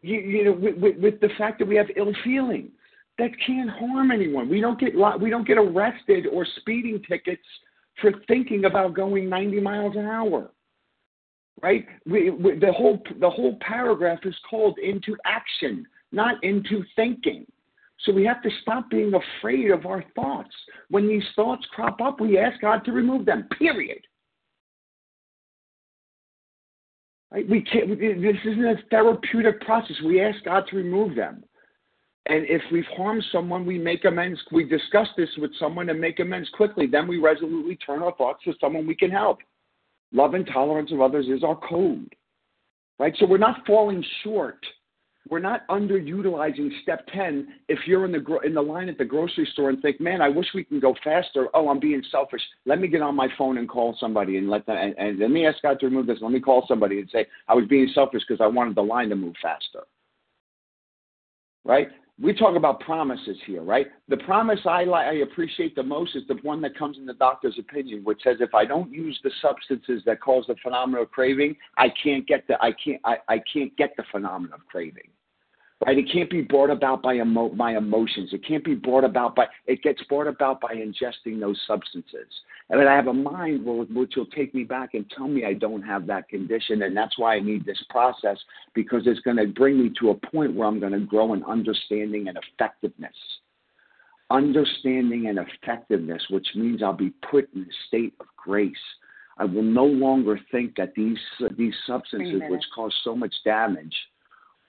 you, 0.02 0.18
you 0.18 0.44
know, 0.44 0.52
with, 0.52 0.76
with, 0.76 0.96
with 0.98 1.20
the 1.20 1.30
fact 1.38 1.59
that 1.61 1.68
we 1.68 1.76
have 1.76 1.86
ill 1.96 2.12
feelings. 2.22 2.70
That 3.18 3.30
can't 3.44 3.70
harm 3.70 4.11
anyone. 4.12 4.48
We 4.48 4.61
don't 4.61 4.78
get 4.78 4.94
we 5.20 5.28
don't 5.28 5.46
get 5.46 5.59
arrested 5.59 6.26
or 6.32 6.46
speeding 6.61 7.02
tickets 7.09 7.42
for 8.00 8.12
thinking 8.28 8.66
about 8.66 8.94
going 8.94 9.28
90 9.28 9.61
miles 9.61 9.96
an 9.96 10.04
hour 10.06 10.52
right? 11.62 11.86
We, 12.06 12.30
we, 12.30 12.59
the 12.59 12.72
whole 12.72 13.02
the 13.20 13.30
whole 13.30 13.56
paragraph 13.61 14.20
is 14.24 14.36
called 14.48 14.78
into 14.78 15.16
action, 15.24 15.86
not 16.12 16.42
into 16.42 16.84
thinking. 16.96 17.46
So 18.04 18.12
we 18.12 18.24
have 18.24 18.42
to 18.42 18.50
stop 18.62 18.88
being 18.90 19.12
afraid 19.14 19.70
of 19.70 19.84
our 19.86 20.04
thoughts. 20.14 20.54
When 20.88 21.09
these 21.09 21.24
thoughts 21.34 21.66
crop 21.72 22.00
up, 22.00 22.20
we 22.20 22.38
ask 22.38 22.61
God 22.61 22.84
to 22.84 22.92
remove 22.92 23.26
them. 23.26 23.48
Period. 23.59 23.98
Right? 27.32 27.48
We 27.48 27.62
can't. 27.62 27.98
This 27.98 28.36
isn't 28.44 28.64
a 28.64 28.76
therapeutic 28.90 29.61
process. 29.62 29.96
We 30.04 30.22
ask 30.22 30.42
God 30.44 30.64
to 30.70 30.76
remove 30.76 31.16
them. 31.16 31.44
And 32.26 32.44
if 32.46 32.62
we've 32.70 32.84
harmed 32.96 33.24
someone, 33.32 33.64
we 33.64 33.78
make 33.78 34.04
amends. 34.04 34.38
We 34.52 34.64
discuss 34.64 35.09
this 35.16 35.30
with 35.38 35.50
someone 35.59 35.88
and 35.88 35.98
make 35.98 36.20
amends 36.20 36.48
quickly. 36.50 36.86
Then 36.86 37.09
we 37.09 37.18
resolutely 37.18 37.76
turn 37.76 38.02
our 38.02 38.14
thoughts 38.16 38.44
to 38.44 38.52
someone 38.61 38.86
we 38.86 38.94
can 38.94 39.11
help. 39.11 39.38
Love 40.12 40.34
and 40.34 40.46
tolerance 40.46 40.92
of 40.92 41.00
others 41.00 41.26
is 41.26 41.44
our 41.44 41.56
code, 41.56 42.14
right? 42.98 43.14
So 43.18 43.26
we're 43.26 43.38
not 43.38 43.66
falling 43.66 44.04
short. 44.24 44.64
We're 45.28 45.40
not 45.40 45.68
underutilizing 45.68 46.70
step 46.82 47.06
10 47.12 47.48
if 47.68 47.80
you're 47.86 48.06
in 48.06 48.12
the, 48.12 48.18
gro- 48.18 48.40
in 48.40 48.54
the 48.54 48.62
line 48.62 48.88
at 48.88 48.96
the 48.96 49.04
grocery 49.04 49.46
store 49.52 49.68
and 49.68 49.80
think, 49.82 50.00
man, 50.00 50.22
I 50.22 50.30
wish 50.30 50.46
we 50.54 50.64
can 50.64 50.80
go 50.80 50.94
faster. 51.04 51.48
Oh, 51.52 51.68
I'm 51.68 51.78
being 51.78 52.02
selfish. 52.11 52.40
Let 52.64 52.80
me 52.80 52.88
get 52.88 53.02
on 53.02 53.14
my 53.14 53.28
phone 53.36 53.59
and 53.59 53.68
call 53.68 53.94
somebody 54.00 54.38
and 54.38 54.48
let 54.48 54.64
them, 54.64 54.78
and, 54.78 54.94
and 54.96 55.18
let 55.18 55.30
me 55.30 55.46
ask 55.46 55.61
God 55.61 55.80
to 55.80 55.86
remove 55.86 56.06
this. 56.06 56.18
Let 56.22 56.32
me 56.32 56.40
call 56.40 56.64
somebody 56.66 57.00
and 57.00 57.11
say, 57.11 57.26
I 57.46 57.54
was 57.54 57.66
being 57.68 57.90
selfish 57.94 58.22
because 58.26 58.42
I 58.42 58.46
wanted 58.46 58.74
the 58.74 58.82
line 58.82 59.11
to 59.11 59.16
move 59.16 59.34
faster. 59.42 59.82
Right? 61.64 61.88
We 62.20 62.34
talk 62.34 62.56
about 62.56 62.80
promises 62.80 63.36
here, 63.46 63.62
right? 63.62 63.86
The 64.08 64.16
promise 64.18 64.58
I, 64.66 64.84
li- 64.84 64.92
I 64.92 65.12
appreciate 65.22 65.76
the 65.76 65.82
most 65.82 66.16
is 66.16 66.22
the 66.26 66.34
one 66.42 66.60
that 66.62 66.76
comes 66.76 66.98
in 66.98 67.06
the 67.06 67.14
doctor's 67.14 67.56
opinion, 67.58 68.02
which 68.02 68.22
says 68.24 68.38
if 68.40 68.54
I 68.54 68.64
don't 68.64 68.92
use 68.92 69.18
the 69.22 69.30
substances 69.40 70.02
that 70.04 70.20
cause 70.20 70.44
the 70.48 70.56
phenomenon 70.62 71.02
of 71.02 71.10
craving, 71.10 71.56
I 71.76 71.88
can't 72.02 72.26
get 72.26 72.46
the 72.48 72.56
I 72.60 72.72
can't 72.72 73.00
I, 73.04 73.18
I 73.28 73.40
can't 73.52 73.76
get 73.76 73.96
the 73.96 74.02
phenomenon 74.10 74.54
of 74.60 74.66
craving. 74.66 75.10
Right? 75.86 75.96
It 75.96 76.10
can't 76.12 76.28
be 76.28 76.42
brought 76.42 76.70
about 76.70 77.02
by 77.02 77.14
emo- 77.14 77.52
my 77.52 77.76
emotions. 77.76 78.30
It 78.32 78.44
can't 78.44 78.64
be 78.64 78.74
brought 78.74 79.04
about 79.04 79.36
by 79.36 79.46
it 79.66 79.80
gets 79.82 80.02
brought 80.04 80.26
about 80.26 80.60
by 80.60 80.74
ingesting 80.74 81.38
those 81.38 81.60
substances. 81.68 82.26
And 82.68 82.80
then 82.80 82.88
I 82.88 82.96
have 82.96 83.06
a 83.06 83.14
mind 83.14 83.64
which 83.64 84.14
will 84.16 84.26
take 84.26 84.54
me 84.54 84.64
back 84.64 84.94
and 84.94 85.08
tell 85.16 85.28
me 85.28 85.44
I 85.44 85.52
don't 85.54 85.82
have 85.82 86.06
that 86.08 86.28
condition, 86.28 86.82
and 86.82 86.96
that's 86.96 87.16
why 87.16 87.36
I 87.36 87.40
need 87.40 87.64
this 87.64 87.82
process 87.90 88.38
because 88.74 89.02
it's 89.06 89.20
going 89.20 89.36
to 89.36 89.46
bring 89.46 89.80
me 89.80 89.92
to 90.00 90.10
a 90.10 90.14
point 90.14 90.54
where 90.54 90.66
I'm 90.66 90.80
going 90.80 90.92
to 90.92 91.00
grow 91.00 91.32
in 91.32 91.44
understanding 91.44 92.26
and 92.26 92.36
effectiveness. 92.36 93.14
Understanding 94.30 95.28
and 95.28 95.38
effectiveness, 95.38 96.22
which 96.28 96.48
means 96.56 96.82
I'll 96.82 96.92
be 96.92 97.14
put 97.30 97.48
in 97.54 97.62
a 97.62 97.86
state 97.86 98.14
of 98.18 98.26
grace. 98.36 98.76
I 99.38 99.44
will 99.44 99.62
no 99.62 99.86
longer 99.86 100.40
think 100.50 100.74
that 100.76 100.94
these 100.96 101.18
these 101.56 101.74
substances, 101.86 102.42
which 102.48 102.64
cause 102.74 102.94
so 103.04 103.14
much 103.14 103.34
damage, 103.44 103.94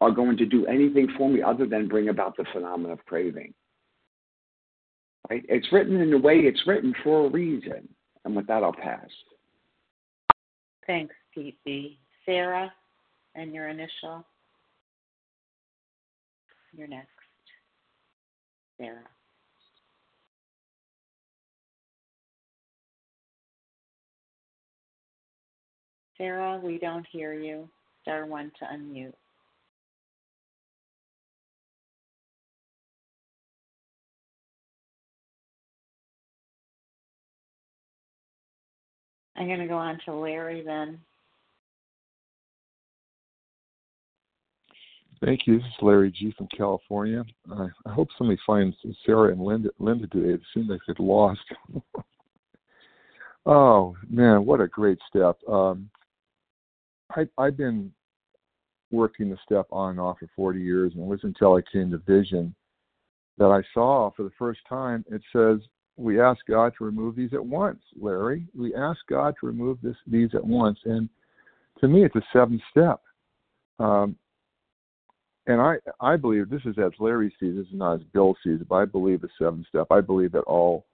are 0.02 0.12
going 0.12 0.38
to 0.38 0.45
do 0.45 0.66
anything 0.66 1.08
for 1.18 1.30
me 1.30 1.41
other 1.41 1.66
than 1.66 1.88
bring 1.88 2.10
about 2.10 2.38
the 2.38 2.45
phenomenon 2.54 2.91
of 2.91 3.06
craving. 3.06 3.54
Right? 5.30 5.43
It's 5.50 5.72
written 5.72 6.00
in 6.00 6.10
the 6.10 6.18
way 6.18 6.38
it's 6.38 6.66
written 6.66 6.93
for 7.04 7.26
a 7.26 7.30
reason. 7.30 7.88
And 8.26 8.36
with 8.36 8.47
that, 8.47 8.64
I'll 8.64 8.74
pass. 8.74 9.10
Thanks, 10.88 11.14
Pete 11.34 12.00
Sarah, 12.26 12.72
and 13.36 13.54
your 13.54 13.68
initial. 13.68 14.26
You're 16.74 16.88
next. 16.88 17.10
Sarah. 18.78 19.00
Sarah, 26.18 26.60
we 26.62 26.78
don't 26.78 27.06
hear 27.12 27.34
you. 27.34 27.70
Star 28.02 28.26
one 28.26 28.52
to 28.60 28.66
unmute. 28.66 29.14
I'm 39.40 39.48
going 39.48 39.60
to 39.60 39.68
go 39.68 39.78
on 39.78 39.98
to 40.06 40.14
Larry 40.14 40.62
then. 40.64 41.00
Thank 45.24 45.48
you. 45.48 45.58
This 45.58 45.66
is 45.66 45.74
Larry 45.82 46.12
G. 46.12 46.34
from 46.38 46.48
California. 46.56 47.24
Uh, 47.50 47.68
I 47.86 47.94
hope 47.94 48.10
somebody 48.18 48.40
finds 48.46 48.76
Sarah 49.06 49.32
and 49.32 49.42
Linda, 49.42 49.70
Linda 49.80 50.08
today. 50.08 50.34
It 50.34 50.42
seems 50.54 50.70
like 50.70 50.80
get 50.88 51.00
lost. 51.00 51.42
oh 53.46 53.96
man, 54.10 54.46
what 54.46 54.62
a 54.62 54.68
great 54.68 54.98
step! 55.10 55.38
Um, 55.48 55.90
I, 57.14 57.28
I've 57.38 57.58
been 57.58 57.92
working 58.92 59.30
the 59.30 59.38
step 59.44 59.68
on 59.72 59.92
and 59.92 60.00
off 60.00 60.20
for 60.20 60.30
40 60.38 60.62
years, 60.62 60.94
and 60.94 61.04
it 61.04 61.08
was 61.08 61.20
until 61.24 61.56
I 61.56 61.62
came 61.70 61.92
to 61.92 61.98
Vision 61.98 62.56
that 63.38 63.48
I 63.48 63.62
saw 63.74 64.12
for 64.16 64.24
the 64.24 64.32
first 64.40 64.62
time. 64.70 65.04
It 65.12 65.22
says 65.34 65.60
we 66.00 66.22
ask 66.22 66.39
God 66.47 66.74
to 66.78 66.86
remove 66.86 67.16
these 67.16 67.34
at 67.34 67.45
once, 67.45 67.80
Larry. 68.00 68.45
We 68.56 68.74
ask 68.74 69.00
God 69.10 69.36
to 69.39 69.47
remove 69.47 69.80
this, 69.84 69.97
these 70.08 70.30
at 70.34 70.45
once. 70.45 70.80
And 70.86 71.10
to 71.82 71.88
me, 71.88 72.06
it's 72.06 72.16
a 72.16 72.22
seven 72.32 72.62
step. 72.72 73.02
Um, 73.80 74.16
and 75.47 75.60
I, 75.60 75.78
I 76.00 76.16
believe 76.16 76.50
this 76.50 76.62
is 76.66 76.78
as 76.78 76.91
Larry 77.00 77.34
sees, 77.39 77.56
this 77.56 77.68
is 77.68 77.74
not 77.74 77.95
as 77.95 78.02
Bill 78.14 78.36
sees 78.43 78.60
but 78.68 78.76
I 78.76 78.86
believe 78.86 79.24
a 79.24 79.28
seven 79.38 79.66
step. 79.68 79.88
I 79.91 80.00
believe 80.00 80.32
that 80.32 80.41
all 80.41 80.86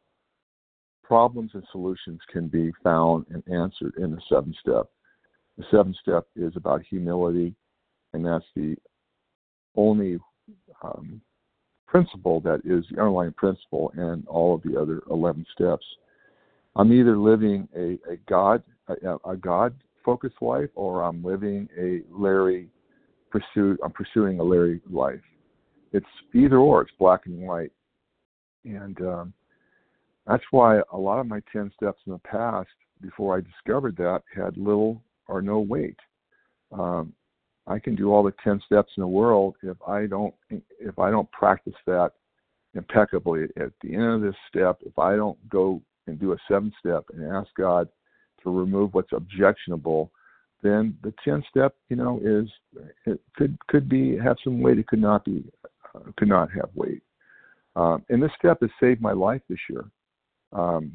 problems 1.04 1.52
and 1.54 1.64
solutions 1.72 2.20
can 2.32 2.48
be 2.48 2.72
found 2.84 3.26
and 3.30 3.44
answered 3.54 3.94
in 3.98 4.12
the 4.12 4.22
seven 4.28 4.56
step. 4.60 4.88
The 5.58 5.66
seven 5.70 5.96
step 6.02 6.26
is 6.36 6.54
about 6.56 6.82
humility, 6.90 7.54
and 8.14 8.26
that's 8.26 8.46
the 8.56 8.76
only 9.76 10.20
um, 10.82 11.22
principle 11.88 12.40
that 12.42 12.62
is 12.66 12.86
the 12.92 13.00
underlying 13.00 13.34
principle 13.34 13.92
and 13.96 14.28
all 14.28 14.56
of 14.56 14.62
the 14.64 14.80
other 14.80 15.02
11 15.10 15.46
steps. 15.54 15.86
I'm 16.76 16.92
either 16.92 17.18
living 17.18 17.68
a, 17.76 17.98
a 18.12 18.18
God 18.28 18.64
a, 18.88 19.16
a 19.30 19.36
God 19.36 19.74
focused 20.04 20.42
life 20.42 20.70
or 20.76 21.04
I'm 21.04 21.24
living 21.24 21.68
a 21.80 22.02
Larry 22.12 22.70
pursuit 23.32 23.80
I'm 23.84 23.92
pursuing 23.92 24.40
a 24.40 24.44
Larry 24.44 24.82
life. 24.90 25.22
It's 25.94 26.06
either 26.34 26.58
or, 26.58 26.82
it's 26.82 26.92
black 27.00 27.26
and 27.26 27.40
white. 27.40 27.72
And 28.66 29.00
um, 29.02 29.34
that's 30.28 30.44
why 30.52 30.82
a 30.92 30.98
lot 30.98 31.20
of 31.20 31.28
my 31.28 31.42
10 31.54 31.72
steps 31.76 32.02
in 32.06 32.14
the 32.14 32.20
past, 32.20 32.70
before 33.02 33.38
I 33.38 33.42
discovered 33.42 33.96
that, 33.98 34.24
had 34.36 34.58
little 34.58 35.02
or 35.28 35.42
no 35.42 35.60
weight. 35.60 36.00
Um, 36.72 37.14
I 37.68 37.80
can 37.80 37.96
do 37.96 38.12
all 38.12 38.24
the 38.24 38.34
ten 38.44 38.62
steps 38.66 38.92
in 38.98 39.02
the 39.02 39.08
world 39.08 39.56
if 39.64 39.78
I 39.88 40.06
don't 40.06 40.34
if 40.50 41.00
I 41.00 41.10
don't 41.10 41.32
practice 41.32 41.74
that 41.88 42.12
impeccably. 42.76 43.46
At 43.58 43.72
the 43.82 43.96
end 43.96 44.04
of 44.04 44.22
this 44.22 44.36
step, 44.48 44.78
if 44.86 44.98
I 45.00 45.16
don't 45.16 45.38
go 45.50 45.82
and 46.08 46.20
do 46.20 46.34
a 46.34 46.38
seven 46.48 46.72
step 46.80 47.06
and 47.14 47.32
ask 47.32 47.50
God 47.58 47.90
to 48.44 48.58
remove 48.58 48.94
what's 48.94 49.12
objectionable, 49.12 50.12
then 50.62 50.98
the 51.04 51.14
10 51.24 51.44
step, 51.50 51.76
you 51.90 51.96
know, 51.96 52.20
is 52.24 52.50
it 53.06 53.20
could 53.36 53.58
could 53.68 53.90
be 53.90 54.18
have 54.18 54.38
some 54.44 54.62
weight. 54.62 54.80
It 54.80 54.88
could 54.88 55.02
not 55.02 55.26
be 55.26 55.44
uh, 55.96 56.00
could 56.18 56.30
not 56.30 56.52
have 56.52 56.70
weight. 56.76 57.04
Um, 57.76 58.06
and 58.10 58.22
this 58.22 58.32
step 58.38 58.60
has 58.62 58.70
saved 58.80 59.02
my 59.02 59.12
life 59.12 59.42
this 59.50 59.60
year. 59.70 59.86
Um, 60.54 60.94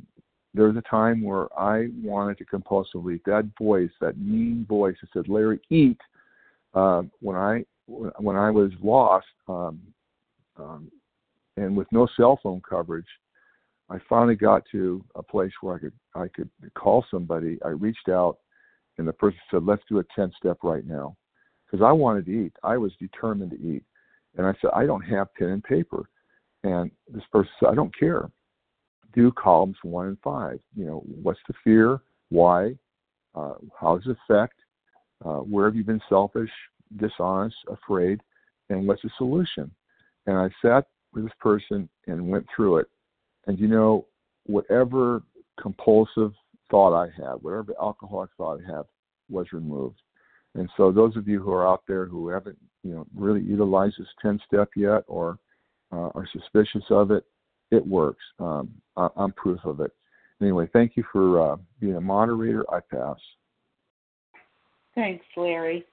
there 0.54 0.66
was 0.66 0.76
a 0.76 0.90
time 0.90 1.22
where 1.22 1.46
I 1.58 1.88
wanted 2.02 2.38
to 2.38 2.44
compulsively. 2.44 3.20
That 3.26 3.48
voice, 3.58 3.90
that 4.00 4.18
mean 4.18 4.66
voice 4.68 4.96
that 5.00 5.10
said, 5.12 5.28
"Larry, 5.28 5.60
eat." 5.70 6.00
Um, 6.74 7.10
when 7.20 7.36
I 7.36 7.64
when 7.86 8.36
I 8.36 8.50
was 8.50 8.70
lost 8.80 9.26
um, 9.48 9.80
um, 10.56 10.90
and 11.56 11.76
with 11.76 11.88
no 11.90 12.06
cell 12.16 12.38
phone 12.42 12.62
coverage, 12.68 13.06
I 13.88 13.98
finally 14.08 14.36
got 14.36 14.62
to 14.70 15.04
a 15.16 15.22
place 15.22 15.52
where 15.60 15.74
I 15.74 15.78
could 15.78 15.92
I 16.14 16.28
could 16.28 16.50
call 16.74 17.04
somebody. 17.10 17.58
I 17.64 17.70
reached 17.70 18.08
out 18.08 18.38
and 18.98 19.08
the 19.08 19.12
person 19.12 19.38
said, 19.50 19.64
"Let's 19.64 19.82
do 19.88 19.98
a 19.98 20.04
ten 20.14 20.30
step 20.36 20.58
right 20.62 20.86
now," 20.86 21.16
because 21.66 21.84
I 21.84 21.92
wanted 21.92 22.26
to 22.26 22.44
eat. 22.46 22.52
I 22.62 22.76
was 22.76 22.92
determined 23.00 23.50
to 23.52 23.60
eat, 23.60 23.82
and 24.36 24.46
I 24.46 24.52
said, 24.60 24.70
"I 24.72 24.86
don't 24.86 25.02
have 25.02 25.34
pen 25.34 25.48
and 25.48 25.64
paper." 25.64 26.08
And 26.62 26.90
this 27.08 27.24
person 27.32 27.50
said, 27.58 27.70
"I 27.70 27.74
don't 27.74 27.96
care. 27.96 28.30
Do 29.12 29.32
columns 29.32 29.76
one 29.82 30.06
and 30.06 30.20
five. 30.20 30.60
You 30.76 30.84
know, 30.84 31.02
what's 31.22 31.40
the 31.48 31.54
fear? 31.64 32.00
Why? 32.28 32.76
Uh, 33.34 33.54
how 33.78 33.96
does 33.96 34.06
it 34.06 34.16
affect? 34.28 34.60
Uh, 35.24 35.38
where 35.38 35.66
have 35.66 35.76
you 35.76 35.84
been 35.84 36.00
selfish, 36.08 36.50
dishonest, 36.96 37.56
afraid? 37.68 38.20
And 38.68 38.86
what's 38.86 39.02
the 39.02 39.10
solution?" 39.18 39.70
And 40.26 40.36
I 40.36 40.48
sat 40.62 40.86
with 41.12 41.24
this 41.24 41.32
person 41.40 41.88
and 42.06 42.28
went 42.28 42.46
through 42.54 42.78
it. 42.78 42.86
And 43.46 43.58
you 43.58 43.68
know, 43.68 44.06
whatever 44.46 45.22
compulsive 45.60 46.32
thought 46.70 46.94
I 46.94 47.06
had, 47.16 47.34
whatever 47.42 47.74
alcoholic 47.80 48.30
thought 48.36 48.60
I 48.60 48.76
had, 48.76 48.84
was 49.28 49.52
removed. 49.52 50.00
And 50.54 50.68
so, 50.76 50.90
those 50.90 51.16
of 51.16 51.28
you 51.28 51.40
who 51.40 51.52
are 51.52 51.68
out 51.68 51.82
there 51.86 52.06
who 52.06 52.28
haven't, 52.28 52.58
you 52.82 52.94
know, 52.94 53.06
really 53.14 53.40
utilized 53.40 53.96
this 53.98 54.08
10 54.20 54.40
step 54.46 54.70
yet 54.74 55.04
or 55.06 55.38
uh, 55.92 56.10
are 56.14 56.28
suspicious 56.32 56.84
of 56.90 57.10
it, 57.10 57.24
it 57.70 57.86
works. 57.86 58.22
Um, 58.38 58.70
I, 58.96 59.08
am 59.16 59.32
proof 59.32 59.60
of 59.64 59.80
it. 59.80 59.92
Anyway, 60.40 60.68
thank 60.72 60.96
you 60.96 61.04
for 61.12 61.52
uh, 61.52 61.56
being 61.78 61.96
a 61.96 62.00
moderator. 62.00 62.64
I 62.72 62.80
pass. 62.80 63.18
Thanks, 65.00 65.24
Larry. 65.34 65.86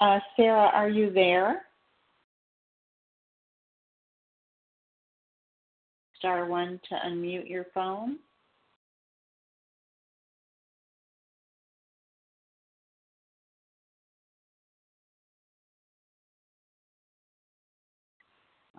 Uh, 0.00 0.18
Sarah, 0.34 0.68
are 0.74 0.88
you 0.88 1.12
there? 1.12 1.62
Star 6.18 6.46
one 6.46 6.80
to 6.88 6.96
unmute 7.06 7.48
your 7.48 7.66
phone. 7.72 8.16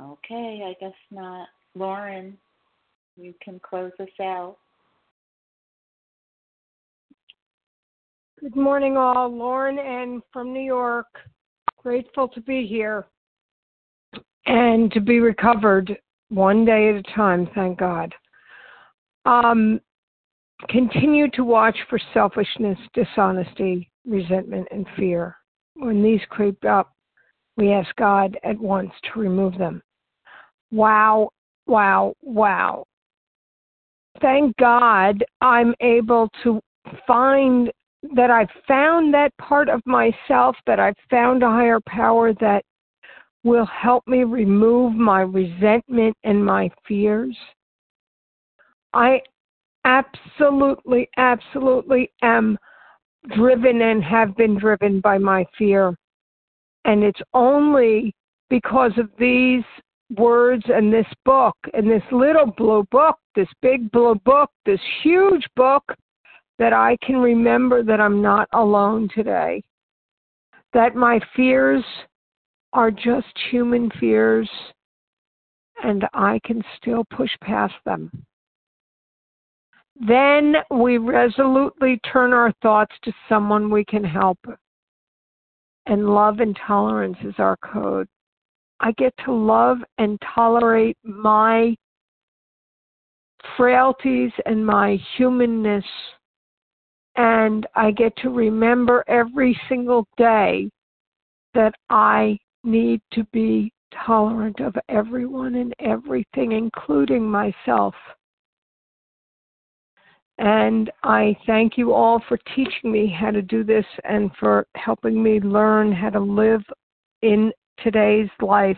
Okay, 0.01 0.61
I 0.65 0.75
guess 0.81 0.91
not. 1.09 1.47
Lauren, 1.73 2.37
you 3.15 3.33
can 3.41 3.61
close 3.61 3.93
us 4.01 4.09
out. 4.21 4.57
Good 8.39 8.55
morning, 8.55 8.97
all. 8.97 9.35
Lauren 9.35 9.79
N 9.79 10.21
from 10.31 10.53
New 10.53 10.61
York. 10.61 11.07
Grateful 11.81 12.27
to 12.27 12.41
be 12.41 12.67
here 12.67 13.07
and 14.45 14.91
to 14.91 15.01
be 15.01 15.19
recovered 15.19 15.97
one 16.29 16.63
day 16.63 16.89
at 16.89 16.95
a 16.97 17.15
time, 17.15 17.49
thank 17.55 17.79
God. 17.79 18.13
Um, 19.25 19.81
continue 20.69 21.31
to 21.31 21.43
watch 21.43 21.75
for 21.89 21.99
selfishness, 22.13 22.77
dishonesty, 22.93 23.89
resentment, 24.05 24.67
and 24.69 24.85
fear. 24.95 25.35
When 25.73 26.03
these 26.03 26.21
creep 26.29 26.63
up, 26.63 26.93
we 27.57 27.71
ask 27.73 27.89
God 27.95 28.37
at 28.43 28.59
once 28.59 28.91
to 29.05 29.19
remove 29.19 29.57
them. 29.57 29.81
Wow, 30.69 31.31
wow, 31.65 32.13
wow. 32.21 32.85
Thank 34.21 34.55
God 34.57 35.23
I'm 35.41 35.73
able 35.81 36.29
to 36.43 36.61
find 37.07 37.71
that 38.15 38.31
I've 38.31 38.49
found 38.67 39.13
that 39.13 39.35
part 39.37 39.69
of 39.69 39.81
myself, 39.85 40.55
that 40.65 40.79
I've 40.79 40.95
found 41.09 41.43
a 41.43 41.47
higher 41.47 41.79
power 41.87 42.33
that 42.35 42.63
will 43.43 43.65
help 43.65 44.07
me 44.07 44.23
remove 44.23 44.93
my 44.93 45.21
resentment 45.21 46.15
and 46.23 46.43
my 46.43 46.69
fears. 46.87 47.37
I 48.93 49.21
absolutely, 49.85 51.09
absolutely 51.17 52.11
am 52.21 52.57
driven 53.35 53.81
and 53.81 54.03
have 54.03 54.35
been 54.35 54.57
driven 54.57 54.99
by 54.99 55.17
my 55.17 55.45
fear. 55.57 55.95
And 56.85 57.03
it's 57.03 57.21
only 57.33 58.13
because 58.49 58.91
of 58.97 59.09
these 59.19 59.63
words 60.15 60.63
and 60.67 60.91
this 60.91 61.07
book 61.25 61.55
and 61.73 61.89
this 61.89 62.03
little 62.11 62.47
blue 62.57 62.85
book, 62.91 63.17
this 63.35 63.49
big 63.61 63.91
blue 63.91 64.15
book, 64.25 64.49
this 64.65 64.79
huge 65.03 65.45
book 65.55 65.83
that 66.59 66.73
I 66.73 66.97
can 67.01 67.17
remember 67.17 67.83
that 67.83 68.01
I'm 68.01 68.21
not 68.21 68.47
alone 68.53 69.09
today. 69.13 69.63
That 70.73 70.95
my 70.95 71.19
fears 71.35 71.83
are 72.73 72.91
just 72.91 73.27
human 73.49 73.89
fears 73.99 74.49
and 75.83 76.05
I 76.13 76.39
can 76.43 76.63
still 76.77 77.03
push 77.15 77.31
past 77.41 77.75
them. 77.85 78.11
Then 79.99 80.55
we 80.69 80.97
resolutely 80.97 81.99
turn 82.11 82.33
our 82.33 82.53
thoughts 82.61 82.93
to 83.03 83.13
someone 83.27 83.69
we 83.69 83.85
can 83.85 84.03
help. 84.03 84.39
And 85.85 86.09
love 86.09 86.39
and 86.39 86.57
tolerance 86.67 87.17
is 87.23 87.35
our 87.37 87.57
code. 87.57 88.07
I 88.79 88.91
get 88.93 89.13
to 89.25 89.31
love 89.31 89.77
and 89.97 90.19
tolerate 90.35 90.97
my 91.03 91.75
frailties 93.55 94.31
and 94.45 94.65
my 94.65 94.99
humanness. 95.17 95.85
And 97.17 97.65
I 97.75 97.89
get 97.91 98.15
to 98.17 98.29
remember 98.29 99.03
every 99.07 99.59
single 99.67 100.07
day 100.17 100.69
that 101.55 101.73
I 101.89 102.37
need 102.63 103.01
to 103.13 103.23
be 103.33 103.71
tolerant 104.05 104.59
of 104.59 104.75
everyone 104.87 105.55
and 105.55 105.73
everything, 105.79 106.51
including 106.51 107.25
myself. 107.27 107.95
And 110.37 110.91
I 111.01 111.35
thank 111.47 111.77
you 111.77 111.93
all 111.93 112.21
for 112.27 112.37
teaching 112.55 112.91
me 112.91 113.07
how 113.07 113.31
to 113.31 113.41
do 113.41 113.63
this 113.63 113.85
and 114.03 114.29
for 114.39 114.67
helping 114.75 115.21
me 115.21 115.39
learn 115.39 115.91
how 115.91 116.11
to 116.11 116.19
live 116.19 116.61
in 117.23 117.51
today's 117.83 118.29
life 118.39 118.77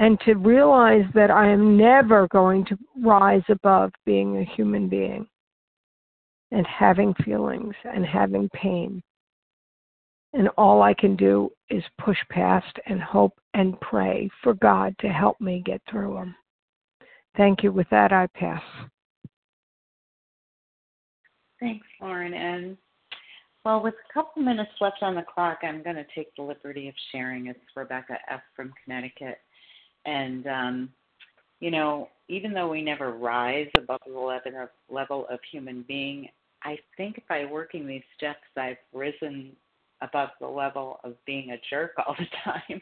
and 0.00 0.18
to 0.20 0.34
realize 0.34 1.04
that 1.14 1.30
I 1.30 1.46
am 1.46 1.76
never 1.76 2.26
going 2.32 2.64
to 2.64 2.78
rise 3.00 3.42
above 3.48 3.92
being 4.04 4.38
a 4.38 4.44
human 4.56 4.88
being 4.88 5.28
and 6.50 6.66
having 6.66 7.14
feelings 7.24 7.74
and 7.84 8.04
having 8.04 8.48
pain. 8.50 9.02
And 10.32 10.48
all 10.56 10.82
I 10.82 10.94
can 10.94 11.16
do 11.16 11.50
is 11.70 11.82
push 11.98 12.18
past 12.30 12.78
and 12.86 13.00
hope 13.00 13.34
and 13.54 13.80
pray 13.80 14.30
for 14.42 14.54
God 14.54 14.94
to 15.00 15.08
help 15.08 15.40
me 15.40 15.62
get 15.64 15.82
through 15.90 16.14
them. 16.14 16.34
Thank 17.36 17.62
you. 17.62 17.72
With 17.72 17.88
that, 17.90 18.12
I 18.12 18.28
pass. 18.34 18.62
Thanks, 21.60 21.86
Lauren. 22.00 22.34
And 22.34 22.76
well, 23.64 23.82
with 23.82 23.94
a 23.94 24.12
couple 24.12 24.42
minutes 24.42 24.70
left 24.80 25.02
on 25.02 25.14
the 25.14 25.22
clock, 25.22 25.58
I'm 25.62 25.82
going 25.82 25.96
to 25.96 26.06
take 26.14 26.34
the 26.36 26.42
liberty 26.42 26.88
of 26.88 26.94
sharing. 27.12 27.48
It's 27.48 27.60
Rebecca 27.76 28.16
F. 28.30 28.40
from 28.56 28.72
Connecticut. 28.84 29.38
And, 30.06 30.46
um, 30.46 30.90
you 31.60 31.70
know, 31.70 32.08
even 32.28 32.54
though 32.54 32.68
we 32.68 32.80
never 32.80 33.12
rise 33.12 33.68
above 33.76 34.00
the 34.06 34.18
level 34.18 34.30
of, 34.62 34.68
level 34.88 35.26
of 35.28 35.40
human 35.52 35.84
being, 35.86 36.28
I 36.62 36.78
think 36.96 37.22
by 37.28 37.44
working 37.44 37.86
these 37.86 38.02
steps, 38.16 38.44
I've 38.56 38.76
risen 38.92 39.52
above 40.02 40.30
the 40.40 40.46
level 40.46 41.00
of 41.04 41.14
being 41.26 41.50
a 41.50 41.60
jerk 41.68 41.92
all 41.98 42.14
the 42.18 42.26
time. 42.44 42.80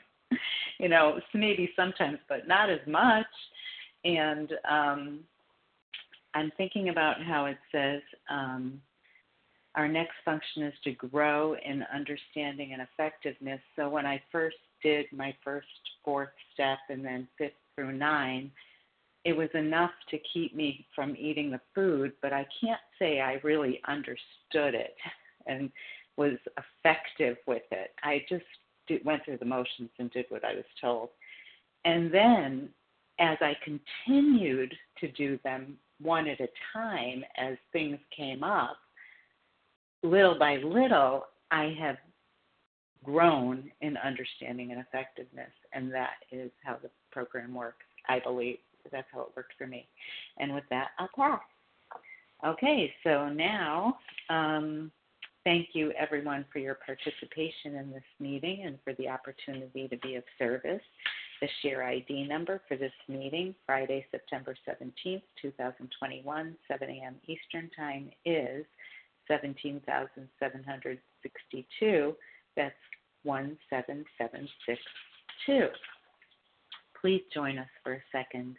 you 0.78 0.88
know, 0.88 1.20
maybe 1.34 1.70
sometimes, 1.76 2.18
but 2.28 2.46
not 2.46 2.70
as 2.70 2.80
much. 2.86 3.26
And 4.04 4.52
um, 4.68 5.20
I'm 6.34 6.52
thinking 6.56 6.88
about 6.88 7.22
how 7.22 7.46
it 7.46 7.58
says, 7.72 8.02
um, 8.30 8.80
our 9.74 9.88
next 9.88 10.14
function 10.24 10.64
is 10.64 10.74
to 10.84 10.92
grow 10.92 11.54
in 11.54 11.84
understanding 11.94 12.72
and 12.72 12.82
effectiveness. 12.82 13.60
So 13.76 13.88
when 13.88 14.06
I 14.06 14.20
first 14.32 14.56
did 14.82 15.06
my 15.12 15.34
first 15.44 15.66
fourth 16.04 16.30
step 16.52 16.78
and 16.88 17.04
then 17.04 17.28
fifth 17.36 17.52
through 17.74 17.92
nine, 17.92 18.50
it 19.24 19.36
was 19.36 19.48
enough 19.54 19.90
to 20.10 20.18
keep 20.32 20.54
me 20.54 20.86
from 20.94 21.16
eating 21.18 21.50
the 21.50 21.60
food, 21.74 22.12
but 22.22 22.32
I 22.32 22.46
can't 22.60 22.80
say 22.98 23.20
I 23.20 23.40
really 23.42 23.80
understood 23.86 24.74
it 24.74 24.94
and 25.46 25.70
was 26.16 26.36
effective 26.56 27.36
with 27.46 27.62
it. 27.70 27.90
I 28.02 28.24
just 28.28 28.44
did, 28.86 29.04
went 29.04 29.24
through 29.24 29.38
the 29.38 29.44
motions 29.44 29.90
and 29.98 30.10
did 30.10 30.26
what 30.28 30.44
I 30.44 30.54
was 30.54 30.64
told. 30.80 31.10
And 31.84 32.12
then 32.12 32.68
as 33.18 33.38
I 33.40 33.54
continued 33.64 34.74
to 34.98 35.10
do 35.12 35.38
them 35.44 35.76
one 36.00 36.28
at 36.28 36.40
a 36.40 36.48
time 36.72 37.24
as 37.36 37.56
things 37.72 37.98
came 38.16 38.42
up, 38.42 38.76
little 40.02 40.38
by 40.38 40.56
little, 40.56 41.26
I 41.50 41.74
have 41.80 41.96
grown 43.04 43.70
in 43.80 43.96
understanding 43.96 44.72
and 44.72 44.80
effectiveness. 44.80 45.50
And 45.72 45.92
that 45.92 46.16
is 46.30 46.50
how 46.64 46.76
the 46.82 46.90
program 47.10 47.54
works, 47.54 47.86
I 48.08 48.20
believe. 48.20 48.58
That's 48.92 49.08
how 49.12 49.22
it 49.22 49.28
worked 49.36 49.54
for 49.58 49.66
me. 49.66 49.88
And 50.38 50.54
with 50.54 50.64
that, 50.70 50.90
I'll 50.98 51.08
pass. 51.16 51.40
Okay, 52.46 52.94
so 53.02 53.28
now, 53.28 53.98
um, 54.30 54.92
thank 55.42 55.70
you 55.72 55.92
everyone 55.98 56.44
for 56.52 56.60
your 56.60 56.76
participation 56.76 57.74
in 57.76 57.90
this 57.90 58.04
meeting 58.20 58.62
and 58.64 58.78
for 58.84 58.94
the 58.94 59.08
opportunity 59.08 59.88
to 59.88 59.96
be 59.98 60.14
of 60.14 60.22
service. 60.38 60.80
The 61.40 61.48
share 61.62 61.82
ID 61.84 62.26
number 62.28 62.60
for 62.68 62.76
this 62.76 62.92
meeting, 63.08 63.56
Friday, 63.66 64.06
September 64.10 64.54
17th, 64.68 65.22
2021, 65.42 66.56
7 66.68 66.90
a.m. 66.90 67.16
Eastern 67.26 67.70
Time, 67.76 68.10
is 68.24 68.64
17,762. 69.28 72.16
That's 72.56 72.74
17762. 73.24 75.68
Please 77.00 77.22
join 77.32 77.58
us 77.58 77.68
for 77.84 77.92
a 77.94 78.02
second 78.10 78.56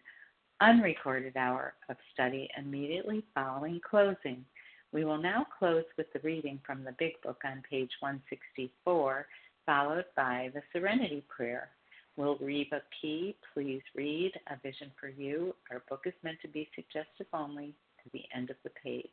unrecorded 0.61 1.37
hour 1.37 1.73
of 1.89 1.97
study 2.13 2.49
immediately 2.57 3.23
following 3.33 3.79
closing. 3.87 4.45
We 4.91 5.05
will 5.05 5.17
now 5.17 5.45
close 5.57 5.85
with 5.97 6.11
the 6.13 6.19
reading 6.19 6.59
from 6.65 6.83
the 6.83 6.95
Big 6.97 7.21
Book 7.21 7.41
on 7.45 7.63
page 7.69 7.91
164, 7.99 9.27
followed 9.65 10.05
by 10.15 10.49
the 10.53 10.61
Serenity 10.73 11.23
Prayer. 11.27 11.69
Will 12.17 12.37
Reva 12.41 12.81
P. 12.99 13.35
please 13.53 13.81
read 13.95 14.31
A 14.47 14.57
Vision 14.61 14.91
for 14.99 15.07
You? 15.07 15.55
Our 15.71 15.81
book 15.87 16.01
is 16.05 16.13
meant 16.23 16.39
to 16.41 16.47
be 16.47 16.69
suggestive 16.75 17.27
only 17.33 17.75
to 18.03 18.09
the 18.11 18.23
end 18.35 18.49
of 18.49 18.57
the 18.63 18.71
page. 18.83 19.05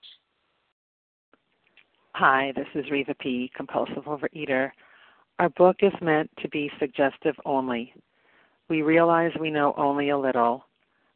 Hi, 2.15 2.53
this 2.57 2.67
is 2.75 2.91
Reva 2.91 3.15
P., 3.21 3.51
compulsive 3.55 4.05
overeater. 4.05 4.71
Our 5.39 5.51
book 5.51 5.77
is 5.81 5.93
meant 6.01 6.31
to 6.41 6.49
be 6.49 6.71
suggestive 6.81 7.35
only. 7.45 7.93
We 8.71 8.81
realize 8.81 9.33
we 9.39 9.51
know 9.51 9.75
only 9.77 10.09
a 10.09 10.19
little. 10.19 10.65